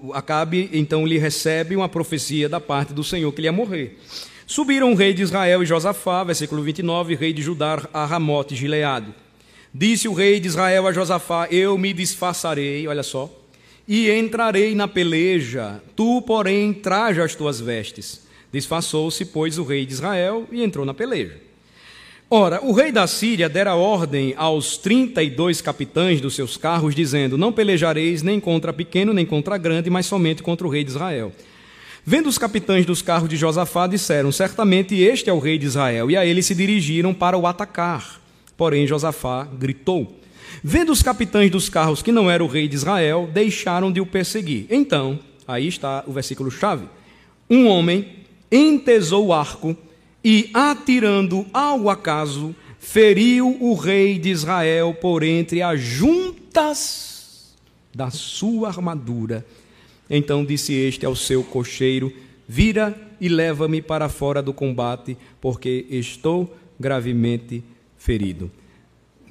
o, 0.07 0.13
Acabe 0.15 0.71
então 0.73 1.07
lhe 1.07 1.19
recebe 1.19 1.77
uma 1.77 1.89
profecia 1.89 2.49
da 2.49 2.61
parte 2.61 2.95
do 2.95 3.05
Senhor 3.05 3.31
que 3.33 3.41
ele 3.41 3.49
ia 3.49 3.53
morrer. 3.53 3.99
Subiram 4.47 4.93
o 4.93 4.97
rei 4.97 5.13
de 5.13 5.21
Israel 5.21 5.63
e 5.63 5.67
Josafá, 5.67 6.25
versículo 6.25 6.63
29, 6.63 7.15
rei 7.15 7.35
de 7.35 7.43
Judá 7.43 7.87
a 7.93 8.07
Ramote 8.07 8.57
Gileade. 8.57 9.15
Disse 9.73 10.09
o 10.09 10.15
rei 10.15 10.41
de 10.41 10.49
Israel 10.49 10.87
a 10.87 10.93
Josafá: 10.93 11.47
Eu 11.51 11.77
me 11.77 11.93
disfarçarei, 11.93 12.89
olha 12.89 13.03
só, 13.03 13.31
e 13.93 14.09
entrarei 14.09 14.73
na 14.73 14.87
peleja, 14.87 15.83
tu, 15.97 16.23
porém, 16.23 16.73
traja 16.73 17.25
as 17.25 17.35
tuas 17.35 17.61
vestes. 17.61 18.21
Disfarçou-se, 18.53 19.25
pois, 19.25 19.59
o 19.59 19.65
rei 19.65 19.85
de 19.85 19.93
Israel 19.93 20.47
e 20.53 20.63
entrou 20.63 20.87
na 20.87 20.95
peleja. 20.95 21.37
Ora, 22.31 22.65
o 22.65 22.71
rei 22.71 22.93
da 22.93 23.09
Síria 23.09 23.49
dera 23.49 23.75
ordem 23.75 24.33
aos 24.37 24.77
trinta 24.77 25.25
e 25.25 25.29
dois 25.29 25.61
capitães 25.61 26.21
dos 26.21 26.37
seus 26.37 26.57
carros, 26.57 26.95
dizendo: 26.95 27.37
Não 27.37 27.53
pelejareis 27.53 28.23
nem 28.23 28.39
contra 28.39 28.73
pequeno, 28.73 29.13
nem 29.13 29.27
contra 29.27 29.59
grande, 29.59 29.91
mas 29.91 30.07
somente 30.07 30.41
contra 30.41 30.65
o 30.65 30.71
rei 30.71 30.85
de 30.85 30.91
Israel. 30.91 31.33
Vendo 32.07 32.29
os 32.29 32.39
capitães 32.39 32.87
dos 32.87 33.03
carros 33.03 33.29
de 33.29 33.37
Josafá, 33.37 33.89
disseram: 33.89 34.31
Certamente 34.31 34.95
este 34.95 35.29
é 35.29 35.33
o 35.33 35.41
rei 35.41 35.59
de 35.59 35.67
Israel. 35.67 36.09
E 36.09 36.17
a 36.17 36.25
ele 36.25 36.45
se 36.45 36.55
dirigiram 36.55 37.13
para 37.13 37.37
o 37.37 37.45
atacar. 37.45 38.21
Porém, 38.57 38.87
Josafá 38.87 39.49
gritou: 39.53 40.20
Vendo 40.63 40.93
os 40.93 41.03
capitães 41.03 41.51
dos 41.51 41.69
carros 41.69 42.03
que 42.03 42.13
não 42.13 42.31
era 42.31 42.45
o 42.45 42.49
rei 42.49 42.69
de 42.69 42.77
Israel, 42.77 43.29
deixaram 43.33 43.91
de 43.91 44.01
o 44.01 44.07
perseguir. 44.07 44.67
Então, 44.71 45.19
aí 45.47 45.69
está 45.69 46.05
o 46.07 46.13
versículo 46.13 46.51
chave. 46.51 46.87
Um 47.49 47.67
homem 47.67 48.21
entesou 48.51 49.27
o 49.27 49.33
arco 49.33 49.77
e, 50.25 50.51
atirando 50.53 51.47
ao 51.53 51.89
acaso, 51.89 52.55
feriu 52.79 53.57
o 53.61 53.75
rei 53.75 54.19
de 54.19 54.31
Israel 54.31 54.95
por 54.95 55.23
entre 55.23 55.63
as 55.63 55.81
juntas 55.81 57.55
da 57.95 58.11
sua 58.11 58.69
armadura. 58.69 59.45
Então 60.09 60.45
disse 60.45 60.75
este 60.75 61.07
ao 61.07 61.15
seu 61.15 61.43
cocheiro: 61.45 62.13
Vira 62.49 62.99
e 63.21 63.29
leva-me 63.29 63.81
para 63.81 64.09
fora 64.09 64.43
do 64.43 64.53
combate, 64.53 65.17
porque 65.41 65.87
estou 65.91 66.57
gravemente 66.79 67.63
ferido. 67.97 68.51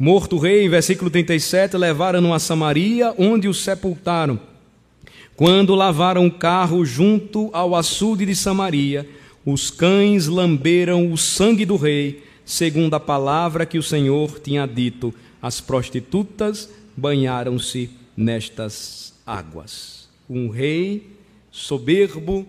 Morto 0.01 0.37
o 0.37 0.39
rei, 0.39 0.69
versículo 0.69 1.09
37, 1.09 1.75
levaram-no 1.75 2.33
a 2.33 2.39
Samaria, 2.39 3.13
onde 3.17 3.49
o 3.49 3.53
sepultaram. 3.53 4.39
Quando 5.35 5.75
lavaram 5.75 6.25
o 6.25 6.31
carro 6.31 6.85
junto 6.85 7.49
ao 7.51 7.75
açude 7.75 8.25
de 8.25 8.33
Samaria, 8.33 9.05
os 9.45 9.69
cães 9.69 10.27
lamberam 10.27 11.11
o 11.11 11.17
sangue 11.17 11.65
do 11.65 11.75
rei, 11.75 12.23
segundo 12.45 12.93
a 12.93 12.99
palavra 12.99 13.65
que 13.65 13.77
o 13.77 13.83
Senhor 13.83 14.39
tinha 14.39 14.65
dito. 14.65 15.13
As 15.41 15.59
prostitutas 15.59 16.69
banharam-se 16.95 17.89
nestas 18.15 19.13
águas. 19.27 20.07
Um 20.29 20.47
rei 20.47 21.07
soberbo, 21.51 22.47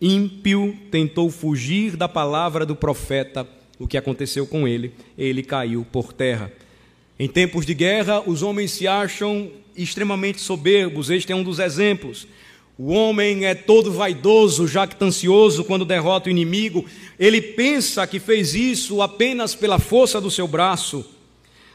ímpio, 0.00 0.76
tentou 0.90 1.30
fugir 1.30 1.96
da 1.96 2.08
palavra 2.08 2.66
do 2.66 2.74
profeta. 2.74 3.46
O 3.78 3.86
que 3.86 3.96
aconteceu 3.96 4.44
com 4.44 4.66
ele? 4.66 4.92
Ele 5.16 5.44
caiu 5.44 5.86
por 5.88 6.12
terra. 6.12 6.50
Em 7.20 7.28
tempos 7.28 7.66
de 7.66 7.74
guerra, 7.74 8.22
os 8.26 8.42
homens 8.42 8.70
se 8.70 8.88
acham 8.88 9.50
extremamente 9.76 10.40
soberbos. 10.40 11.10
Este 11.10 11.30
é 11.32 11.36
um 11.36 11.42
dos 11.42 11.58
exemplos. 11.58 12.26
O 12.78 12.92
homem 12.92 13.44
é 13.44 13.54
todo 13.54 13.92
vaidoso, 13.92 14.66
jactancioso 14.66 15.62
quando 15.64 15.84
derrota 15.84 16.28
o 16.28 16.30
inimigo. 16.30 16.86
Ele 17.18 17.42
pensa 17.42 18.06
que 18.06 18.18
fez 18.18 18.54
isso 18.54 19.02
apenas 19.02 19.54
pela 19.54 19.78
força 19.78 20.18
do 20.18 20.30
seu 20.30 20.48
braço. 20.48 21.04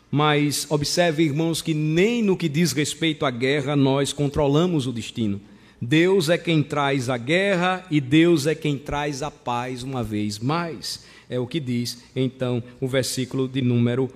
Mas 0.09 0.65
observe, 0.67 1.21
irmãos, 1.21 1.61
que 1.61 1.75
nem 1.75 2.23
no 2.23 2.35
que 2.35 2.49
diz 2.49 2.71
respeito 2.71 3.23
à 3.23 3.29
guerra 3.29 3.75
nós 3.75 4.11
controlamos 4.11 4.87
o 4.87 4.91
destino. 4.91 5.39
Deus 5.79 6.27
é 6.27 6.39
quem 6.39 6.63
traz 6.63 7.07
a 7.07 7.17
guerra 7.17 7.85
e 7.91 8.01
Deus 8.01 8.47
é 8.47 8.55
quem 8.55 8.79
traz 8.79 9.21
a 9.21 9.29
paz 9.29 9.83
uma 9.83 10.03
vez 10.03 10.39
mais. 10.39 11.05
É 11.29 11.39
o 11.39 11.45
que 11.45 11.59
diz 11.59 12.03
então 12.15 12.63
o 12.81 12.87
versículo 12.87 13.47
de 13.47 13.61
número 13.61 14.09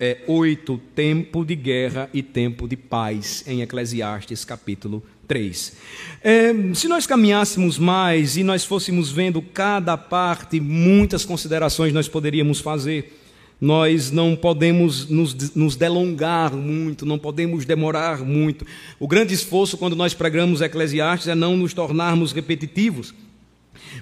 é, 0.00 0.16
8, 0.26 0.80
tempo 0.94 1.44
de 1.44 1.54
guerra 1.54 2.08
e 2.14 2.22
tempo 2.22 2.66
de 2.66 2.74
paz, 2.74 3.44
em 3.46 3.60
Eclesiastes 3.60 4.46
capítulo 4.46 5.02
3. 5.28 5.76
É, 6.24 6.52
se 6.74 6.88
nós 6.88 7.06
caminhássemos 7.06 7.78
mais 7.78 8.38
e 8.38 8.42
nós 8.42 8.64
fôssemos 8.64 9.12
vendo 9.12 9.42
cada 9.42 9.98
parte, 9.98 10.58
muitas 10.58 11.26
considerações 11.26 11.92
nós 11.92 12.08
poderíamos 12.08 12.60
fazer. 12.60 13.18
Nós 13.60 14.10
não 14.10 14.34
podemos 14.34 15.06
nos, 15.10 15.54
nos 15.54 15.76
delongar 15.76 16.56
muito, 16.56 17.04
não 17.04 17.18
podemos 17.18 17.66
demorar 17.66 18.20
muito. 18.20 18.64
O 18.98 19.06
grande 19.06 19.34
esforço 19.34 19.76
quando 19.76 19.94
nós 19.94 20.14
pregamos 20.14 20.62
Eclesiastes 20.62 21.28
é 21.28 21.34
não 21.34 21.58
nos 21.58 21.74
tornarmos 21.74 22.32
repetitivos. 22.32 23.12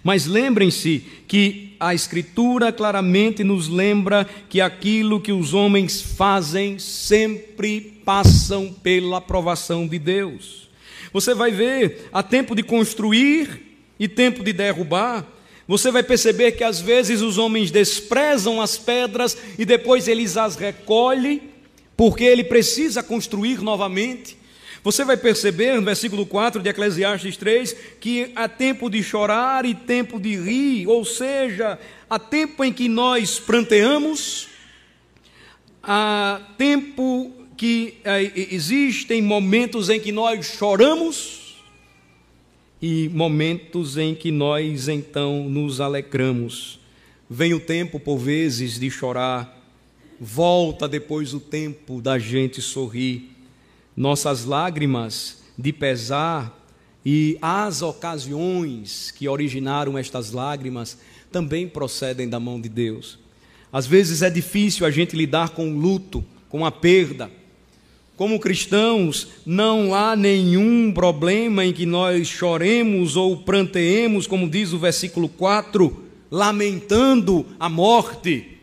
Mas 0.02 0.26
lembrem-se 0.26 1.02
que 1.26 1.76
a 1.80 1.94
Escritura 1.94 2.72
claramente 2.72 3.44
nos 3.44 3.68
lembra 3.68 4.24
que 4.48 4.60
aquilo 4.60 5.20
que 5.20 5.32
os 5.32 5.54
homens 5.54 6.00
fazem 6.00 6.78
sempre 6.78 7.80
passam 8.04 8.72
pela 8.82 9.18
aprovação 9.18 9.86
de 9.86 9.98
Deus. 9.98 10.68
Você 11.12 11.34
vai 11.34 11.50
ver, 11.50 12.08
há 12.12 12.22
tempo 12.22 12.54
de 12.54 12.62
construir 12.62 13.78
e 13.98 14.06
tempo 14.06 14.42
de 14.42 14.52
derrubar. 14.52 15.26
Você 15.66 15.90
vai 15.90 16.02
perceber 16.02 16.52
que 16.52 16.64
às 16.64 16.80
vezes 16.80 17.20
os 17.20 17.36
homens 17.36 17.70
desprezam 17.70 18.60
as 18.60 18.78
pedras 18.78 19.36
e 19.58 19.64
depois 19.64 20.08
eles 20.08 20.36
as 20.36 20.56
recolhem, 20.56 21.42
porque 21.96 22.24
ele 22.24 22.44
precisa 22.44 23.02
construir 23.02 23.60
novamente. 23.60 24.36
Você 24.82 25.04
vai 25.04 25.16
perceber 25.16 25.74
no 25.74 25.82
versículo 25.82 26.24
4 26.24 26.62
de 26.62 26.68
Eclesiastes 26.68 27.36
3 27.36 27.76
que 28.00 28.30
há 28.34 28.48
tempo 28.48 28.88
de 28.88 29.02
chorar 29.02 29.64
e 29.64 29.74
tempo 29.74 30.20
de 30.20 30.36
rir, 30.36 30.86
ou 30.86 31.04
seja, 31.04 31.78
há 32.08 32.18
tempo 32.18 32.62
em 32.64 32.72
que 32.72 32.88
nós 32.88 33.40
pranteamos, 33.40 34.48
há 35.82 36.40
tempo 36.56 37.32
que 37.56 37.94
é, 38.04 38.22
existem 38.54 39.20
momentos 39.20 39.90
em 39.90 39.98
que 39.98 40.12
nós 40.12 40.46
choramos 40.46 41.56
e 42.80 43.08
momentos 43.08 43.96
em 43.96 44.14
que 44.14 44.30
nós 44.30 44.86
então 44.86 45.48
nos 45.48 45.80
alegramos. 45.80 46.78
Vem 47.28 47.52
o 47.52 47.60
tempo, 47.60 47.98
por 47.98 48.16
vezes, 48.16 48.78
de 48.78 48.88
chorar, 48.88 49.60
volta 50.20 50.88
depois 50.88 51.34
o 51.34 51.40
tempo 51.40 52.00
da 52.00 52.16
gente 52.16 52.62
sorrir 52.62 53.37
nossas 53.98 54.44
lágrimas 54.44 55.38
de 55.58 55.72
pesar 55.72 56.56
e 57.04 57.36
as 57.42 57.82
ocasiões 57.82 59.10
que 59.10 59.28
originaram 59.28 59.98
estas 59.98 60.30
lágrimas 60.30 60.96
também 61.32 61.66
procedem 61.66 62.28
da 62.28 62.38
mão 62.38 62.60
de 62.60 62.68
Deus. 62.68 63.18
Às 63.72 63.88
vezes 63.88 64.22
é 64.22 64.30
difícil 64.30 64.86
a 64.86 64.90
gente 64.92 65.16
lidar 65.16 65.48
com 65.48 65.68
o 65.68 65.76
luto, 65.76 66.24
com 66.48 66.64
a 66.64 66.70
perda. 66.70 67.28
Como 68.16 68.38
cristãos, 68.38 69.28
não 69.44 69.92
há 69.92 70.14
nenhum 70.14 70.92
problema 70.92 71.64
em 71.64 71.72
que 71.72 71.84
nós 71.84 72.28
choremos 72.28 73.16
ou 73.16 73.38
pranteemos, 73.38 74.28
como 74.28 74.48
diz 74.48 74.72
o 74.72 74.78
versículo 74.78 75.28
4, 75.28 76.04
lamentando 76.30 77.44
a 77.58 77.68
morte. 77.68 78.57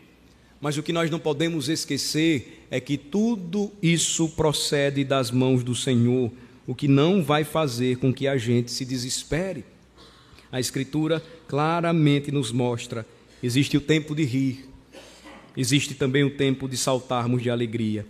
Mas 0.60 0.76
o 0.76 0.82
que 0.82 0.92
nós 0.92 1.10
não 1.10 1.18
podemos 1.18 1.68
esquecer 1.68 2.66
é 2.70 2.80
que 2.80 2.96
tudo 2.96 3.70
isso 3.82 4.28
procede 4.30 5.04
das 5.04 5.30
mãos 5.30 5.62
do 5.62 5.74
Senhor, 5.74 6.30
o 6.66 6.74
que 6.74 6.88
não 6.88 7.22
vai 7.22 7.44
fazer 7.44 7.98
com 7.98 8.12
que 8.12 8.26
a 8.26 8.36
gente 8.36 8.70
se 8.70 8.84
desespere. 8.84 9.64
A 10.50 10.58
Escritura 10.58 11.22
claramente 11.46 12.32
nos 12.32 12.50
mostra: 12.50 13.06
existe 13.42 13.76
o 13.76 13.80
tempo 13.80 14.14
de 14.14 14.24
rir, 14.24 14.68
existe 15.56 15.94
também 15.94 16.24
o 16.24 16.30
tempo 16.30 16.68
de 16.68 16.76
saltarmos 16.76 17.42
de 17.42 17.50
alegria. 17.50 18.06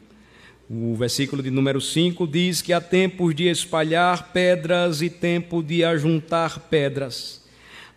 O 0.68 0.96
versículo 0.96 1.42
de 1.42 1.50
número 1.50 1.80
5 1.80 2.26
diz 2.26 2.60
que 2.60 2.72
há 2.72 2.80
tempos 2.80 3.34
de 3.34 3.44
espalhar 3.44 4.32
pedras 4.32 5.00
e 5.00 5.08
tempo 5.08 5.62
de 5.62 5.84
ajuntar 5.84 6.58
pedras. 6.58 7.45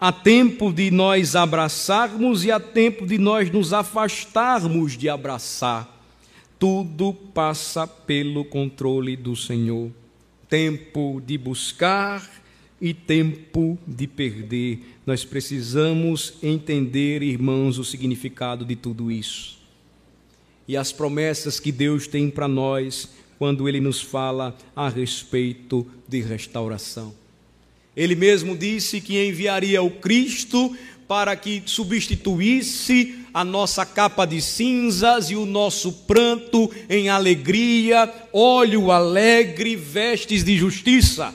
Há 0.02 0.14
tempo 0.14 0.72
de 0.72 0.89
nós 0.89 1.36
abraçarmos 1.36 2.45
e 2.45 2.52
há 2.52 2.60
tempo 2.60 3.06
de 3.06 3.18
nós 3.18 3.52
nos 3.52 3.74
afastarmos 3.74 4.97
de 4.97 5.10
abraçar. 5.10 5.93
Tudo 6.58 7.14
passa 7.14 7.86
pelo 7.86 8.45
controle 8.45 9.18
do 9.18 9.36
Senhor. 9.36 9.91
Tempo 10.47 11.22
de 11.26 11.38
buscar 11.38 12.26
e 12.80 12.93
tempo 12.93 13.78
de 13.86 14.08
perder. 14.08 14.80
Nós 15.06 15.26
precisamos 15.26 16.36
entender, 16.41 17.22
irmãos, 17.22 17.78
o 17.78 17.84
significado 17.84 18.64
de 18.64 18.78
tudo 18.78 19.12
isso. 19.12 19.60
E 20.66 20.78
as 20.78 20.93
promessas 20.93 21.60
que 21.60 21.74
Deus 21.74 22.08
tem 22.08 22.30
para 22.30 22.47
nós 22.47 23.10
quando 23.38 23.68
Ele 23.68 23.82
nos 23.82 24.02
fala 24.02 24.56
a 24.74 24.88
respeito 24.88 25.86
de 26.08 26.22
restauração. 26.22 27.18
Ele 27.95 28.15
mesmo 28.15 28.57
disse 28.57 29.01
que 29.01 29.23
enviaria 29.23 29.81
o 29.81 29.89
Cristo 29.89 30.75
para 31.07 31.35
que 31.35 31.63
substituísse 31.65 33.15
a 33.33 33.43
nossa 33.43 33.85
capa 33.85 34.25
de 34.25 34.41
cinzas 34.41 35.31
e 35.31 35.35
o 35.35 35.45
nosso 35.45 35.91
pranto 36.05 36.69
em 36.87 37.09
alegria, 37.09 38.13
óleo 38.31 38.91
alegre, 38.91 39.75
vestes 39.75 40.43
de 40.43 40.55
justiça. 40.55 41.33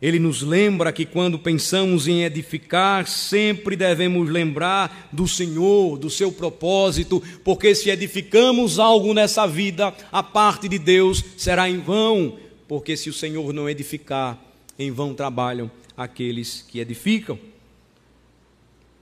Ele 0.00 0.18
nos 0.18 0.42
lembra 0.42 0.92
que 0.92 1.06
quando 1.06 1.38
pensamos 1.38 2.06
em 2.06 2.22
edificar, 2.22 3.06
sempre 3.06 3.76
devemos 3.76 4.28
lembrar 4.28 5.08
do 5.12 5.26
Senhor, 5.26 5.96
do 5.96 6.10
seu 6.10 6.30
propósito, 6.30 7.22
porque 7.42 7.74
se 7.74 7.88
edificamos 7.88 8.78
algo 8.78 9.14
nessa 9.14 9.46
vida, 9.46 9.94
a 10.12 10.22
parte 10.22 10.68
de 10.68 10.78
Deus 10.78 11.24
será 11.36 11.70
em 11.70 11.78
vão, 11.78 12.36
porque 12.68 12.96
se 12.96 13.08
o 13.08 13.12
Senhor 13.12 13.52
não 13.54 13.70
edificar, 13.70 14.45
em 14.78 14.90
vão 14.90 15.14
trabalham 15.14 15.70
aqueles 15.96 16.64
que 16.68 16.78
edificam 16.78 17.38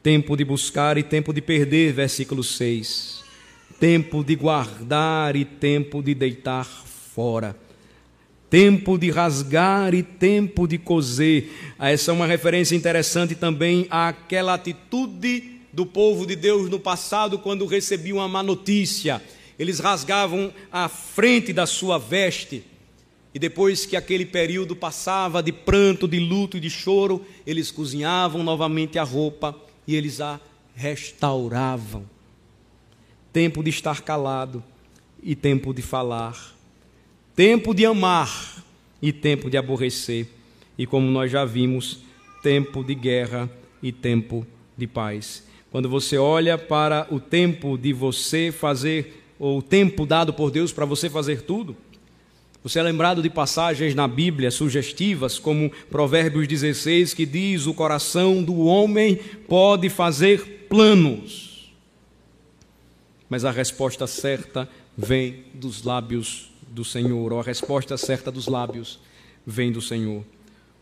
tempo 0.05 0.37
de 0.37 0.45
buscar 0.45 0.99
e 0.99 1.03
tempo 1.03 1.33
de 1.33 1.41
perder, 1.41 1.95
versículo 1.95 2.45
6. 2.45 3.25
Tempo 3.81 4.23
de 4.23 4.37
guardar 4.37 5.35
e 5.35 5.47
tempo 5.47 6.03
de 6.03 6.15
deitar 6.15 6.67
fora. 6.67 7.57
Tempo 8.51 8.99
de 8.99 9.11
rasgar 9.11 9.95
e 9.95 10.03
tempo 10.03 10.69
de 10.69 10.77
coser. 10.77 11.49
Essa 11.79 12.11
é 12.11 12.15
uma 12.15 12.27
referência 12.27 12.77
interessante 12.77 13.35
também 13.35 13.87
àquela 13.89 14.53
atitude 14.53 15.53
do 15.73 15.87
povo 15.87 16.27
de 16.27 16.37
Deus 16.37 16.69
no 16.69 16.79
passado 16.79 17.39
quando 17.39 17.65
recebiam 17.65 18.19
uma 18.19 18.29
má 18.29 18.43
notícia. 18.43 19.23
Eles 19.59 19.79
rasgavam 19.79 20.53
a 20.71 20.87
frente 20.87 21.51
da 21.51 21.65
sua 21.65 21.97
veste. 21.97 22.63
E 23.35 23.39
depois 23.39 23.85
que 23.85 23.97
aquele 23.97 24.25
período 24.25 24.77
passava 24.77 25.43
de 25.43 25.51
pranto, 25.51 26.07
de 26.07 26.21
luto 26.21 26.57
e 26.57 26.61
de 26.61 26.71
choro, 26.71 27.27
eles 27.45 27.73
cozinhavam 27.73 28.45
novamente 28.45 28.97
a 28.97 29.03
roupa 29.03 29.57
e 29.89 29.97
eles 29.97 30.21
a 30.21 30.41
restauravam. 30.77 32.05
Tempo 33.33 33.63
de 33.65 33.71
estar 33.71 34.03
calado 34.03 34.63
e 35.21 35.35
tempo 35.35 35.75
de 35.75 35.83
falar. 35.83 36.55
Tempo 37.35 37.75
de 37.75 37.85
amar 37.85 38.63
e 39.03 39.13
tempo 39.13 39.51
de 39.51 39.57
aborrecer. 39.57 40.29
E 40.79 40.87
como 40.87 41.11
nós 41.11 41.33
já 41.33 41.45
vimos, 41.45 42.05
tempo 42.41 42.85
de 42.85 42.95
guerra 42.95 43.51
e 43.83 43.91
tempo 43.91 44.47
de 44.77 44.87
paz. 44.87 45.45
Quando 45.73 45.89
você 45.89 46.17
olha 46.17 46.57
para 46.57 47.09
o 47.11 47.19
tempo 47.19 47.77
de 47.77 47.93
você 47.93 48.53
fazer, 48.53 49.25
ou 49.41 49.59
o 49.59 49.63
tempo 49.63 50.07
dado 50.07 50.33
por 50.33 50.53
Deus 50.53 50.73
para 50.73 50.85
você 50.85 51.11
fazer 51.11 51.43
tudo, 51.43 51.77
você 52.65 52.79
é 52.79 52.83
lembrado 52.83 53.23
de 53.23 53.29
passagens 53.29 53.95
na 53.95 54.09
Bíblia 54.09 54.51
sugestivas, 54.51 55.39
como 55.39 55.71
Provérbios 55.91 56.49
16, 56.49 57.13
que 57.13 57.27
diz: 57.27 57.67
O 57.67 57.75
coração 57.75 58.43
do 58.43 58.61
homem 58.61 59.17
pode 59.47 59.91
fazer 59.91 60.67
planos, 60.67 61.75
mas 63.29 63.45
a 63.45 63.51
resposta 63.51 64.07
certa 64.07 64.67
vem 64.97 65.45
dos 65.53 65.83
lábios 65.83 66.51
do 66.71 66.83
Senhor, 66.87 67.35
ou 67.35 67.39
a 67.39 67.43
resposta 67.43 67.99
certa 67.99 68.33
dos 68.33 68.47
lábios 68.47 68.99
vem 69.47 69.71
do 69.71 69.83
Senhor. 69.83 70.25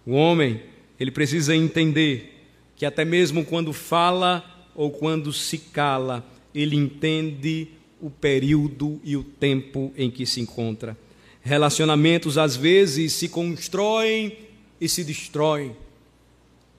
O 0.06 0.12
homem, 0.12 0.62
ele 1.00 1.10
precisa 1.10 1.56
entender 1.56 2.46
que 2.76 2.86
até 2.86 3.04
mesmo 3.04 3.44
quando 3.44 3.72
fala 3.72 4.68
ou 4.72 4.92
quando 4.92 5.32
se 5.32 5.58
cala, 5.58 6.24
ele 6.54 6.76
entende 6.76 7.66
o 8.00 8.08
período 8.08 9.00
e 9.02 9.16
o 9.16 9.24
tempo 9.24 9.92
em 9.96 10.08
que 10.08 10.24
se 10.24 10.40
encontra. 10.40 10.96
Relacionamentos 11.42 12.38
às 12.38 12.56
vezes 12.56 13.12
se 13.12 13.28
constroem 13.28 14.36
e 14.80 14.88
se 14.88 15.02
destroem. 15.02 15.76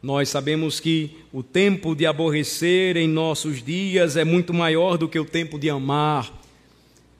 Nós 0.02 0.30
sabemos 0.30 0.80
que 0.80 1.18
o 1.32 1.42
tempo 1.42 1.96
de 1.96 2.06
aborrecer 2.06 2.98
em 2.98 3.08
nossos 3.08 3.64
dias 3.64 4.18
é 4.18 4.24
muito 4.24 4.54
maior 4.54 4.98
do 4.98 5.08
que 5.08 5.20
o 5.20 5.26
tempo 5.26 5.58
de 5.58 5.70
amar. 5.70 6.42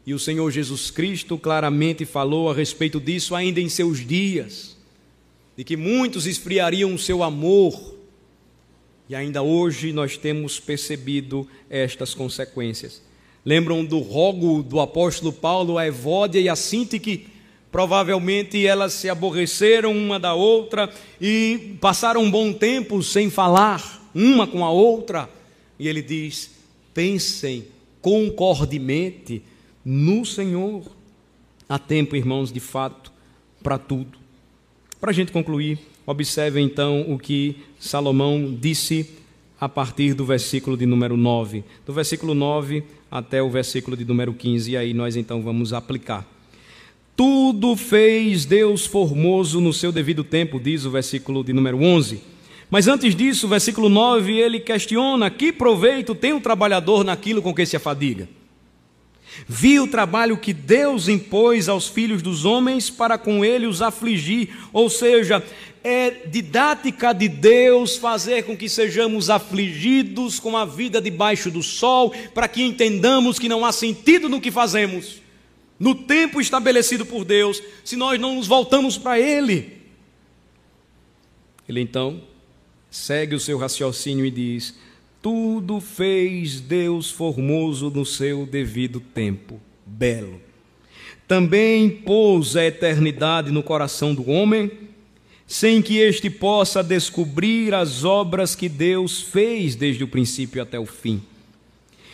E 0.06 0.14
o 0.14 0.20
Senhor 0.20 0.52
Jesus 0.52 0.92
Cristo 0.92 1.38
claramente 1.38 2.04
falou 2.04 2.50
a 2.50 2.54
respeito 2.54 3.00
disso 3.00 3.36
ainda 3.36 3.62
em 3.62 3.70
seus 3.70 4.06
dias. 4.06 4.74
de 5.56 5.64
que 5.64 5.78
muitos 5.78 6.26
esfriariam 6.26 6.94
o 6.94 7.00
seu 7.00 7.22
amor. 7.24 7.96
E 9.08 9.16
ainda 9.16 9.42
hoje 9.42 9.94
nós 9.94 10.18
temos 10.18 10.60
percebido 10.60 11.48
estas 11.70 12.14
consequências. 12.14 13.02
Lembram 13.46 13.84
do 13.84 14.00
rogo 14.00 14.64
do 14.64 14.80
apóstolo 14.80 15.32
Paulo 15.32 15.78
a 15.78 15.86
Evódia 15.86 16.40
e 16.40 16.50
a 16.50 16.56
Sintique? 16.56 17.28
Provavelmente 17.74 18.68
elas 18.68 18.94
se 18.94 19.10
aborreceram 19.10 19.98
uma 19.98 20.20
da 20.20 20.36
outra 20.36 20.94
e 21.20 21.76
passaram 21.82 22.22
um 22.22 22.30
bom 22.30 22.54
tempo 22.54 23.02
sem 23.02 23.32
falar 23.32 24.00
uma 24.14 24.46
com 24.46 24.64
a 24.64 24.70
outra. 24.70 25.28
E 25.80 25.88
ele 25.88 26.04
diz: 26.04 26.52
pensem 26.94 27.66
concordemente 28.00 29.42
no 29.84 30.24
Senhor. 30.24 30.84
Há 31.68 31.80
tempo, 31.80 32.16
irmãos, 32.16 32.52
de 32.52 32.60
fato, 32.60 33.12
para 33.64 33.80
tudo. 33.80 34.20
Para 35.02 35.10
a 35.10 35.14
gente 35.14 35.32
concluir, 35.32 35.80
observe 36.06 36.62
então 36.62 37.12
o 37.12 37.18
que 37.18 37.56
Salomão 37.80 38.56
disse 38.56 39.10
a 39.60 39.68
partir 39.68 40.14
do 40.14 40.24
versículo 40.24 40.78
de 40.78 40.86
número 40.86 41.18
9. 41.18 41.64
Do 41.88 41.92
versículo 41.92 42.36
9 42.36 42.84
até 43.10 43.42
o 43.42 43.50
versículo 43.50 43.98
de 43.98 44.06
número 44.06 44.32
15, 44.32 44.74
e 44.74 44.78
aí 44.78 44.94
nós 44.94 45.16
então 45.16 45.42
vamos 45.42 45.74
aplicar. 45.74 46.24
Tudo 47.16 47.76
fez 47.76 48.44
Deus 48.44 48.88
formoso 48.88 49.62
no 49.62 49.72
seu 49.72 49.92
devido 49.92 50.24
tempo, 50.24 50.60
diz 50.60 50.84
o 50.84 50.90
versículo 50.90 51.44
de 51.44 51.54
número 51.54 51.80
11. 51.80 52.22
Mas 52.72 52.88
antes 52.88 53.16
disso, 53.16 53.46
o 53.46 53.50
versículo 53.50 53.88
9, 53.88 54.34
ele 54.34 54.60
questiona: 54.60 55.30
que 55.30 55.54
proveito 55.54 56.16
tem 56.16 56.34
o 56.34 56.42
trabalhador 56.42 57.04
naquilo 57.04 57.42
com 57.42 57.54
que 57.54 57.68
se 57.68 57.76
afadiga? 57.76 58.28
Vi 59.48 59.80
o 59.80 59.88
trabalho 59.88 60.38
que 60.38 60.54
Deus 60.54 61.08
impôs 61.08 61.70
aos 61.70 61.88
filhos 61.88 62.22
dos 62.22 62.46
homens 62.46 62.90
para 62.90 63.18
com 63.18 63.46
ele 63.46 63.68
os 63.68 63.82
afligir, 63.82 64.50
ou 64.72 64.90
seja, 64.90 65.44
é 65.84 66.10
didática 66.28 67.14
de 67.14 67.28
Deus 67.28 67.96
fazer 67.96 68.44
com 68.44 68.58
que 68.58 68.70
sejamos 68.70 69.30
afligidos 69.30 70.40
com 70.40 70.58
a 70.58 70.66
vida 70.66 71.00
debaixo 71.00 71.52
do 71.52 71.62
sol, 71.62 72.12
para 72.34 72.48
que 72.48 72.64
entendamos 72.64 73.38
que 73.38 73.50
não 73.50 73.64
há 73.64 73.72
sentido 73.72 74.28
no 74.28 74.42
que 74.42 74.50
fazemos 74.50 75.23
no 75.80 75.96
tempo 75.96 76.40
estabelecido 76.40 77.06
por 77.06 77.26
Deus, 77.26 77.62
se 77.84 77.96
nós 77.96 78.20
não 78.20 78.36
nos 78.36 78.48
voltamos 78.48 78.98
para 78.98 79.20
Ele. 79.20 79.82
Ele 81.68 81.82
então 81.82 82.22
segue 82.90 83.36
o 83.36 83.40
seu 83.40 83.58
raciocínio 83.58 84.26
e 84.26 84.32
diz: 84.32 84.76
Tudo 85.22 85.80
fez 85.80 86.60
Deus 86.60 87.10
formoso 87.10 87.90
no 87.90 88.06
seu 88.06 88.46
devido 88.46 89.00
tempo, 89.00 89.60
belo. 89.86 90.40
Também 91.28 91.90
pôs 91.90 92.56
a 92.56 92.66
eternidade 92.66 93.50
no 93.52 93.64
coração 93.64 94.14
do 94.14 94.30
homem, 94.30 94.72
sem 95.48 95.82
que 95.82 95.98
este 95.98 96.30
possa 96.30 96.84
descobrir 96.84 97.74
as 97.74 98.04
obras 98.04 98.56
que 98.56 98.70
Deus 98.70 99.22
fez 99.22 99.76
desde 99.76 100.04
o 100.04 100.08
princípio 100.08 100.62
até 100.62 100.80
o 100.80 100.86
fim. 100.86 101.22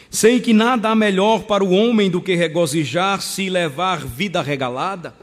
Sei 0.09 0.39
que 0.39 0.53
nada 0.53 0.89
há 0.89 0.95
melhor 0.95 1.43
para 1.43 1.63
o 1.63 1.71
homem 1.71 2.09
do 2.09 2.21
que 2.21 2.35
regozijar-se 2.35 3.43
e 3.43 3.49
levar 3.49 4.05
vida 4.05 4.41
regalada. 4.41 5.13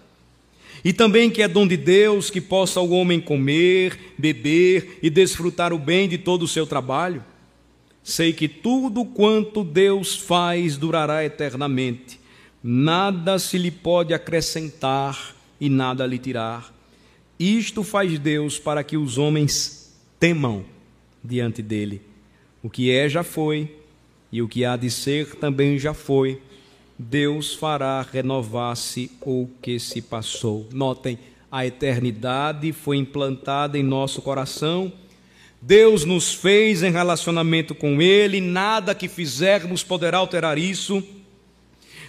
E 0.85 0.93
também 0.93 1.29
que 1.29 1.43
é 1.43 1.49
dom 1.49 1.67
de 1.67 1.77
Deus 1.77 2.31
que 2.31 2.41
possa 2.41 2.81
o 2.81 2.91
homem 2.91 3.21
comer, 3.21 4.15
beber 4.17 5.01
e 5.03 5.11
desfrutar 5.11 5.73
o 5.73 5.79
bem 5.79 6.09
de 6.09 6.17
todo 6.17 6.45
o 6.45 6.49
seu 6.49 6.65
trabalho. 6.67 7.25
Sei 8.05 8.33
que 8.33 8.47
tudo 8.47 9.05
quanto 9.05 9.65
Deus 9.65 10.15
faz 10.15 10.77
durará 10.77 11.25
eternamente. 11.25 12.21
Nada 12.63 13.39
se 13.41 13.59
lhe 13.59 13.73
pode 13.73 14.15
acrescentar 14.15 15.35
e 15.61 15.69
nada 15.69 16.07
lhe 16.07 16.19
tirar. 16.19 16.73
Isto 17.39 17.83
faz 17.83 18.17
Deus 18.21 18.59
para 18.61 18.85
que 18.85 18.97
os 18.97 19.19
homens 19.19 19.93
temam 20.21 20.65
diante 21.23 21.63
dele. 21.63 22.01
O 22.63 22.71
que 22.71 22.93
é 22.93 23.09
já 23.09 23.25
foi, 23.25 23.75
e 24.31 24.43
o 24.43 24.49
que 24.49 24.65
há 24.65 24.77
de 24.77 24.91
ser 24.91 25.37
também 25.37 25.79
já 25.79 25.95
foi. 25.95 26.41
Deus 26.99 27.55
fará 27.55 28.01
renovar-se 28.03 29.11
o 29.21 29.49
que 29.61 29.79
se 29.79 30.01
passou. 30.01 30.67
Notem, 30.73 31.19
a 31.51 31.67
eternidade 31.67 32.73
foi 32.73 32.97
implantada 32.97 33.79
em 33.79 33.83
nosso 33.83 34.23
coração. 34.23 34.93
Deus 35.61 36.05
nos 36.05 36.35
fez 36.35 36.83
em 36.83 36.91
relacionamento 36.91 37.75
com 37.75 38.01
Ele, 38.01 38.41
nada 38.41 38.95
que 38.95 39.09
fizermos 39.09 39.83
poderá 39.83 40.19
alterar 40.19 40.59
isso. 40.59 41.03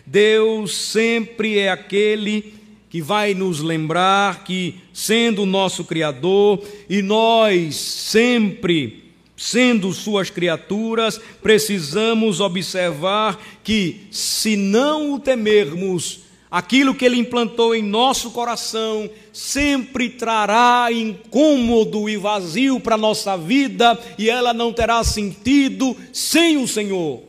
Deus 0.05 0.76
sempre 0.76 1.57
é 1.57 1.70
aquele 1.70 2.53
que 2.89 3.01
vai 3.01 3.34
nos 3.34 3.59
lembrar 3.59 4.43
que, 4.43 4.76
sendo 4.93 5.43
o 5.43 5.45
nosso 5.45 5.84
Criador, 5.84 6.63
e 6.89 7.01
nós 7.01 7.76
sempre 7.76 9.07
sendo 9.38 9.93
suas 9.93 10.31
criaturas, 10.31 11.21
precisamos 11.43 12.41
observar 12.41 13.39
que, 13.63 14.07
se 14.09 14.57
não 14.57 15.13
o 15.13 15.19
temermos, 15.19 16.21
aquilo 16.49 16.95
que 16.95 17.05
ele 17.05 17.19
implantou 17.19 17.75
em 17.75 17.83
nosso 17.83 18.31
coração 18.31 19.07
sempre 19.31 20.09
trará 20.09 20.88
incômodo 20.91 22.09
e 22.09 22.17
vazio 22.17 22.79
para 22.79 22.95
a 22.95 22.97
nossa 22.97 23.38
vida 23.38 23.97
e 24.17 24.27
ela 24.27 24.53
não 24.53 24.73
terá 24.73 25.03
sentido 25.03 25.95
sem 26.11 26.57
o 26.57 26.67
Senhor. 26.67 27.21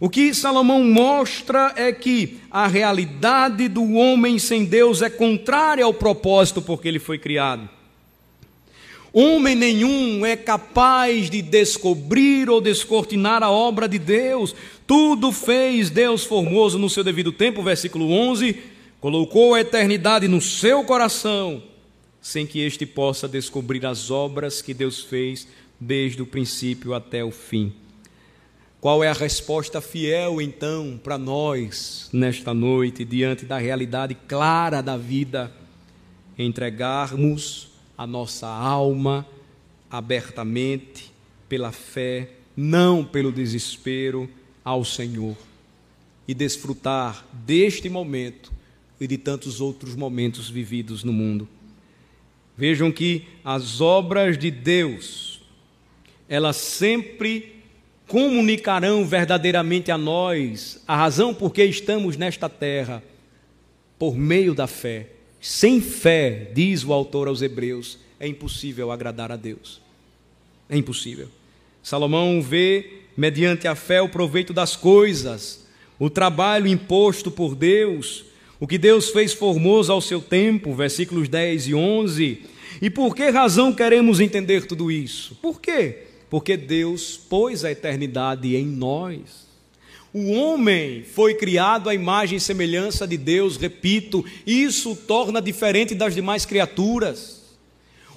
O 0.00 0.08
que 0.08 0.34
Salomão 0.34 0.82
mostra 0.82 1.74
é 1.76 1.92
que 1.92 2.38
a 2.50 2.66
realidade 2.66 3.68
do 3.68 3.92
homem 3.92 4.38
sem 4.38 4.64
Deus 4.64 5.02
é 5.02 5.10
contrária 5.10 5.84
ao 5.84 5.94
propósito 5.94 6.60
por 6.60 6.80
que 6.80 6.88
ele 6.88 6.98
foi 6.98 7.18
criado. 7.18 7.68
Homem 9.12 9.56
nenhum 9.56 10.24
é 10.24 10.36
capaz 10.36 11.28
de 11.28 11.42
descobrir 11.42 12.48
ou 12.48 12.60
descortinar 12.60 13.42
a 13.42 13.50
obra 13.50 13.88
de 13.88 13.98
Deus. 13.98 14.54
Tudo 14.86 15.32
fez 15.32 15.90
Deus 15.90 16.24
formoso 16.24 16.78
no 16.78 16.88
seu 16.88 17.02
devido 17.02 17.32
tempo, 17.32 17.62
versículo 17.62 18.12
11. 18.12 18.56
Colocou 19.00 19.54
a 19.54 19.60
eternidade 19.60 20.28
no 20.28 20.40
seu 20.40 20.84
coração, 20.84 21.62
sem 22.20 22.46
que 22.46 22.60
este 22.60 22.86
possa 22.86 23.26
descobrir 23.26 23.84
as 23.84 24.10
obras 24.10 24.62
que 24.62 24.72
Deus 24.72 25.02
fez 25.02 25.48
desde 25.80 26.22
o 26.22 26.26
princípio 26.26 26.94
até 26.94 27.24
o 27.24 27.32
fim. 27.32 27.72
Qual 28.80 29.02
é 29.02 29.08
a 29.08 29.12
resposta 29.12 29.80
fiel, 29.80 30.40
então, 30.40 30.98
para 31.02 31.18
nós, 31.18 32.08
nesta 32.12 32.54
noite, 32.54 33.04
diante 33.04 33.44
da 33.44 33.58
realidade 33.58 34.14
clara 34.26 34.80
da 34.80 34.96
vida? 34.96 35.52
Entregarmos 36.38 37.69
a 38.00 38.06
nossa 38.06 38.46
alma 38.46 39.26
abertamente, 39.90 41.12
pela 41.50 41.70
fé, 41.70 42.30
não 42.56 43.04
pelo 43.04 43.30
desespero, 43.30 44.26
ao 44.64 44.86
Senhor 44.86 45.36
e 46.26 46.32
desfrutar 46.32 47.26
deste 47.30 47.90
momento 47.90 48.50
e 48.98 49.06
de 49.06 49.18
tantos 49.18 49.60
outros 49.60 49.94
momentos 49.94 50.48
vividos 50.48 51.04
no 51.04 51.12
mundo. 51.12 51.46
Vejam 52.56 52.90
que 52.90 53.26
as 53.44 53.82
obras 53.82 54.38
de 54.38 54.50
Deus, 54.50 55.42
elas 56.26 56.56
sempre 56.56 57.62
comunicarão 58.06 59.04
verdadeiramente 59.04 59.90
a 59.90 59.98
nós 59.98 60.82
a 60.88 60.96
razão 60.96 61.34
por 61.34 61.52
que 61.52 61.62
estamos 61.64 62.16
nesta 62.16 62.48
terra, 62.48 63.02
por 63.98 64.16
meio 64.16 64.54
da 64.54 64.66
fé. 64.66 65.19
Sem 65.40 65.80
fé, 65.80 66.50
diz 66.54 66.84
o 66.84 66.92
autor 66.92 67.26
aos 67.26 67.40
Hebreus, 67.40 67.98
é 68.18 68.28
impossível 68.28 68.92
agradar 68.92 69.32
a 69.32 69.36
Deus. 69.36 69.80
É 70.68 70.76
impossível. 70.76 71.28
Salomão 71.82 72.42
vê, 72.42 73.04
mediante 73.16 73.66
a 73.66 73.74
fé, 73.74 74.02
o 74.02 74.08
proveito 74.08 74.52
das 74.52 74.76
coisas, 74.76 75.66
o 75.98 76.10
trabalho 76.10 76.66
imposto 76.66 77.30
por 77.30 77.54
Deus, 77.54 78.24
o 78.60 78.66
que 78.66 78.76
Deus 78.76 79.08
fez 79.08 79.32
formoso 79.32 79.90
ao 79.90 80.00
seu 80.00 80.20
tempo, 80.20 80.74
versículos 80.74 81.28
10 81.28 81.68
e 81.68 81.74
11. 81.74 82.42
E 82.82 82.90
por 82.90 83.16
que 83.16 83.30
razão 83.30 83.72
queremos 83.72 84.20
entender 84.20 84.66
tudo 84.66 84.90
isso? 84.90 85.34
Por 85.36 85.60
quê? 85.60 86.04
Porque 86.28 86.56
Deus 86.56 87.16
pôs 87.16 87.64
a 87.64 87.70
eternidade 87.70 88.54
em 88.54 88.66
nós. 88.66 89.49
O 90.12 90.32
homem 90.32 91.04
foi 91.04 91.34
criado 91.34 91.88
à 91.88 91.94
imagem 91.94 92.36
e 92.36 92.40
semelhança 92.40 93.06
de 93.06 93.16
Deus, 93.16 93.56
repito, 93.56 94.24
isso 94.44 94.92
o 94.92 94.96
torna 94.96 95.40
diferente 95.40 95.94
das 95.94 96.14
demais 96.14 96.44
criaturas. 96.44 97.40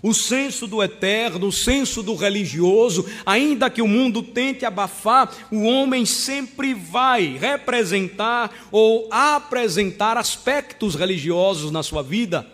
O 0.02 0.14
senso 0.14 0.68
do 0.68 0.84
eterno, 0.84 1.48
o 1.48 1.52
senso 1.52 2.04
do 2.04 2.16
religioso, 2.16 3.06
ainda 3.26 3.70
que 3.70 3.82
o 3.82 3.88
mundo 3.88 4.22
tente 4.22 4.66
abafar, 4.66 5.34
o 5.50 5.64
homem 5.64 6.06
sempre 6.06 6.74
vai 6.74 7.38
representar 7.38 8.68
ou 8.70 9.08
apresentar 9.10 10.18
aspectos 10.18 10.96
religiosos 10.96 11.72
na 11.72 11.84
sua 11.84 12.02
vida. 12.02 12.46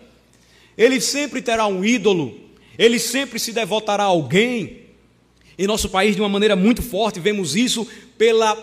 Ele 0.77 1.01
sempre 1.01 1.41
terá 1.41 1.65
um 1.65 1.83
ídolo, 1.83 2.39
ele 2.77 2.99
sempre 2.99 3.39
se 3.39 3.51
devotará 3.51 4.03
a 4.03 4.07
alguém. 4.07 4.81
Em 5.57 5.65
nosso 5.65 5.89
país, 5.89 6.15
de 6.15 6.21
uma 6.21 6.29
maneira 6.29 6.55
muito 6.55 6.83
forte, 6.83 7.19
vemos 7.19 7.55
isso 7.55 7.87
pela 8.15 8.55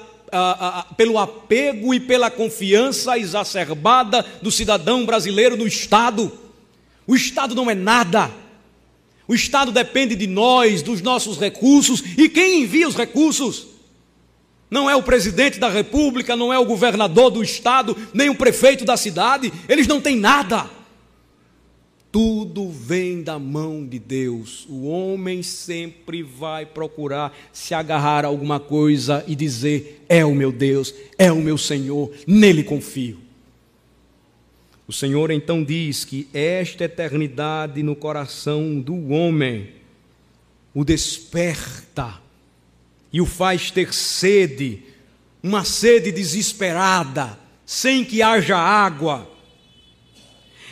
pelo 0.96 1.18
apego 1.18 1.94
e 1.94 2.00
pela 2.00 2.30
confiança 2.30 3.18
exacerbada 3.18 4.24
do 4.42 4.50
cidadão 4.50 5.04
brasileiro 5.06 5.56
no 5.56 5.66
Estado. 5.66 6.32
O 7.06 7.14
Estado 7.14 7.54
não 7.54 7.70
é 7.70 7.74
nada. 7.74 8.30
O 9.28 9.34
Estado 9.34 9.72
depende 9.72 10.14
de 10.14 10.26
nós, 10.26 10.82
dos 10.82 11.00
nossos 11.00 11.38
recursos. 11.38 12.02
E 12.16 12.28
quem 12.28 12.62
envia 12.62 12.88
os 12.88 12.96
recursos? 12.96 13.66
Não 14.70 14.90
é 14.90 14.96
o 14.96 15.02
presidente 15.02 15.58
da 15.58 15.68
república, 15.68 16.34
não 16.34 16.52
é 16.52 16.58
o 16.58 16.64
governador 16.64 17.30
do 17.30 17.42
estado, 17.42 17.96
nem 18.12 18.28
o 18.28 18.34
prefeito 18.34 18.84
da 18.84 18.96
cidade, 18.96 19.52
eles 19.68 19.86
não 19.86 20.00
têm 20.00 20.16
nada. 20.16 20.68
Tudo 22.18 22.70
vem 22.70 23.22
da 23.22 23.38
mão 23.38 23.86
de 23.86 23.98
Deus. 23.98 24.64
O 24.70 24.86
homem 24.86 25.42
sempre 25.42 26.22
vai 26.22 26.64
procurar 26.64 27.36
se 27.52 27.74
agarrar 27.74 28.24
a 28.24 28.28
alguma 28.28 28.58
coisa 28.58 29.22
e 29.28 29.36
dizer: 29.36 30.02
é 30.08 30.24
o 30.24 30.34
meu 30.34 30.50
Deus, 30.50 30.94
é 31.18 31.30
o 31.30 31.42
meu 31.42 31.58
Senhor, 31.58 32.10
nele 32.26 32.64
confio. 32.64 33.18
O 34.88 34.94
Senhor 34.94 35.30
então 35.30 35.62
diz 35.62 36.06
que 36.06 36.26
esta 36.32 36.84
eternidade 36.84 37.82
no 37.82 37.94
coração 37.94 38.80
do 38.80 39.10
homem 39.10 39.74
o 40.72 40.86
desperta 40.86 42.18
e 43.12 43.20
o 43.20 43.26
faz 43.26 43.70
ter 43.70 43.92
sede, 43.92 44.84
uma 45.42 45.64
sede 45.64 46.10
desesperada, 46.10 47.38
sem 47.66 48.06
que 48.06 48.22
haja 48.22 48.56
água. 48.56 49.35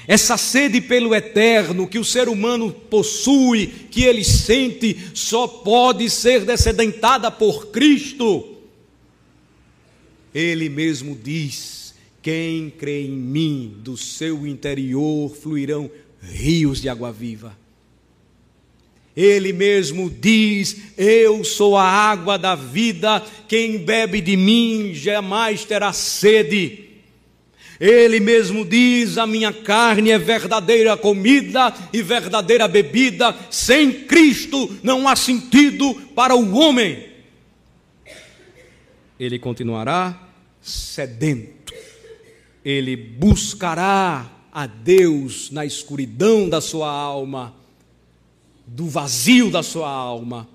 Essa 0.07 0.37
sede 0.37 0.81
pelo 0.81 1.15
eterno 1.15 1.87
que 1.87 1.99
o 1.99 2.05
ser 2.05 2.29
humano 2.29 2.71
possui, 2.71 3.67
que 3.91 4.05
ele 4.05 4.23
sente, 4.23 4.97
só 5.15 5.47
pode 5.47 6.11
ser 6.11 6.45
descedentada 6.45 7.31
por 7.31 7.69
Cristo. 7.69 8.57
Ele 10.35 10.69
mesmo 10.69 11.19
diz: 11.21 11.95
Quem 12.21 12.69
crê 12.69 13.07
em 13.07 13.11
mim, 13.11 13.77
do 13.79 13.97
seu 13.97 14.47
interior 14.47 15.35
fluirão 15.35 15.91
rios 16.21 16.83
de 16.83 16.89
água 16.89 17.11
viva. 17.11 17.57
Ele 19.17 19.53
mesmo 19.53 20.11
diz: 20.11 20.77
Eu 20.99 21.45
sou 21.45 21.77
a 21.77 21.85
água 21.85 22.37
da 22.37 22.55
vida, 22.55 23.25
quem 23.49 23.79
bebe 23.79 24.21
de 24.21 24.37
mim 24.37 24.93
jamais 24.93 25.65
terá 25.65 25.93
sede. 25.93 26.84
Ele 27.81 28.21
mesmo 28.21 28.65
diz: 28.65 29.19
A 29.19 29.27
minha 29.27 29.53
carne 29.53 30.11
é 30.11 30.19
verdadeira 30.19 30.97
comida 30.97 31.75
e 31.93 32.03
verdadeira 32.03 32.69
bebida, 32.69 33.35
sem 33.51 34.05
Cristo 34.05 34.79
não 34.83 35.09
há 35.09 35.17
sentido 35.17 35.95
para 36.15 36.35
o 36.35 36.57
homem. 36.57 37.13
Ele 39.19 39.39
continuará 39.39 40.29
sedento, 40.61 41.73
ele 42.65 42.97
buscará 42.97 44.31
a 44.53 44.67
Deus 44.67 45.51
na 45.51 45.65
escuridão 45.65 46.49
da 46.49 46.61
sua 46.61 46.91
alma 46.91 47.55
do 48.67 48.87
vazio 48.89 49.51
da 49.51 49.63
sua 49.63 49.89
alma, 49.89 50.49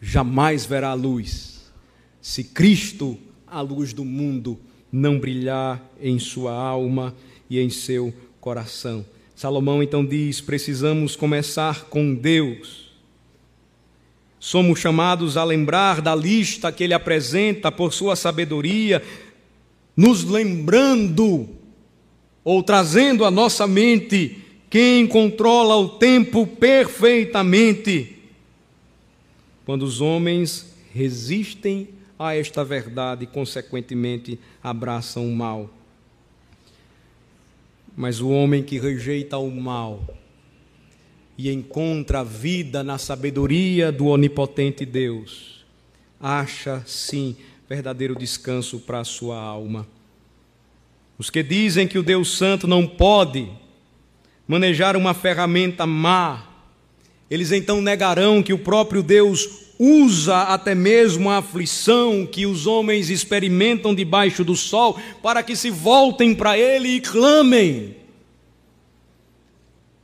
jamais 0.00 0.64
verá 0.64 0.90
a 0.90 0.94
luz, 0.94 1.70
se 2.20 2.44
Cristo, 2.44 3.18
a 3.46 3.60
luz 3.60 3.92
do 3.92 4.04
mundo, 4.04 4.58
não 4.90 5.18
brilhar 5.18 5.82
em 6.00 6.18
sua 6.18 6.52
alma 6.52 7.14
e 7.48 7.58
em 7.58 7.70
seu 7.70 8.12
coração. 8.40 9.04
Salomão 9.34 9.82
então 9.82 10.04
diz: 10.04 10.40
precisamos 10.40 11.14
começar 11.14 11.84
com 11.84 12.14
Deus. 12.14 12.88
Somos 14.40 14.78
chamados 14.78 15.36
a 15.36 15.44
lembrar 15.44 16.00
da 16.00 16.14
lista 16.14 16.70
que 16.70 16.84
ele 16.84 16.94
apresenta 16.94 17.72
por 17.72 17.92
sua 17.92 18.14
sabedoria, 18.14 19.02
nos 19.96 20.24
lembrando 20.24 21.48
ou 22.44 22.62
trazendo 22.62 23.24
à 23.24 23.30
nossa 23.30 23.66
mente 23.66 24.38
quem 24.70 25.06
controla 25.06 25.76
o 25.76 25.88
tempo 25.88 26.46
perfeitamente. 26.46 28.16
Quando 29.64 29.82
os 29.82 30.00
homens 30.00 30.72
resistem 30.94 31.88
a 32.18 32.34
esta 32.34 32.64
verdade 32.64 33.24
e, 33.24 33.26
consequentemente, 33.26 34.38
abraçam 34.62 35.26
o 35.26 35.34
mal. 35.34 35.70
Mas 37.96 38.20
o 38.20 38.28
homem 38.30 38.62
que 38.62 38.78
rejeita 38.78 39.38
o 39.38 39.50
mal 39.50 40.02
e 41.36 41.50
encontra 41.52 42.20
a 42.20 42.24
vida 42.24 42.82
na 42.82 42.98
sabedoria 42.98 43.92
do 43.92 44.06
onipotente 44.06 44.84
Deus, 44.84 45.64
acha 46.20 46.82
sim 46.84 47.36
verdadeiro 47.68 48.16
descanso 48.16 48.80
para 48.80 49.00
a 49.00 49.04
sua 49.04 49.38
alma. 49.38 49.86
Os 51.16 51.30
que 51.30 51.42
dizem 51.42 51.86
que 51.86 51.98
o 51.98 52.02
Deus 52.02 52.36
Santo 52.36 52.66
não 52.66 52.86
pode 52.86 53.48
manejar 54.46 54.96
uma 54.96 55.14
ferramenta 55.14 55.86
má, 55.86 56.46
eles 57.30 57.52
então 57.52 57.80
negarão 57.80 58.42
que 58.42 58.52
o 58.52 58.58
próprio 58.58 59.02
Deus 59.02 59.67
usa 59.78 60.42
até 60.42 60.74
mesmo 60.74 61.30
a 61.30 61.38
aflição 61.38 62.26
que 62.26 62.46
os 62.46 62.66
homens 62.66 63.10
experimentam 63.10 63.94
debaixo 63.94 64.44
do 64.44 64.56
sol 64.56 64.98
para 65.22 65.42
que 65.42 65.54
se 65.54 65.70
voltem 65.70 66.34
para 66.34 66.58
Ele 66.58 66.88
e 66.88 67.00
clamem. 67.00 67.96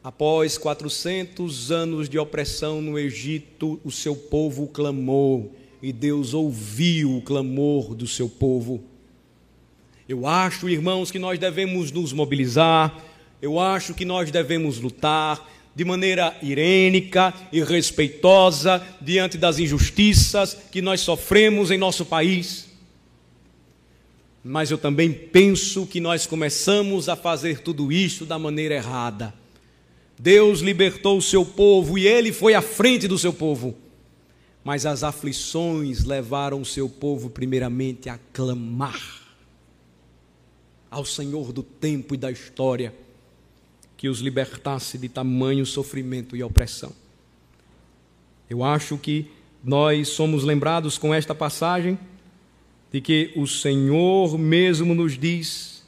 Após 0.03 0.57
400 0.59 1.73
anos 1.73 2.09
de 2.09 2.19
opressão 2.19 2.81
no 2.81 2.99
Egito, 2.99 3.81
o 3.83 3.91
seu 3.91 4.15
povo 4.15 4.67
clamou 4.69 5.55
e 5.83 5.93
Deus 5.93 6.35
ouviu 6.35 7.17
o 7.17 7.23
clamor 7.23 7.95
do 7.95 8.07
seu 8.07 8.29
povo. 8.29 8.83
Eu 10.09 10.27
acho, 10.27 10.69
irmãos, 10.69 11.11
que 11.11 11.19
nós 11.19 11.39
devemos 11.39 11.91
nos 11.91 12.13
mobilizar 12.13 13.03
eu 13.45 13.61
acho 13.61 13.93
que 13.93 14.07
nós 14.07 14.31
devemos 14.31 14.81
lutar 14.81 15.47
de 15.75 15.85
maneira 15.85 16.37
irênica 16.41 17.35
e 17.53 17.63
respeitosa 17.63 18.85
diante 19.01 19.37
das 19.37 19.59
injustiças 19.59 20.57
que 20.71 20.81
nós 20.81 21.01
sofremos 21.01 21.71
em 21.71 21.79
nosso 21.79 22.05
país. 22.05 22.69
Mas 24.43 24.71
eu 24.71 24.79
também 24.79 25.13
penso 25.13 25.87
que 25.87 26.01
nós 26.01 26.27
começamos 26.27 27.09
a 27.09 27.17
fazer 27.17 27.61
tudo 27.61 27.91
isso 27.91 28.25
da 28.25 28.39
maneira 28.39 28.75
errada. 28.75 29.35
Deus 30.19 30.61
libertou 30.61 31.19
o 31.19 31.23
seu 31.23 31.45
povo 31.45 31.99
e 31.99 32.07
ele 32.07 32.33
foi 32.33 32.55
à 32.55 32.63
frente 32.63 33.09
do 33.09 33.19
seu 33.19 33.33
povo. 33.33 33.75
Mas 34.63 34.87
as 34.87 35.03
aflições 35.03 36.05
levaram 36.05 36.61
o 36.61 36.65
seu 36.65 36.89
povo, 36.89 37.29
primeiramente, 37.29 38.09
a 38.09 38.19
clamar 38.33 39.23
ao 40.91 41.05
Senhor 41.05 41.53
do 41.53 41.63
tempo 41.63 42.15
e 42.15 42.19
da 42.19 42.31
história 42.31 42.95
que 43.97 44.09
os 44.09 44.21
libertasse 44.21 44.99
de 44.99 45.09
tamanho 45.09 45.65
sofrimento 45.65 46.37
e 46.37 46.43
opressão. 46.43 46.93
Eu 48.49 48.63
acho 48.63 48.99
que 48.99 49.31
nós 49.63 50.09
somos 50.09 50.45
lembrados 50.45 50.99
com 50.99 51.15
esta 51.15 51.35
passagem 51.35 51.99
de 52.93 53.01
que 53.01 53.33
o 53.35 53.47
Senhor 53.47 54.39
mesmo 54.39 54.95
nos 54.95 55.19
diz 55.19 55.83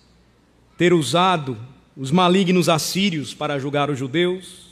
ter 0.77 0.93
usado 0.93 1.57
os 1.97 2.11
malignos 2.11 2.69
assírios 2.69 3.33
para 3.33 3.59
julgar 3.59 3.91
os 3.91 3.99
judeus, 3.99 4.67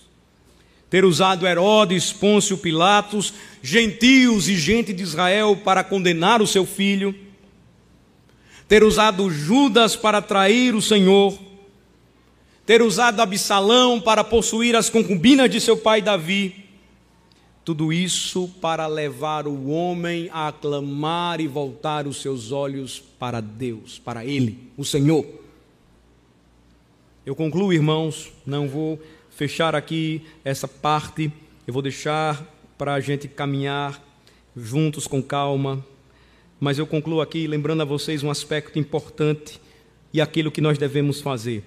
ter 0.91 1.05
usado 1.05 1.47
Herodes, 1.47 2.13
Pôncio 2.13 2.59
Pilatos, 2.59 3.33
gentios 3.63 4.49
e 4.49 4.57
gente 4.57 4.93
de 4.93 5.03
Israel 5.03 5.57
para 5.65 5.83
condenar 5.83 6.43
o 6.43 6.47
seu 6.47 6.67
filho, 6.67 7.15
ter 8.69 8.83
usado 8.83 9.31
Judas 9.31 9.97
para 9.97 10.21
trair 10.21 10.75
o 10.75 10.83
Senhor, 10.83 11.39
ter 12.67 12.81
usado 12.83 13.21
Absalão 13.21 14.01
para 14.01 14.25
possuir 14.25 14.75
as 14.75 14.89
concubinas 14.89 15.51
de 15.51 15.61
seu 15.61 15.77
pai 15.77 16.01
Davi. 16.01 16.65
Tudo 17.65 17.93
isso 17.93 18.49
para 18.61 18.87
levar 18.87 19.47
o 19.47 19.69
homem 19.71 20.29
a 20.33 20.49
aclamar 20.49 21.41
e 21.41 21.47
voltar 21.47 22.07
os 22.07 22.21
seus 22.21 22.53
olhos 22.53 23.03
para 23.19 23.41
Deus, 23.41 23.99
para 23.99 24.25
Ele, 24.25 24.71
o 24.77 24.85
Senhor. 24.85 25.27
Eu 27.25 27.35
concluo, 27.35 27.73
irmãos, 27.73 28.31
não 28.45 28.69
vou 28.69 29.01
fechar 29.31 29.75
aqui 29.75 30.23
essa 30.45 30.69
parte, 30.69 31.33
eu 31.67 31.73
vou 31.73 31.83
deixar 31.83 32.47
para 32.77 32.95
a 32.95 33.01
gente 33.01 33.27
caminhar 33.27 34.03
juntos 34.55 35.07
com 35.07 35.23
calma, 35.23 35.85
mas 36.61 36.79
eu 36.79 36.87
concluo 36.87 37.23
aqui 37.23 37.47
lembrando 37.47 37.81
a 37.81 37.87
vocês 37.87 38.23
um 38.23 38.31
aspecto 38.31 38.79
importante 38.79 39.59
e 40.13 40.21
aquilo 40.21 40.53
que 40.53 40.61
nós 40.61 40.77
devemos 40.77 41.23
fazer. 41.23 41.65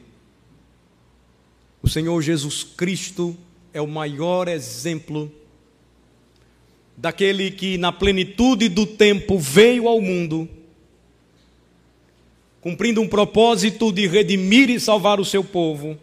O 1.82 1.88
Senhor 1.90 2.22
Jesus 2.22 2.64
Cristo 2.64 3.38
é 3.74 3.82
o 3.82 3.88
maior 3.88 4.48
exemplo 4.48 5.32
daquele 6.98 7.52
que, 7.52 7.78
na 7.78 7.92
plenitude 7.92 8.68
do 8.68 8.86
tempo, 8.86 9.38
veio 9.38 9.88
ao 9.88 10.02
mundo, 10.02 10.50
cumprindo 12.60 13.00
um 13.02 13.08
propósito 13.08 13.92
de 13.92 14.08
redimir 14.08 14.70
e 14.70 14.80
salvar 14.80 15.20
o 15.20 15.26
seu 15.26 15.44
povo, 15.44 15.98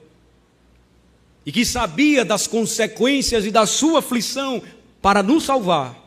e 1.44 1.50
que 1.50 1.64
sabia 1.64 2.24
das 2.24 2.46
consequências 2.46 3.44
e 3.44 3.50
da 3.50 3.66
sua 3.66 3.98
aflição 3.98 4.62
para 5.02 5.22
nos 5.22 5.44
salvar. 5.44 6.00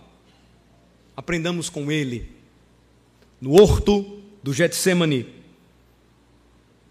Aprendamos 1.15 1.70
com 1.70 1.91
ele, 1.91 2.30
no 3.41 3.61
horto 3.61 4.20
do 4.41 4.53
Getsemane. 4.53 5.28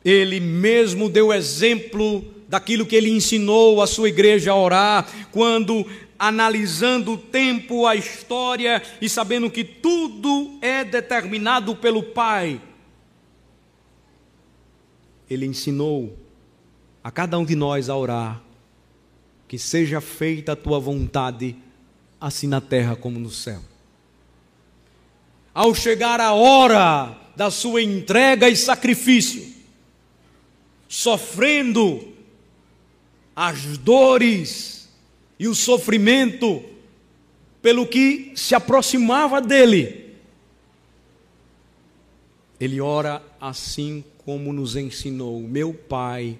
Ele 0.04 0.38
mesmo 0.38 1.08
deu 1.08 1.32
exemplo 1.32 2.36
daquilo 2.49 2.86
que 2.86 2.94
ele 2.94 3.11
ensinou 3.11 3.82
a 3.82 3.86
sua 3.86 4.09
igreja 4.09 4.53
a 4.53 4.57
orar, 4.57 5.09
quando 5.32 5.86
analisando 6.18 7.12
o 7.12 7.18
tempo, 7.18 7.86
a 7.86 7.94
história 7.94 8.82
e 9.01 9.09
sabendo 9.09 9.51
que 9.51 9.64
tudo 9.64 10.59
é 10.61 10.84
determinado 10.84 11.76
pelo 11.76 12.03
Pai, 12.03 12.61
ele 15.28 15.47
ensinou 15.47 16.16
a 17.03 17.11
cada 17.11 17.38
um 17.38 17.44
de 17.44 17.55
nós 17.55 17.88
a 17.88 17.97
orar, 17.97 18.42
que 19.49 19.59
seja 19.59 20.01
feita 20.01 20.53
a 20.53 20.57
tua 20.57 20.78
vontade, 20.78 21.57
assim 22.20 22.47
na 22.47 22.61
terra 22.61 22.97
como 22.97 23.18
no 23.18 23.30
céu. 23.30 23.61
Ao 25.53 25.74
chegar 25.74 26.20
a 26.20 26.32
hora 26.32 27.16
da 27.34 27.51
sua 27.51 27.82
entrega 27.82 28.49
e 28.49 28.57
sacrifício, 28.57 29.55
sofrendo 30.88 32.15
as 33.37 33.76
dores 33.76 34.89
e 35.39 35.47
o 35.47 35.55
sofrimento 35.55 36.64
pelo 37.61 37.87
que 37.87 38.32
se 38.34 38.55
aproximava 38.55 39.43
dele, 39.43 40.14
ele 42.59 42.80
ora 42.80 43.22
assim 43.39 44.03
como 44.24 44.53
nos 44.53 44.74
ensinou: 44.74 45.41
Meu 45.43 45.74
Pai, 45.74 46.39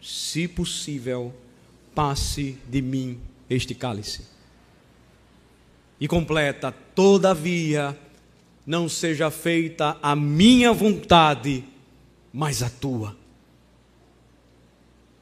se 0.00 0.46
possível, 0.46 1.34
passe 1.94 2.56
de 2.68 2.80
mim 2.80 3.18
este 3.50 3.74
cálice. 3.74 4.22
E 5.98 6.06
completa: 6.06 6.70
Todavia, 6.94 7.98
não 8.64 8.88
seja 8.88 9.30
feita 9.30 9.96
a 10.00 10.14
minha 10.14 10.72
vontade, 10.72 11.64
mas 12.32 12.62
a 12.62 12.70
tua. 12.70 13.16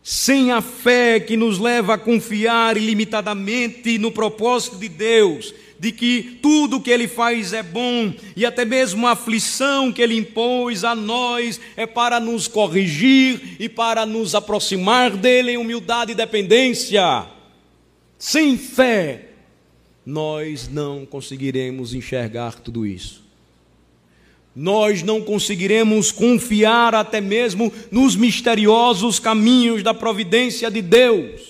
Sem 0.06 0.52
a 0.52 0.60
fé 0.60 1.18
que 1.18 1.34
nos 1.34 1.58
leva 1.58 1.94
a 1.94 1.98
confiar 1.98 2.76
ilimitadamente 2.76 3.96
no 3.96 4.12
propósito 4.12 4.76
de 4.76 4.86
Deus, 4.86 5.54
de 5.78 5.92
que 5.92 6.38
tudo 6.42 6.78
que 6.78 6.90
Ele 6.90 7.08
faz 7.08 7.54
é 7.54 7.62
bom, 7.62 8.12
e 8.36 8.44
até 8.44 8.66
mesmo 8.66 9.06
a 9.06 9.12
aflição 9.12 9.90
que 9.90 10.02
Ele 10.02 10.14
impôs 10.14 10.84
a 10.84 10.94
nós 10.94 11.58
é 11.74 11.86
para 11.86 12.20
nos 12.20 12.46
corrigir 12.46 13.56
e 13.58 13.66
para 13.66 14.04
nos 14.04 14.34
aproximar 14.34 15.10
dele 15.10 15.52
em 15.52 15.56
humildade 15.56 16.12
e 16.12 16.14
dependência. 16.14 17.26
Sem 18.18 18.58
fé, 18.58 19.30
nós 20.04 20.68
não 20.68 21.06
conseguiremos 21.06 21.94
enxergar 21.94 22.60
tudo 22.60 22.84
isso. 22.84 23.23
Nós 24.54 25.02
não 25.02 25.20
conseguiremos 25.20 26.12
confiar 26.12 26.94
até 26.94 27.20
mesmo 27.20 27.72
nos 27.90 28.14
misteriosos 28.14 29.18
caminhos 29.18 29.82
da 29.82 29.92
providência 29.92 30.70
de 30.70 30.80
Deus. 30.80 31.40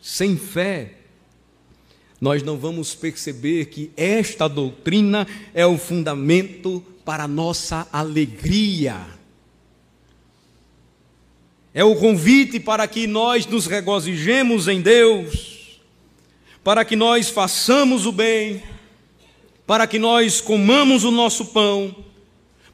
Sem 0.00 0.36
fé, 0.36 0.94
nós 2.20 2.42
não 2.42 2.56
vamos 2.56 2.94
perceber 2.94 3.66
que 3.66 3.90
esta 3.96 4.48
doutrina 4.48 5.26
é 5.52 5.64
o 5.64 5.78
fundamento 5.78 6.82
para 7.04 7.24
a 7.24 7.28
nossa 7.28 7.86
alegria. 7.92 9.06
É 11.72 11.84
o 11.84 11.96
convite 11.96 12.58
para 12.58 12.86
que 12.88 13.06
nós 13.06 13.46
nos 13.46 13.66
regozijemos 13.66 14.68
em 14.68 14.80
Deus, 14.80 15.80
para 16.62 16.84
que 16.84 16.96
nós 16.96 17.28
façamos 17.28 18.06
o 18.06 18.12
bem, 18.12 18.62
para 19.66 19.86
que 19.86 19.98
nós 19.98 20.40
comamos 20.40 21.04
o 21.04 21.10
nosso 21.10 21.46
pão, 21.46 21.94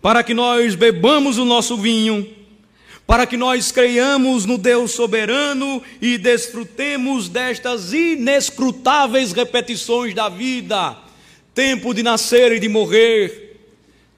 para 0.00 0.22
que 0.22 0.34
nós 0.34 0.74
bebamos 0.74 1.38
o 1.38 1.44
nosso 1.44 1.76
vinho 1.76 2.40
para 3.10 3.26
que 3.26 3.36
nós 3.36 3.72
creiamos 3.72 4.46
no 4.46 4.56
Deus 4.56 4.92
soberano 4.92 5.82
e 6.00 6.16
desfrutemos 6.16 7.28
destas 7.28 7.92
inescrutáveis 7.92 9.32
repetições 9.32 10.14
da 10.14 10.28
vida: 10.28 10.96
tempo 11.52 11.92
de 11.92 12.04
nascer 12.04 12.52
e 12.52 12.60
de 12.60 12.68
morrer, 12.68 13.58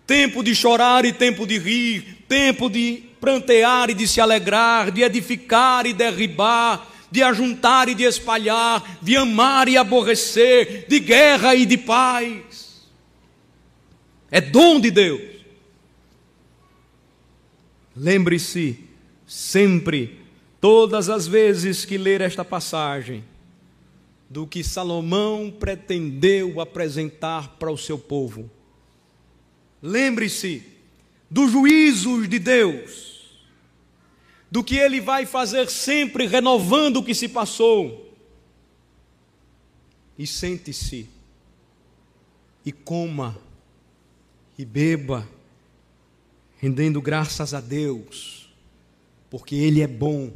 tempo 0.07 0.45
de 0.45 0.55
chorar 0.55 1.07
e 1.07 1.13
tempo 1.15 1.47
de 1.47 1.57
rir, 1.57 2.19
tempo 2.29 2.69
de 2.69 3.05
prantear 3.19 3.89
e 3.89 3.95
de 3.95 4.07
se 4.07 4.21
alegrar, 4.21 4.91
de 4.91 5.01
edificar 5.01 5.87
e 5.87 5.95
derribar, 5.95 6.87
de 7.11 7.23
ajuntar 7.23 7.89
e 7.89 7.95
de 7.95 8.05
espalhar, 8.05 8.99
de 9.01 9.17
amar 9.17 9.69
e 9.69 9.79
aborrecer, 9.79 10.85
de 10.87 11.01
guerra 11.01 11.55
e 11.55 11.65
de 11.65 11.79
paz. 11.79 12.62
É 14.33 14.41
dom 14.41 14.81
de 14.81 14.91
Deus. 14.91 15.21
Lembre-se 17.95 18.83
sempre, 19.27 20.21
todas 20.59 21.11
as 21.11 21.27
vezes 21.27 21.85
que 21.85 21.99
ler 21.99 22.23
esta 22.23 22.43
passagem, 22.43 23.23
do 24.31 24.47
que 24.47 24.65
Salomão 24.65 25.55
pretendeu 25.61 26.63
apresentar 26.63 27.59
para 27.59 27.71
o 27.71 27.77
seu 27.77 27.99
povo. 27.99 28.51
Lembre-se 29.83 30.67
dos 31.31 31.53
juízos 31.53 32.27
de 32.27 32.39
Deus, 32.39 33.37
do 34.51 34.65
que 34.65 34.77
ele 34.77 34.99
vai 34.99 35.27
fazer 35.27 35.69
sempre 35.69 36.27
renovando 36.27 36.97
o 36.97 37.05
que 37.05 37.15
se 37.15 37.29
passou. 37.29 38.17
E 40.19 40.27
sente-se, 40.27 41.07
e 42.65 42.73
coma, 42.73 43.37
e 44.59 44.65
beba 44.65 45.29
rendendo 46.59 47.03
graças 47.03 47.53
a 47.55 47.61
Deus, 47.61 48.49
porque 49.29 49.55
Ele 49.57 49.81
é 49.83 49.87
bom 49.87 50.33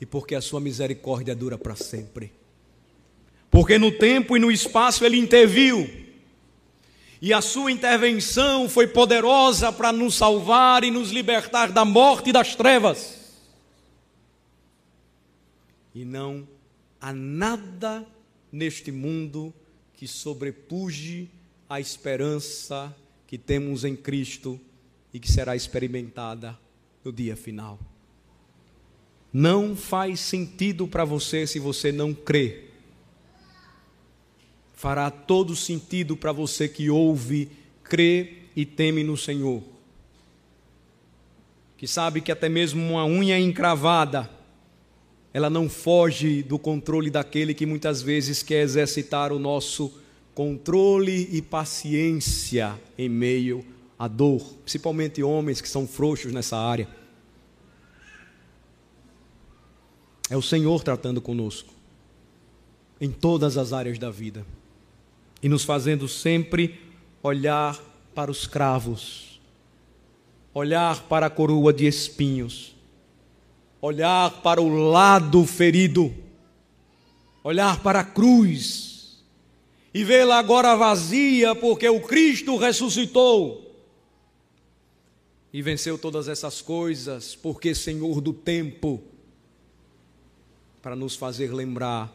e 0.00 0.06
porque 0.06 0.34
a 0.34 0.40
sua 0.40 0.60
misericórdia 0.60 1.34
dura 1.34 1.58
para 1.58 1.74
sempre. 1.74 2.32
Porque 3.50 3.78
no 3.78 3.90
tempo 3.90 4.36
e 4.36 4.40
no 4.40 4.50
espaço 4.50 5.04
Ele 5.04 5.16
interviu, 5.16 6.04
e 7.20 7.32
a 7.32 7.40
sua 7.40 7.72
intervenção 7.72 8.68
foi 8.68 8.86
poderosa 8.86 9.72
para 9.72 9.90
nos 9.90 10.14
salvar 10.14 10.84
e 10.84 10.90
nos 10.90 11.10
libertar 11.10 11.72
da 11.72 11.84
morte 11.84 12.30
e 12.30 12.32
das 12.32 12.54
trevas. 12.54 13.18
E 15.94 16.04
não 16.04 16.46
há 17.00 17.12
nada 17.12 18.06
neste 18.52 18.92
mundo 18.92 19.54
que 19.94 20.06
sobrepuje 20.06 21.30
a 21.68 21.80
esperança 21.80 22.94
que 23.34 23.38
temos 23.38 23.84
em 23.84 23.96
Cristo 23.96 24.60
e 25.12 25.18
que 25.18 25.28
será 25.28 25.56
experimentada 25.56 26.56
no 27.04 27.12
dia 27.12 27.34
final. 27.34 27.80
Não 29.32 29.74
faz 29.74 30.20
sentido 30.20 30.86
para 30.86 31.04
você 31.04 31.44
se 31.44 31.58
você 31.58 31.90
não 31.90 32.14
crê. 32.14 32.66
Fará 34.72 35.10
todo 35.10 35.56
sentido 35.56 36.16
para 36.16 36.30
você 36.30 36.68
que 36.68 36.88
ouve, 36.88 37.50
crê 37.82 38.34
e 38.54 38.64
teme 38.64 39.02
no 39.02 39.16
Senhor. 39.16 39.64
Que 41.76 41.88
sabe 41.88 42.20
que 42.20 42.30
até 42.30 42.48
mesmo 42.48 42.88
uma 42.88 43.04
unha 43.04 43.36
encravada, 43.36 44.30
ela 45.32 45.50
não 45.50 45.68
foge 45.68 46.40
do 46.40 46.56
controle 46.56 47.10
daquele 47.10 47.52
que 47.52 47.66
muitas 47.66 48.00
vezes 48.00 48.44
quer 48.44 48.62
exercitar 48.62 49.32
o 49.32 49.40
nosso 49.40 50.03
controle 50.34 51.28
e 51.32 51.40
paciência 51.40 52.78
em 52.98 53.08
meio 53.08 53.64
a 53.98 54.08
dor, 54.08 54.42
principalmente 54.62 55.22
homens 55.22 55.60
que 55.60 55.68
são 55.68 55.86
frouxos 55.86 56.32
nessa 56.32 56.56
área. 56.56 56.88
É 60.28 60.36
o 60.36 60.42
Senhor 60.42 60.82
tratando 60.82 61.20
conosco, 61.20 61.72
em 63.00 63.10
todas 63.10 63.56
as 63.56 63.72
áreas 63.72 63.98
da 63.98 64.10
vida, 64.10 64.44
e 65.42 65.48
nos 65.48 65.62
fazendo 65.64 66.08
sempre 66.08 66.80
olhar 67.22 67.78
para 68.14 68.30
os 68.30 68.46
cravos, 68.46 69.40
olhar 70.52 71.02
para 71.04 71.26
a 71.26 71.30
coroa 71.30 71.72
de 71.72 71.86
espinhos, 71.86 72.74
olhar 73.80 74.42
para 74.42 74.60
o 74.60 74.68
lado 74.68 75.44
ferido, 75.44 76.12
olhar 77.42 77.80
para 77.80 78.00
a 78.00 78.04
cruz, 78.04 78.93
e 79.94 80.02
vê-la 80.02 80.40
agora 80.40 80.74
vazia, 80.74 81.54
porque 81.54 81.88
o 81.88 82.00
Cristo 82.00 82.56
ressuscitou 82.56 83.64
e 85.52 85.62
venceu 85.62 85.96
todas 85.96 86.26
essas 86.26 86.60
coisas, 86.60 87.36
porque 87.36 87.76
Senhor 87.76 88.20
do 88.20 88.32
tempo, 88.32 89.00
para 90.82 90.96
nos 90.96 91.14
fazer 91.14 91.54
lembrar 91.54 92.12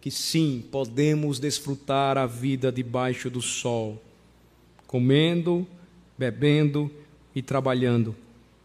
que 0.00 0.10
sim, 0.10 0.66
podemos 0.72 1.38
desfrutar 1.38 2.16
a 2.16 2.24
vida 2.24 2.72
debaixo 2.72 3.28
do 3.28 3.42
sol, 3.42 4.02
comendo, 4.86 5.66
bebendo 6.16 6.90
e 7.34 7.42
trabalhando, 7.42 8.16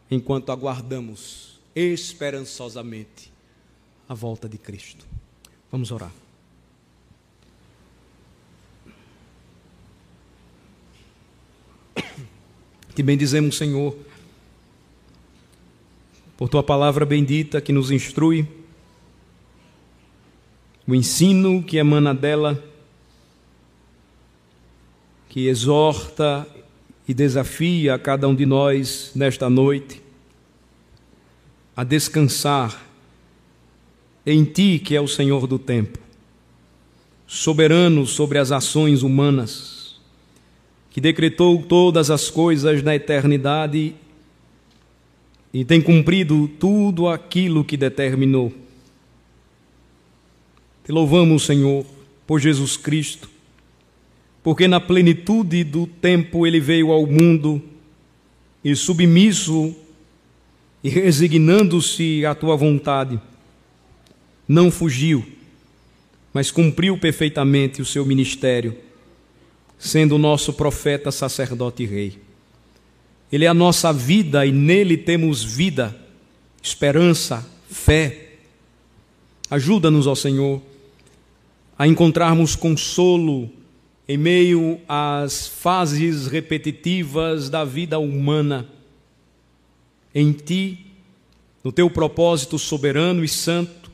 enquanto 0.10 0.54
aguardamos 0.54 1.60
esperançosamente 1.76 3.30
a 4.08 4.14
volta 4.14 4.48
de 4.48 4.58
Cristo. 4.58 5.06
Vamos 5.70 5.92
orar. 5.92 6.25
Te 12.96 13.04
bendizemos, 13.04 13.58
Senhor, 13.58 13.94
por 16.38 16.48
tua 16.48 16.64
palavra 16.64 17.06
bendita 17.06 17.60
que 17.60 17.74
nos 17.74 17.92
instrui, 17.92 18.48
o 20.88 20.96
ensino 20.96 21.62
que 21.62 21.76
emana 21.76 22.14
dela, 22.16 22.64
que 25.28 25.48
exorta 25.48 26.48
e 27.06 27.14
desafia 27.14 27.96
a 27.96 28.00
cada 28.00 28.30
um 28.30 28.34
de 28.34 28.46
nós 28.46 29.12
nesta 29.14 29.50
noite 29.50 30.02
a 31.76 31.84
descansar 31.84 32.82
em 34.26 34.46
Ti, 34.46 34.80
que 34.80 34.96
é 34.96 35.02
o 35.02 35.08
Senhor 35.08 35.46
do 35.48 35.60
tempo, 35.60 36.00
soberano 37.28 38.08
sobre 38.08 38.38
as 38.38 38.54
ações 38.54 39.04
humanas, 39.04 39.75
que 40.96 41.02
decretou 41.02 41.62
todas 41.62 42.10
as 42.10 42.30
coisas 42.30 42.82
na 42.82 42.96
eternidade 42.96 43.94
e 45.54 45.66
tem 45.66 45.82
cumprido 45.82 46.48
tudo 46.58 47.10
aquilo 47.10 47.66
que 47.66 47.76
determinou. 47.76 48.54
Te 50.86 50.94
louvamos, 50.94 51.44
Senhor, 51.44 51.86
por 52.26 52.40
Jesus 52.40 52.78
Cristo, 52.78 53.30
porque 54.42 54.70
na 54.70 54.80
plenitude 54.80 55.66
do 55.66 55.86
tempo 55.86 56.48
ele 56.48 56.62
veio 56.62 56.94
ao 56.94 57.06
mundo 57.06 57.62
e 58.64 58.74
submisso 58.74 59.76
e 60.82 60.88
resignando-se 60.88 62.26
à 62.26 62.34
tua 62.34 62.56
vontade 62.56 63.20
não 64.48 64.72
fugiu, 64.72 65.26
mas 66.34 66.52
cumpriu 66.52 66.98
perfeitamente 66.98 67.82
o 67.82 67.86
seu 67.86 68.06
ministério, 68.06 68.85
sendo 69.78 70.16
o 70.16 70.20
nosso 70.20 70.54
profeta, 70.54 71.12
sacerdote 71.12 71.84
e 71.84 71.86
rei. 71.86 72.20
Ele 73.32 73.46
é 73.46 73.48
a 73.48 73.54
nossa 73.54 73.92
vida 73.92 74.46
e 74.46 74.52
nele 74.52 74.98
temos 74.98 75.44
vida, 75.44 75.96
esperança, 76.62 77.46
fé. 77.70 78.34
Ajuda-nos, 79.50 80.08
ó 80.08 80.16
Senhor, 80.16 80.62
a 81.78 81.88
encontrarmos 81.88 82.56
consolo 82.56 83.50
em 84.08 84.18
meio 84.18 84.80
às 84.88 85.48
fases 85.48 86.28
repetitivas 86.28 87.50
da 87.50 87.66
vida 87.66 87.98
humana. 88.00 88.68
Em 90.14 90.32
Ti, 90.32 90.86
no 91.64 91.72
Teu 91.72 91.90
propósito 91.90 92.58
soberano 92.58 93.24
e 93.24 93.28
santo, 93.28 93.92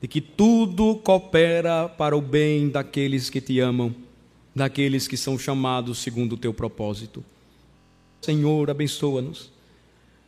de 0.00 0.08
que 0.08 0.20
tudo 0.20 0.96
coopera 0.96 1.88
para 1.88 2.16
o 2.16 2.20
bem 2.20 2.68
daqueles 2.68 3.30
que 3.30 3.40
te 3.40 3.60
amam, 3.60 3.94
daqueles 4.54 5.08
que 5.08 5.16
são 5.16 5.38
chamados 5.38 5.98
segundo 5.98 6.34
o 6.34 6.36
teu 6.36 6.54
propósito. 6.54 7.24
Senhor, 8.20 8.70
abençoa-nos 8.70 9.50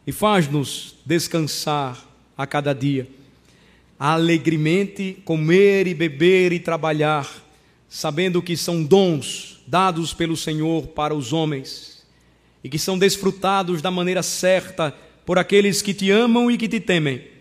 e 0.07 0.13
faz-nos 0.13 0.97
descansar 1.05 2.05
a 2.37 2.47
cada 2.47 2.73
dia, 2.73 3.09
alegremente 3.99 5.23
comer 5.25 5.87
e 5.87 5.95
beber 5.95 6.53
e 6.53 6.61
trabalhar, 6.61 7.45
sabendo 7.89 8.43
que 8.43 8.57
são 8.57 8.83
dons 8.83 9.63
dados 9.67 10.13
pelo 10.13 10.37
Senhor 10.37 10.89
para 10.89 11.15
os 11.15 11.33
homens 11.33 12.05
e 12.63 12.69
que 12.69 12.79
são 12.79 12.99
desfrutados 12.99 13.81
da 13.81 13.91
maneira 13.91 14.23
certa 14.23 14.95
por 15.25 15.39
aqueles 15.39 15.81
que 15.81 15.95
te 15.95 16.11
amam 16.11 16.51
e 16.51 16.59
que 16.59 16.69
te 16.69 16.81
temem 16.81 17.37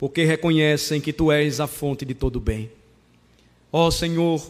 porque 0.00 0.24
reconhecem 0.24 0.98
que 0.98 1.12
tu 1.12 1.30
és 1.30 1.60
a 1.60 1.66
fonte 1.66 2.06
de 2.06 2.14
todo 2.14 2.40
bem. 2.40 2.70
Ó 3.70 3.90
Senhor, 3.90 4.40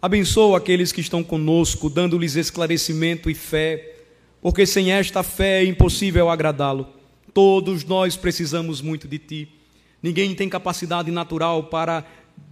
abençoa 0.00 0.58
aqueles 0.58 0.92
que 0.92 1.00
estão 1.00 1.22
conosco, 1.22 1.90
dando-lhes 1.90 2.36
esclarecimento 2.36 3.28
e 3.28 3.34
fé, 3.34 3.96
porque 4.40 4.64
sem 4.64 4.92
esta 4.92 5.22
fé 5.22 5.62
é 5.62 5.64
impossível 5.64 6.30
agradá-lo. 6.30 6.86
Todos 7.34 7.84
nós 7.84 8.16
precisamos 8.16 8.80
muito 8.80 9.06
de 9.06 9.18
ti. 9.18 9.48
Ninguém 10.02 10.34
tem 10.34 10.48
capacidade 10.48 11.10
natural 11.10 11.64
para, 11.64 12.04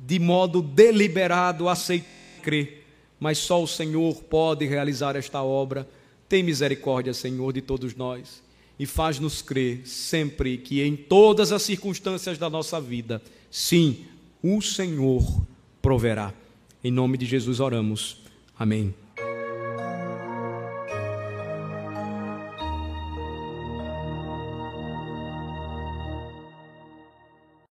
de 0.07 0.19
modo 0.19 0.61
deliberado, 0.61 1.69
aceitar 1.69 2.07
e 2.39 2.41
crer, 2.41 2.87
mas 3.19 3.39
só 3.39 3.63
o 3.63 3.67
Senhor 3.67 4.15
pode 4.25 4.67
realizar 4.67 5.17
esta 5.17 5.43
obra. 5.43 5.89
Tem 6.29 6.43
misericórdia, 6.43 7.15
Senhor, 7.15 7.53
de 7.53 7.63
todos 7.63 7.95
nós 7.95 8.43
e 8.79 8.87
faz-nos 8.87 9.43
crer 9.43 9.83
sempre 9.87 10.57
que 10.57 10.83
em 10.83 10.95
todas 10.95 11.51
as 11.51 11.63
circunstâncias 11.63 12.39
da 12.39 12.49
nossa 12.49 12.81
vida, 12.81 13.21
sim, 13.51 14.05
o 14.43 14.63
Senhor 14.63 15.43
proverá. 15.83 16.33
Em 16.83 16.91
nome 16.91 17.19
de 17.19 17.27
Jesus 17.27 17.61
oramos. 17.61 18.19
Amém. 18.59 18.95